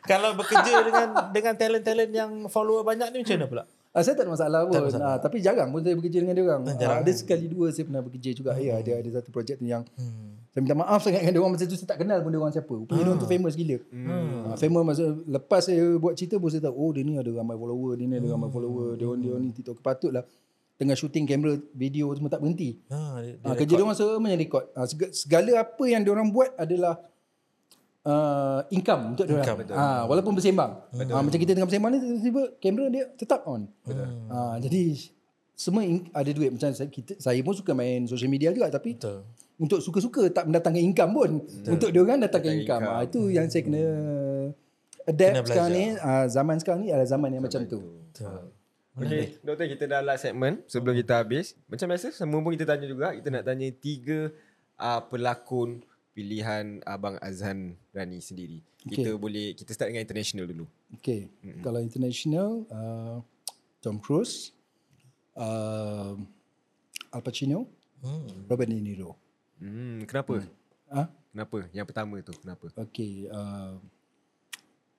Kalau 0.05 0.31
bekerja 0.35 0.73
dengan 0.83 1.07
dengan 1.31 1.53
talent-talent 1.55 2.13
yang 2.13 2.31
follower 2.47 2.83
banyak 2.83 3.09
ni 3.11 3.19
macam 3.21 3.35
mana 3.35 3.49
pula? 3.49 3.65
Ah, 3.91 4.03
saya 4.03 4.19
tak 4.19 4.27
ada 4.27 4.33
masalah 4.33 4.59
pun. 4.61 4.73
Tak 4.73 4.81
ada 4.81 4.89
masalah. 4.91 5.07
Ah, 5.07 5.19
tapi 5.19 5.37
jarang 5.39 5.71
pun 5.71 5.81
saya 5.81 5.95
bekerja 5.95 6.19
dengan 6.19 6.35
dia 6.35 6.45
orang. 6.45 6.61
Ah, 6.69 6.99
ada 6.99 7.13
sekali 7.15 7.47
dua 7.47 7.71
saya 7.71 7.87
pernah 7.87 8.03
bekerja 8.03 8.31
juga. 8.33 8.51
Ya, 8.59 8.77
ada 8.77 8.91
ada 8.93 9.09
satu 9.13 9.31
projek 9.31 9.57
tu 9.57 9.65
yang 9.65 9.87
Hmm. 9.95 10.35
saya 10.51 10.61
minta 10.61 10.75
maaf 10.75 10.99
sangat 11.01 11.21
dengan 11.21 11.33
dia 11.33 11.41
orang 11.41 11.53
masa 11.55 11.65
tu 11.65 11.75
saya 11.75 11.89
tak 11.89 11.99
kenal 12.01 12.19
pun 12.19 12.29
dia 12.29 12.39
orang 12.39 12.51
siapa. 12.51 12.73
Rupanya 12.75 12.91
dia 12.97 13.07
orang 13.07 13.19
tu 13.19 13.29
famous 13.29 13.55
gila. 13.55 13.77
Hmm. 13.89 14.35
Ah, 14.45 14.57
famous 14.57 14.83
masa 14.85 15.05
lepas 15.25 15.61
saya 15.63 15.85
buat 15.97 16.13
cerita 16.13 16.37
pun 16.37 16.49
saya 16.49 16.63
tahu 16.63 16.75
oh 16.75 16.91
dia 16.91 17.01
ni 17.01 17.15
ada 17.15 17.31
ramai 17.31 17.55
follower, 17.55 17.93
dia 17.95 18.05
ni 18.05 18.15
ada 18.15 18.29
ramai 18.29 18.47
Hmm. 18.47 18.55
follower, 18.55 18.87
dia 18.93 19.07
orang 19.07 19.21
dia 19.21 19.31
orang 19.31 19.43
ni 19.43 19.53
TikTok 19.53 19.79
patutlah 19.79 20.25
tengah 20.75 20.95
shooting 20.95 21.23
kamera 21.23 21.55
video 21.73 22.11
semua 22.13 22.27
tak 22.29 22.43
berhenti. 22.43 22.83
Ha, 22.89 22.99
dia, 23.17 23.33
dia 23.33 23.47
Ah, 23.47 23.55
kerja 23.55 23.73
dia 23.73 23.85
orang 23.85 23.95
semuanya 23.95 24.37
record. 24.37 24.67
Ah, 24.75 24.85
seg- 24.85 25.15
segala 25.15 25.51
apa 25.57 25.85
yang 25.85 26.03
dia 26.03 26.11
orang 26.11 26.29
buat 26.29 26.51
adalah 26.57 26.99
uh, 28.05 28.61
income 28.71 29.17
untuk 29.17 29.25
dia 29.27 29.41
Ah, 29.73 30.05
walaupun 30.05 30.37
bersembang. 30.37 30.73
Ah, 31.11 31.21
macam 31.21 31.37
kita 31.37 31.53
tengah 31.53 31.69
bersembang 31.69 31.91
ni 31.93 31.99
tiba-tiba 32.01 32.43
kamera 32.57 32.87
dia 32.89 33.05
tetap 33.17 33.45
on. 33.45 33.67
Ah, 34.29 34.57
jadi 34.57 34.97
semua 35.55 35.83
in- 35.83 36.11
ada 36.11 36.31
duit 36.31 36.51
macam 36.51 36.71
saya 36.71 36.91
kita 36.91 37.15
saya 37.17 37.39
pun 37.41 37.55
suka 37.55 37.73
main 37.73 38.05
social 38.05 38.27
media 38.27 38.51
juga 38.51 38.67
tapi 38.69 38.99
Betul. 38.99 39.23
untuk 39.55 39.79
suka-suka 39.79 40.27
tak 40.29 40.51
mendatangkan 40.51 40.83
income 40.83 41.13
pun. 41.15 41.31
Untuk 41.65 41.89
dia 41.91 42.01
orang 42.01 42.21
datangkan 42.21 42.53
income. 42.55 42.83
income. 42.83 42.99
Ah, 42.99 43.03
itu 43.03 43.21
yang 43.31 43.47
saya 43.47 43.63
kena 43.63 43.83
adapt 45.05 45.35
Kena 45.35 45.47
sekarang 45.47 45.71
ni. 45.71 45.85
Ah, 46.01 46.27
zaman 46.27 46.57
sekarang 46.59 46.81
ni 46.83 46.89
adalah 46.91 47.09
zaman 47.09 47.29
yang 47.33 47.43
macam 47.45 47.63
tu. 47.65 47.79
Betul. 48.11 48.51
Okay, 48.95 49.43
doktor 49.43 49.67
kita 49.67 49.91
dah 49.91 50.07
last 50.07 50.23
segmen 50.23 50.63
sebelum 50.71 50.95
kita 50.95 51.19
habis. 51.19 51.59
Macam 51.67 51.91
biasa, 51.91 52.15
semua 52.15 52.39
pun 52.39 52.55
kita 52.55 52.63
tanya 52.63 52.87
juga. 52.87 53.11
Kita 53.11 53.27
nak 53.27 53.43
tanya 53.43 53.67
tiga 53.75 54.31
uh, 54.79 55.01
pelakon 55.11 55.83
pilihan 56.15 56.81
Abang 56.87 57.19
Azhan 57.19 57.75
Rani 57.91 58.23
sendiri. 58.23 58.63
Kita 58.87 59.19
boleh, 59.19 59.53
kita 59.59 59.75
start 59.75 59.91
dengan 59.91 60.07
international 60.07 60.47
dulu. 60.47 60.65
Okay. 61.03 61.27
Mm-hmm. 61.43 61.63
Kalau 61.67 61.81
international, 61.83 62.51
uh, 62.71 63.19
Tom 63.83 63.99
Cruise, 63.99 64.55
uh, 65.37 66.15
Al 67.11 67.21
Pacino, 67.21 67.67
Hmm. 68.05 68.45
Robert 68.53 68.69
De 68.69 68.77
Niro. 68.77 69.17
Hmm, 69.57 70.05
kenapa? 70.05 70.45
Ah, 70.93 71.09
Kenapa? 71.33 71.65
Yang 71.73 71.87
pertama 71.89 72.21
tu, 72.21 72.37
kenapa? 72.37 72.69
okay. 72.77 73.27
Uh, 73.33 73.81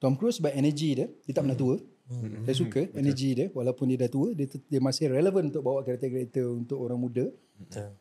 Tom 0.01 0.18
Cruise 0.18 0.41
sebab 0.41 0.51
energy 0.57 0.97
dia, 0.97 1.07
dia 1.24 1.34
tak 1.38 1.45
pernah 1.45 1.53
tua. 1.53 1.78
Hmm. 2.09 2.41
Saya 2.49 2.57
suka 2.57 2.82
energy 2.97 3.38
dia 3.38 3.47
walaupun 3.53 3.93
dia 3.93 4.05
dah 4.05 4.09
tua, 4.09 4.34
dia, 4.34 4.49
dia 4.49 4.82
masih 4.82 5.13
relevan 5.13 5.53
untuk 5.53 5.61
bawa 5.61 5.86
karakter-karakter 5.86 6.49
untuk 6.49 6.82
orang 6.82 6.97
muda. 6.97 7.26
Betul. 7.61 7.93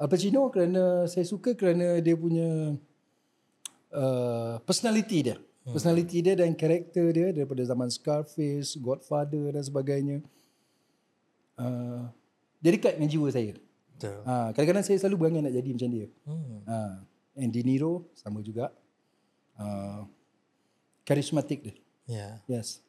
Al 0.00 0.08
Pacino 0.08 0.48
kerana 0.48 1.04
saya 1.04 1.28
suka 1.28 1.52
kerana 1.52 2.00
dia 2.00 2.16
punya 2.16 2.72
uh, 3.92 4.56
personality 4.64 5.28
dia. 5.28 5.36
Personality 5.60 6.24
dia 6.24 6.34
dan 6.34 6.56
karakter 6.56 7.12
dia 7.12 7.28
daripada 7.36 7.60
zaman 7.62 7.92
Scarface, 7.92 8.80
Godfather 8.80 9.52
dan 9.52 9.60
sebagainya. 9.60 10.16
Uh, 11.60 12.08
dia 12.64 12.72
dekat 12.72 12.96
dengan 12.96 13.12
jiwa 13.12 13.28
saya. 13.28 13.52
Betul. 14.00 14.16
Ha, 14.24 14.56
kadang-kadang 14.56 14.84
saya 14.88 14.96
selalu 14.96 15.16
berangan 15.20 15.44
nak 15.44 15.54
jadi 15.60 15.70
macam 15.76 15.90
dia. 15.92 16.06
Hmm. 16.24 16.58
Ha, 16.64 16.78
and 17.36 17.52
De 17.52 17.60
Niro 17.60 18.08
sama 18.16 18.40
juga. 18.40 18.72
Uh, 19.60 20.08
karismatik 21.04 21.60
dia. 21.60 21.74
Ya. 22.08 22.28
Yes. 22.48 22.80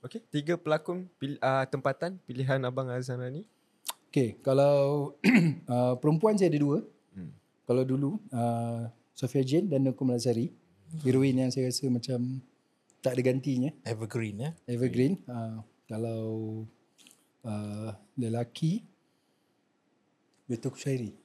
Okey, 0.00 0.24
tiga 0.32 0.56
pelakon 0.56 1.04
pil, 1.20 1.36
uh, 1.44 1.68
tempatan 1.68 2.16
pilihan 2.24 2.58
Abang 2.64 2.88
Azhan 2.88 3.20
ni. 3.28 3.44
Okay, 4.08 4.40
kalau 4.40 5.12
uh, 5.72 5.94
perempuan 6.00 6.40
saya 6.40 6.48
ada 6.48 6.60
dua. 6.64 6.80
Hmm. 7.12 7.32
Kalau 7.68 7.82
dulu, 7.84 8.10
uh, 8.32 8.88
Sofia 9.12 9.44
Jane 9.44 9.68
dan 9.68 9.84
Nukum 9.84 10.08
Lazari. 10.08 10.48
Heroin 11.04 11.36
yang 11.36 11.52
saya 11.52 11.68
rasa 11.68 11.84
macam 11.92 12.40
tak 13.04 13.12
ada 13.12 13.20
gantinya. 13.20 13.68
Evergreen 13.84 14.40
ya. 14.40 14.50
Evergreen. 14.64 15.20
Uh, 15.28 15.60
kalau 15.84 16.22
uh, 17.44 17.92
lelaki, 18.16 18.88
Betul 20.48 20.72
Kushairi. 20.72 21.12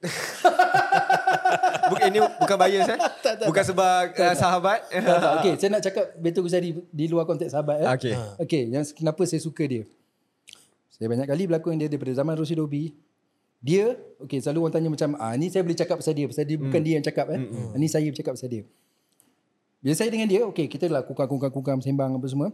Bukan 1.84 2.08
ini 2.10 2.20
bukan 2.40 2.58
bias 2.58 2.90
eh? 2.96 3.00
bukan 3.50 3.64
sebab 3.64 4.16
uh, 4.16 4.36
sahabat. 4.36 4.88
okay, 5.40 5.54
saya 5.60 5.70
nak 5.72 5.84
cakap 5.84 6.06
Betul 6.20 6.48
Kushairi 6.48 6.76
di 6.92 7.06
luar 7.08 7.24
konteks 7.24 7.56
sahabat. 7.56 7.84
Eh. 7.84 7.88
Okey. 7.96 8.14
Okay, 8.44 8.64
yang 8.68 8.84
kenapa 8.92 9.24
saya 9.24 9.40
suka 9.40 9.64
dia. 9.68 9.84
Saya 10.94 11.10
banyak 11.10 11.26
kali 11.26 11.50
berlakon 11.50 11.82
dia 11.82 11.90
daripada 11.90 12.14
zaman 12.14 12.38
Rosie 12.38 12.54
Dobi. 12.54 12.94
Dia, 13.64 13.96
okay 14.22 14.44
selalu 14.44 14.68
orang 14.68 14.74
tanya 14.76 14.90
macam, 14.92 15.10
ah 15.18 15.34
ni 15.40 15.48
saya 15.50 15.66
boleh 15.66 15.80
cakap 15.80 15.98
pasal 15.98 16.14
dia. 16.14 16.28
Pasal 16.30 16.46
dia 16.46 16.60
bukan 16.60 16.82
dia 16.84 16.94
yang 17.00 17.06
cakap 17.06 17.32
eh. 17.34 17.40
Mm. 17.42 17.80
Ni 17.80 17.88
saya 17.90 18.06
bercakap 18.12 18.36
pasal 18.38 18.50
dia. 18.52 18.64
Bila 19.80 19.94
saya 19.98 20.10
dengan 20.12 20.28
dia, 20.30 20.44
okay 20.46 20.68
kita 20.68 20.86
lah 20.92 21.02
kukang-kukang-kukang 21.08 21.80
sembang 21.82 22.14
apa 22.20 22.28
semua. 22.30 22.54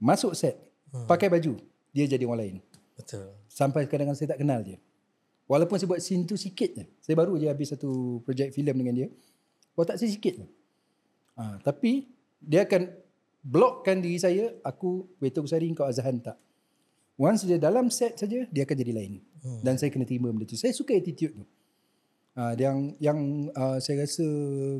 Masuk 0.00 0.34
set, 0.34 0.58
pakai 1.06 1.30
baju. 1.30 1.60
Dia 1.92 2.04
jadi 2.08 2.24
orang 2.26 2.40
lain. 2.40 2.56
Betul. 2.96 3.30
Sampai 3.46 3.86
kadang-kadang 3.86 4.18
saya 4.18 4.34
tak 4.34 4.40
kenal 4.42 4.60
dia. 4.64 4.80
Walaupun 5.48 5.80
saya 5.80 5.88
buat 5.88 6.02
scene 6.02 6.28
tu 6.28 6.36
sikit 6.36 6.70
je. 6.76 6.84
Saya 7.00 7.14
baru 7.16 7.40
je 7.40 7.48
habis 7.48 7.72
satu 7.72 8.20
projek 8.24 8.52
filem 8.52 8.76
dengan 8.76 8.94
dia. 9.04 9.08
Watak 9.78 9.96
saya 9.96 10.10
sikit 10.10 10.44
je. 10.44 10.46
Ha, 11.38 11.62
tapi 11.62 12.10
dia 12.42 12.66
akan 12.66 12.90
blockkan 13.44 14.02
diri 14.02 14.18
saya, 14.18 14.52
aku 14.66 15.08
Betul 15.22 15.46
Kusari 15.46 15.70
kau 15.72 15.86
Azhan 15.86 16.20
tak. 16.20 16.36
Once 17.18 17.42
dia 17.42 17.58
dalam 17.58 17.90
set 17.90 18.14
saja, 18.14 18.46
dia 18.46 18.62
akan 18.62 18.76
jadi 18.78 18.92
lain. 18.94 19.18
Hmm. 19.42 19.60
Dan 19.66 19.74
saya 19.74 19.90
kena 19.90 20.06
terima 20.06 20.30
benda 20.30 20.46
tu. 20.46 20.54
Saya 20.54 20.70
suka 20.70 20.94
attitude 20.94 21.34
tu. 21.34 21.44
Ha, 22.38 22.54
yang 22.54 22.94
yang 23.02 23.50
uh, 23.50 23.82
saya 23.82 24.06
rasa 24.06 24.22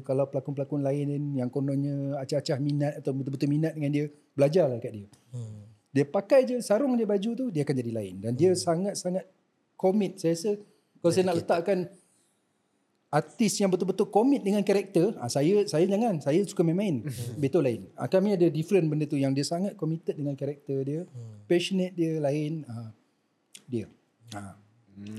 kalau 0.07 0.30
pelakon-pelakon 0.30 0.78
lain 0.78 1.34
yang 1.34 1.51
kononnya 1.51 2.14
acah-acah 2.22 2.62
minat 2.62 3.03
atau 3.03 3.11
betul-betul 3.11 3.51
minat 3.51 3.74
dengan 3.74 3.91
dia, 3.91 4.05
belajarlah 4.39 4.78
kat 4.78 4.95
dia. 4.95 5.09
Hmm. 5.34 5.66
Dia 5.91 6.07
pakai 6.07 6.47
je 6.47 6.62
sarung 6.62 6.95
dia 6.95 7.11
baju 7.11 7.30
tu, 7.34 7.51
dia 7.51 7.66
akan 7.66 7.74
jadi 7.74 7.91
lain. 7.91 8.14
Dan 8.22 8.39
dia 8.39 8.55
sangat-sangat 8.55 9.26
commit. 9.74 10.22
Saya 10.22 10.39
rasa 10.39 10.51
kalau 11.03 11.11
saya 11.11 11.24
nak 11.26 11.36
letakkan 11.43 11.78
artis 13.09 13.56
yang 13.56 13.72
betul-betul 13.72 14.12
commit 14.12 14.44
dengan 14.44 14.61
karakter, 14.61 15.16
ah, 15.16 15.32
saya 15.32 15.64
saya 15.64 15.88
jangan. 15.88 16.20
Saya 16.20 16.44
suka 16.44 16.61
main-main. 16.61 17.04
Betul 17.42 17.64
lain. 17.64 17.80
Ah, 17.96 18.09
kami 18.09 18.36
ada 18.36 18.46
different 18.52 18.88
benda 18.88 19.09
tu 19.09 19.16
yang 19.16 19.32
dia 19.32 19.44
sangat 19.44 19.76
committed 19.80 20.16
dengan 20.16 20.36
karakter 20.36 20.78
dia. 20.84 21.02
Passionate 21.48 21.96
dia 21.96 22.20
lain. 22.20 22.68
Ah, 22.68 22.92
dia. 23.64 23.88
Ah. 24.36 24.56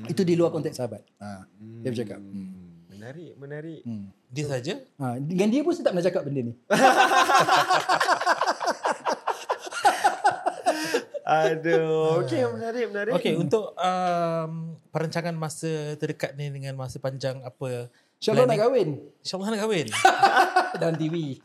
Itu 0.06 0.22
di 0.28 0.36
luar 0.36 0.52
konteks 0.52 0.76
sahabat. 0.76 1.02
Ah, 1.18 1.48
Dia 1.82 1.90
bercakap. 1.90 2.20
Hmm. 2.20 2.84
Menarik, 2.92 3.32
menarik. 3.40 3.82
Hmm. 3.88 4.12
Dia 4.28 4.46
saja. 4.46 4.74
Ah, 5.00 5.16
dengan 5.18 5.48
dia 5.48 5.64
pun 5.64 5.72
saya 5.72 5.88
tak 5.88 5.94
pernah 5.96 6.08
cakap 6.12 6.22
benda 6.28 6.42
ni. 6.52 6.54
Aduh, 11.30 12.18
okey 12.26 12.42
menarik, 12.42 12.86
menarik. 12.90 13.12
Okey, 13.14 13.34
untuk 13.38 13.78
um, 13.78 14.74
perancangan 14.90 15.36
masa 15.38 15.94
terdekat 16.02 16.34
ni 16.34 16.50
dengan 16.50 16.74
masa 16.74 16.98
panjang 16.98 17.38
apa 17.46 17.94
InsyaAllah 18.20 18.52
nak 18.52 18.60
kahwin. 18.60 18.90
InsyaAllah 19.24 19.50
nak 19.56 19.62
kahwin. 19.64 19.88
Dan 20.84 20.94
TV. 21.00 21.40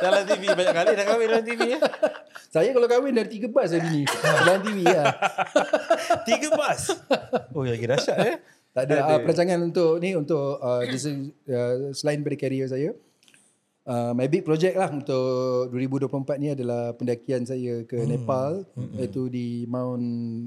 dalam 0.00 0.24
TV 0.24 0.42
banyak 0.56 0.74
kali 0.76 0.90
dah 0.96 1.06
kahwin 1.08 1.26
dalam 1.28 1.44
TV 1.44 1.60
ya. 1.76 1.78
Saya 2.48 2.72
kalau 2.72 2.88
kahwin 2.88 3.12
dari 3.12 3.28
tiga 3.28 3.52
bas 3.52 3.68
saya 3.68 3.84
bini. 3.84 4.08
Dalam 4.08 4.60
TV 4.64 4.78
lah. 4.88 5.12
Tiga 6.28 6.48
bas. 6.56 6.96
Oh, 7.52 7.60
lagi 7.60 7.84
dahsyat 7.84 8.18
eh. 8.24 8.36
Tak 8.72 8.82
ada 8.88 8.96
uh, 9.04 9.18
perancangan 9.20 9.60
untuk 9.68 10.00
ni 10.00 10.16
untuk 10.16 10.62
uh, 10.64 10.80
selain 11.92 12.24
dari 12.24 12.36
karier 12.40 12.72
saya. 12.72 12.96
Uh, 13.84 14.16
my 14.16 14.24
big 14.32 14.48
project 14.48 14.80
lah 14.80 14.88
untuk 14.88 15.68
2024 15.68 16.40
ni 16.40 16.48
adalah 16.56 16.96
pendakian 16.96 17.44
saya 17.44 17.84
ke 17.84 18.00
hmm. 18.00 18.08
Nepal 18.16 18.64
hmm. 18.72 18.96
iaitu 18.96 19.28
di 19.28 19.68
Mount 19.68 20.04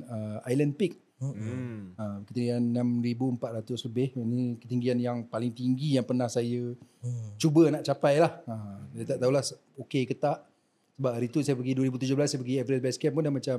uh, 0.09 0.41
Island 0.49 0.73
Peak. 0.73 0.97
Hmm. 1.21 1.93
Uh, 1.97 2.25
ketinggian 2.25 2.73
6400 2.73 3.85
lebih. 3.89 4.07
Ini 4.17 4.57
ketinggian 4.57 4.97
yang 4.97 5.17
paling 5.29 5.53
tinggi 5.53 6.01
yang 6.01 6.05
pernah 6.05 6.25
saya 6.25 6.73
hmm. 6.73 7.37
cuba 7.37 7.69
nak 7.69 7.85
capai 7.85 8.25
lah. 8.25 8.41
Uh, 8.49 8.81
saya 8.97 9.05
tak 9.05 9.17
tahulah 9.21 9.43
okey 9.85 10.09
ke 10.09 10.17
tak. 10.17 10.41
Sebab 10.97 11.11
hari 11.13 11.29
tu 11.29 11.45
saya 11.45 11.53
pergi 11.53 11.77
2017 11.77 12.17
saya 12.17 12.39
pergi 12.41 12.55
Everest 12.57 12.83
Base 12.89 12.97
Camp 12.97 13.21
pun 13.21 13.21
dah 13.21 13.33
macam 13.33 13.57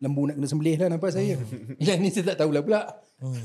lembu 0.00 0.22
nak 0.24 0.40
kena 0.40 0.48
sembelih 0.48 0.76
lah 0.80 0.88
nampak 0.88 1.12
saya. 1.12 1.36
yang 1.84 2.00
ni 2.00 2.08
saya 2.08 2.32
tak 2.32 2.48
tahulah 2.48 2.64
pula. 2.64 2.80
Hmm. 3.20 3.44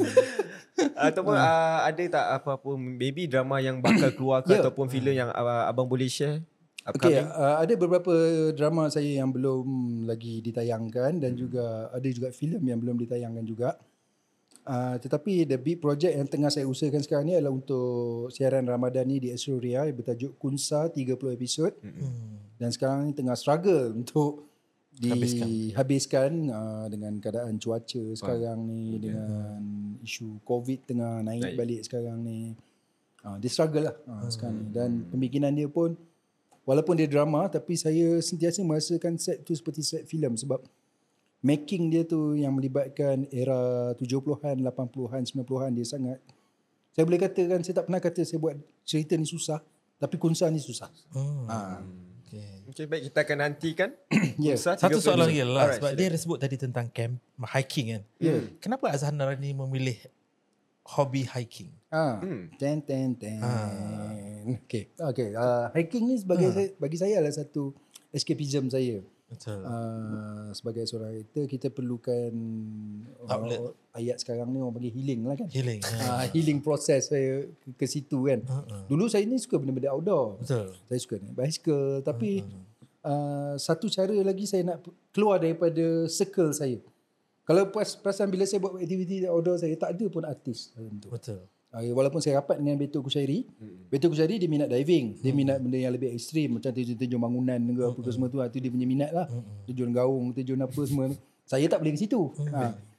Ataupun 0.93 1.33
uh, 1.33 1.79
ada 1.81 2.03
tak 2.03 2.25
apa-apa 2.37 2.69
baby 2.95 3.25
drama 3.25 3.57
yang 3.57 3.79
bakal 3.79 4.09
keluar 4.17 4.39
ke 4.41 4.53
Ya. 4.53 4.61
ataupun 4.61 4.87
filem 4.87 5.15
yang 5.15 5.29
uh, 5.29 5.65
abang 5.65 5.85
boleh 5.85 6.07
share? 6.07 6.41
Okey, 6.81 7.13
Upcoming? 7.13 7.27
uh, 7.29 7.55
ada 7.61 7.73
beberapa 7.75 8.13
drama 8.51 8.89
saya 8.89 9.21
yang 9.21 9.29
belum 9.29 9.65
lagi 10.03 10.41
ditayangkan 10.41 11.21
dan 11.21 11.31
juga 11.33 11.89
ada 11.89 12.07
juga 12.09 12.33
filem 12.33 12.61
yang 12.63 12.81
belum 12.81 12.97
ditayangkan 12.97 13.45
juga. 13.45 13.77
Uh, 14.61 14.97
tetapi 14.97 15.41
the 15.43 15.57
big 15.57 15.77
project 15.77 16.13
yang 16.13 16.25
tengah 16.25 16.49
saya 16.49 16.65
usahakan 16.65 17.01
sekarang 17.01 17.25
ni 17.25 17.33
adalah 17.33 17.49
untuk 17.51 18.29
siaran 18.29 18.61
Ramadan 18.63 19.05
ni 19.05 19.17
di 19.17 19.29
Astro-Ria 19.29 19.85
yang 19.85 19.97
bertajuk 19.97 20.37
Kunsa 20.37 20.85
30 20.85 21.17
episod. 21.31 21.73
Hmm. 21.81 22.37
Dan 22.57 22.69
sekarang 22.69 23.09
ni 23.09 23.13
tengah 23.13 23.33
struggle 23.33 23.89
untuk. 24.01 24.50
Dihabiskan 25.01 26.31
uh, 26.53 26.85
dengan 26.85 27.17
keadaan 27.17 27.57
cuaca 27.57 28.03
sekarang 28.13 28.69
ni 28.69 29.01
dengan 29.01 29.57
isu 30.05 30.45
COVID 30.45 30.85
tengah 30.85 31.25
naik, 31.25 31.41
Naik. 31.41 31.55
balik 31.57 31.81
sekarang 31.81 32.21
ni. 32.21 32.53
Uh, 33.21 33.37
dia 33.37 33.49
struggle 33.53 33.89
lah 33.89 33.95
uh, 34.09 34.29
sekarang 34.29 34.61
ni 34.61 34.67
dan 34.73 35.05
pembikinan 35.09 35.53
dia 35.53 35.69
pun 35.69 35.93
walaupun 36.65 36.97
dia 36.97 37.05
drama 37.05 37.45
tapi 37.49 37.77
saya 37.77 38.17
sentiasa 38.17 38.65
merasakan 38.65 39.17
set 39.17 39.45
tu 39.45 39.53
seperti 39.53 39.85
set 39.85 40.09
filem 40.09 40.33
sebab 40.33 40.57
making 41.45 41.93
dia 41.93 42.01
tu 42.01 42.33
yang 42.33 42.53
melibatkan 42.53 43.29
era 43.29 43.93
70-an, 43.93 44.57
80-an, 44.65 45.21
90-an 45.21 45.71
dia 45.73 45.85
sangat 45.85 46.17
saya 46.97 47.03
boleh 47.05 47.21
katakan 47.21 47.61
saya 47.61 47.81
tak 47.81 47.85
pernah 47.89 48.01
kata 48.01 48.21
saya 48.25 48.41
buat 48.41 48.57
cerita 48.85 49.13
ni 49.13 49.29
susah 49.29 49.61
tapi 50.01 50.17
kunsa 50.17 50.49
ni 50.49 50.57
susah. 50.57 50.89
Hmm. 51.13 51.45
Ha. 51.45 51.57
Okay. 52.31 52.63
Okey 52.65 52.85
baik 52.87 53.03
kita 53.11 53.19
akan 53.21 53.37
nantikan. 53.43 53.89
Ya. 54.39 54.55
Kunsa 54.55 54.79
Satu 54.79 54.97
30 54.97 55.03
soalan 55.03 55.27
lagi 55.27 55.43
lah 55.43 55.51
Alright, 55.59 55.77
sebab 55.77 55.89
sila. 55.91 55.99
dia 55.99 56.07
ada 56.07 56.17
sebut 56.17 56.37
tadi 56.39 56.55
tentang 56.55 56.87
camp 56.87 57.19
hiking 57.51 57.87
kan. 57.91 58.01
Ya. 58.17 58.39
Kenapa 58.57 58.87
Azhan 58.87 59.13
Narani 59.13 59.51
memilih 59.51 59.99
hobi 60.87 61.27
hiking? 61.27 61.69
Ah, 61.87 62.17
Hmm. 62.17 62.47
ten 62.55 62.79
ten 62.79 63.11
ten. 63.13 63.37
Ah. 63.37 64.15
Okay, 64.63 64.87
okay. 64.95 65.35
Uh, 65.35 65.67
hiking 65.75 66.07
ni 66.07 66.15
sebagai 66.15 66.49
saya, 66.49 66.71
bagi 66.73 66.95
saya 66.95 67.19
adalah 67.19 67.35
satu 67.35 67.75
escapism 68.09 68.65
saya. 68.65 69.03
Betul. 69.31 69.63
Uh, 69.63 70.51
sebagai 70.51 70.83
seorang 70.83 71.23
actor 71.23 71.47
kita 71.47 71.71
perlukan 71.71 72.31
Outlet. 73.31 73.59
uh, 73.63 73.71
ayat 73.95 74.19
sekarang 74.19 74.51
ni 74.51 74.59
orang 74.59 74.75
panggil 74.75 74.91
healing 74.91 75.23
lah 75.23 75.39
kan. 75.39 75.47
Healing. 75.47 75.79
Ha. 75.79 75.95
Uh, 76.03 76.25
healing 76.35 76.59
process 76.59 77.07
saya 77.07 77.47
ke, 77.63 77.71
ke 77.79 77.85
situ 77.87 78.27
kan. 78.27 78.43
Uh-uh. 78.43 78.91
Dulu 78.91 79.07
saya 79.07 79.23
ni 79.23 79.39
suka 79.39 79.55
benda-benda 79.55 79.95
outdoor. 79.95 80.43
Betul. 80.43 80.75
Saya 80.75 80.99
suka 80.99 81.15
naik 81.23 81.31
bicycle 81.31 82.03
tapi 82.03 82.43
uh, 83.07 83.55
satu 83.55 83.87
cara 83.87 84.11
lagi 84.19 84.43
saya 84.43 84.67
nak 84.67 84.83
keluar 85.15 85.39
daripada 85.39 86.11
circle 86.11 86.51
saya. 86.51 86.83
Kalau 87.47 87.71
pas 87.71 87.87
perasan 87.97 88.27
bila 88.27 88.43
saya 88.43 88.59
buat 88.59 88.83
aktiviti 88.83 89.23
outdoor 89.23 89.63
saya 89.63 89.79
tak 89.79 89.95
ada 89.95 90.05
pun 90.11 90.27
artis. 90.27 90.75
Betul. 91.07 91.47
Uh, 91.71 91.95
walaupun 91.95 92.19
saya 92.19 92.43
rapat 92.43 92.59
dengan 92.59 92.75
Betul 92.75 92.99
Kushairi, 92.99 93.47
hmm. 93.47 93.87
Betul 93.87 94.11
Kushairi 94.11 94.35
dia 94.35 94.51
minat 94.51 94.67
diving. 94.67 95.23
Dia 95.23 95.31
minat 95.31 95.63
benda 95.63 95.79
yang 95.79 95.95
lebih 95.95 96.11
ekstrim 96.11 96.59
macam 96.59 96.67
terjun-terjun 96.67 97.15
bangunan 97.15 97.59
ke 97.63 97.83
apa 97.87 97.99
ke 98.03 98.09
semua 98.11 98.27
tu. 98.27 98.43
Ah, 98.43 98.51
tu 98.51 98.59
dia 98.59 98.67
punya 98.67 98.83
minat 98.83 99.15
lah. 99.15 99.31
Terjun 99.63 99.95
gaung, 99.95 100.35
terjun 100.35 100.59
apa 100.59 100.81
semua. 100.83 101.15
Saya 101.47 101.71
tak 101.71 101.79
boleh 101.79 101.95
ke 101.95 101.99
situ. 102.03 102.27
Ha. 102.51 102.90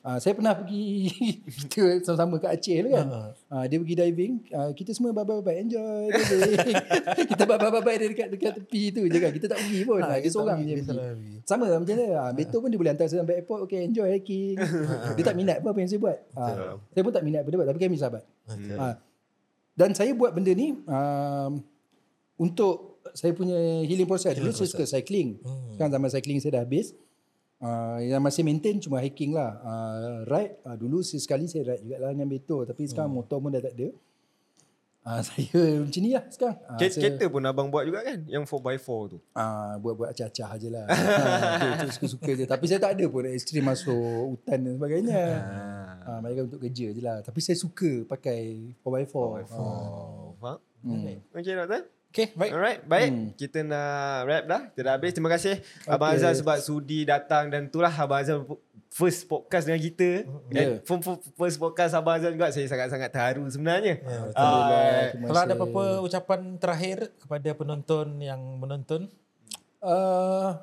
Uh, 0.00 0.16
saya 0.16 0.32
pernah 0.32 0.56
pergi 0.56 1.12
kita 1.68 2.00
sama-sama 2.00 2.40
ke 2.40 2.48
Aceh 2.48 2.78
lah 2.88 2.90
kan. 2.96 3.06
Uh, 3.52 3.64
dia 3.68 3.76
pergi 3.76 3.96
diving, 4.00 4.32
uh, 4.48 4.72
kita 4.72 4.96
semua 4.96 5.12
babai-babai 5.12 5.60
enjoy 5.60 6.08
diving. 6.08 6.76
kita 7.36 7.44
dia 7.44 8.08
dekat 8.08 8.28
dekat 8.32 8.52
tepi 8.56 8.82
tu 8.96 9.04
je 9.04 9.18
kan. 9.20 9.30
Kita 9.36 9.46
tak 9.52 9.58
pergi 9.60 9.80
pun. 9.84 10.00
Ha, 10.00 10.08
Ha, 10.08 10.16
dia 10.24 10.30
seorang 10.32 10.58
je 10.64 10.74
pergi. 10.80 11.44
Sama 11.44 11.68
lah 11.68 11.76
macam 11.76 11.94
mana. 12.00 12.06
Ha, 12.16 12.22
Betul 12.32 12.58
pun 12.64 12.68
dia 12.72 12.78
boleh 12.80 12.92
hantar 12.96 13.06
saya 13.12 13.20
sampai 13.20 13.44
airport. 13.44 13.60
Okay, 13.68 13.84
enjoy 13.84 14.08
hiking. 14.08 14.56
dia 15.20 15.24
tak 15.24 15.36
minat 15.36 15.60
apa 15.60 15.68
apa 15.68 15.78
yang 15.84 15.90
saya 15.92 16.00
buat. 16.00 16.18
Ha, 16.32 16.44
saya 16.96 17.02
pun 17.04 17.12
tak 17.12 17.24
minat 17.28 17.40
apa 17.44 17.48
dia 17.52 17.58
buat. 17.60 17.68
Tapi 17.68 17.80
kami 17.84 17.96
sahabat. 18.00 18.24
Ha, 18.48 18.86
dan 19.76 19.90
saya 19.92 20.16
buat 20.16 20.32
benda 20.32 20.52
ni 20.56 20.76
um, 20.88 21.52
untuk 22.40 23.04
saya 23.12 23.32
punya 23.32 23.84
healing 23.84 24.08
process. 24.08 24.36
Dulu 24.36 24.52
saya 24.52 24.68
suka 24.68 24.84
cycling. 24.84 25.40
Hmm. 25.40 25.76
Sekarang 25.76 25.92
zaman 25.92 26.08
cycling 26.08 26.38
saya 26.40 26.60
dah 26.60 26.62
habis. 26.64 26.92
Uh, 27.60 28.00
yang 28.00 28.24
masih 28.24 28.40
maintain 28.40 28.80
cuma 28.80 29.04
hiking 29.04 29.36
lah. 29.36 29.60
Uh, 29.60 30.24
ride, 30.24 30.56
uh, 30.64 30.76
dulu 30.80 31.04
sekali 31.04 31.44
saya 31.44 31.76
ride 31.76 31.84
juga 31.84 31.96
lah 32.00 32.10
dengan 32.16 32.28
Beto. 32.32 32.64
Tapi 32.64 32.88
sekarang 32.88 33.12
motor 33.12 33.36
pun 33.36 33.52
dah 33.52 33.60
tak 33.60 33.76
ada. 33.76 33.88
Ah, 35.00 35.20
saya 35.26 35.80
macam 35.80 36.00
ni 36.04 36.12
lah 36.12 36.24
sekarang. 36.28 36.56
Ah, 36.68 36.76
Ket- 36.76 36.92
saya, 36.92 37.02
Kereta 37.08 37.24
pun 37.32 37.40
abang 37.44 37.68
buat 37.72 37.88
juga 37.88 38.04
kan? 38.04 38.20
Yang 38.28 38.44
4x4 38.52 38.88
tu. 39.08 39.18
ah, 39.32 39.80
buat-buat 39.80 40.12
acah-acah 40.12 40.50
je 40.60 40.68
lah. 40.68 40.84
ah, 40.92 41.56
tu, 41.56 41.88
tu 41.88 41.88
suka-suka 41.96 42.30
je. 42.36 42.44
Tapi 42.44 42.64
saya 42.68 42.80
tak 42.84 42.92
ada 43.00 43.04
pun 43.08 43.24
ekstrim 43.24 43.64
masuk 43.64 44.36
hutan 44.36 44.60
dan 44.60 44.72
sebagainya. 44.76 45.20
Ah, 46.04 46.18
mereka 46.20 46.48
untuk 46.48 46.60
kerja 46.60 46.92
je 46.92 47.00
lah. 47.00 47.24
Tapi 47.24 47.40
saya 47.40 47.56
suka 47.56 48.04
pakai 48.08 48.72
4x4. 48.84 49.16
4x4. 49.48 49.56
Oh, 49.56 50.36
faham? 50.36 50.58
Hmm. 50.80 51.20
Okay, 51.32 51.52
doktor. 51.56 51.84
Okay, 52.10 52.34
baik. 52.34 52.50
Alright, 52.50 52.80
baik. 52.90 53.38
Kita 53.38 53.62
nak 53.62 54.26
wrap 54.26 54.44
dah. 54.50 54.60
Kita 54.74 54.82
dah 54.82 54.92
habis. 54.98 55.14
Terima 55.14 55.30
kasih 55.30 55.62
Abang 55.86 56.10
Okay. 56.10 56.26
Azhar 56.26 56.34
sebab 56.34 56.58
sudi 56.58 57.06
datang 57.06 57.46
dan 57.54 57.70
itulah 57.70 57.94
Abang 57.94 58.18
Azhar 58.18 58.42
first 58.90 59.30
podcast 59.30 59.70
dengan 59.70 59.78
kita. 59.78 60.26
Yeah. 60.50 60.82
Yeah. 60.82 61.22
First 61.38 61.62
podcast 61.62 61.94
Abang 61.94 62.18
Azhar 62.18 62.34
juga 62.34 62.50
saya 62.50 62.66
sangat-sangat 62.66 63.14
terharu 63.14 63.46
sebenarnya. 63.46 64.02
Ya, 64.02 64.18
betul. 64.26 64.42
Alhamdulillah. 64.42 64.82
Ah, 64.82 65.06
terima 65.14 65.26
Kalau 65.30 65.40
ada 65.46 65.54
apa-apa 65.54 65.84
ucapan 66.02 66.40
terakhir 66.58 66.98
kepada 67.22 67.50
penonton 67.54 68.06
yang 68.18 68.42
menonton, 68.58 69.06
Uh, 69.80 70.60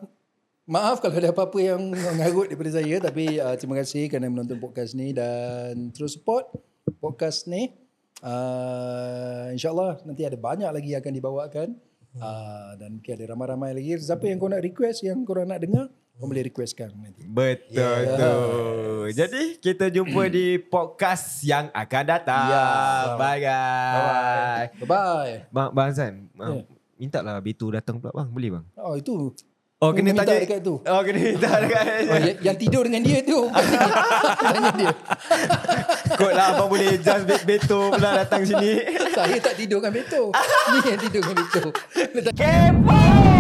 maaf 0.70 1.02
kalau 1.02 1.18
ada 1.18 1.34
apa-apa 1.34 1.58
yang 1.58 1.82
mengarut 1.90 2.54
daripada 2.54 2.78
saya 2.78 3.02
tapi 3.02 3.42
uh, 3.42 3.58
terima 3.58 3.82
kasih 3.82 4.06
kerana 4.14 4.30
menonton 4.30 4.62
podcast 4.62 4.94
ni 4.94 5.10
dan 5.10 5.90
terus 5.90 6.22
support 6.22 6.46
podcast 7.02 7.50
ni. 7.50 7.74
Uh, 8.22 9.54
InsyaAllah 9.54 10.02
nanti 10.02 10.26
ada 10.26 10.38
banyak 10.38 10.70
lagi 10.70 10.90
yang 10.94 11.02
akan 11.02 11.14
dibawakan. 11.14 11.70
Uh, 12.18 12.74
dan 12.82 12.98
mungkin 12.98 13.14
ada 13.14 13.26
ramai-ramai 13.30 13.78
lagi. 13.78 13.94
Siapa 14.02 14.26
yang 14.26 14.42
kau 14.42 14.50
nak 14.50 14.66
request, 14.66 15.06
yang 15.06 15.22
kau 15.22 15.38
nak 15.38 15.62
dengar, 15.62 15.86
kau 16.18 16.26
boleh 16.26 16.50
requestkan 16.50 16.90
nanti. 16.98 17.30
Betul 17.30 17.78
yeah. 17.78 18.18
tu. 18.18 18.36
Jadi 19.14 19.44
kita 19.62 19.94
jumpa 19.94 20.26
di 20.34 20.58
podcast 20.58 21.46
yang 21.46 21.70
akan 21.70 22.04
datang. 22.10 22.50
Ya. 22.50 22.66
Bye 23.22 23.40
guys. 23.46 24.68
Bye-bye. 24.82 25.34
Bang, 25.54 25.70
bang 25.78 25.88
Azan, 25.94 26.14
Ya. 26.34 26.66
minta 26.98 27.22
lah 27.22 27.38
Beto 27.38 27.70
datang 27.70 28.02
pula 28.02 28.18
bang. 28.18 28.30
Boleh 28.34 28.50
bang? 28.58 28.66
Oh 28.82 28.98
itu. 28.98 29.30
Oh 29.78 29.94
kena 29.94 30.10
Minta 30.10 30.26
tanya 30.26 30.42
dekat 30.42 30.66
tu. 30.66 30.82
Oh 30.82 31.02
kena 31.06 31.20
minta 31.22 31.50
dekat. 31.62 31.86
Oh, 32.10 32.18
yang, 32.18 32.38
yang 32.42 32.58
tidur 32.58 32.82
dengan 32.90 33.02
dia 33.06 33.22
tu. 33.22 33.46
Tanya 34.42 34.70
dia. 34.74 34.90
Kot 36.18 36.34
lah 36.34 36.58
abang 36.58 36.66
boleh 36.66 36.98
just 36.98 37.30
Be- 37.30 37.46
Beto 37.46 37.94
pula 37.94 38.26
datang 38.26 38.42
sini. 38.42 38.82
Saya 39.14 39.38
tak 39.38 39.54
tidur 39.54 39.78
dengan 39.78 40.02
Beto. 40.02 40.34
Ni 40.74 40.80
yang 40.82 40.98
tidur 40.98 41.22
dengan 41.22 41.46
Beto. 41.46 41.70
Kepo! 42.42 43.37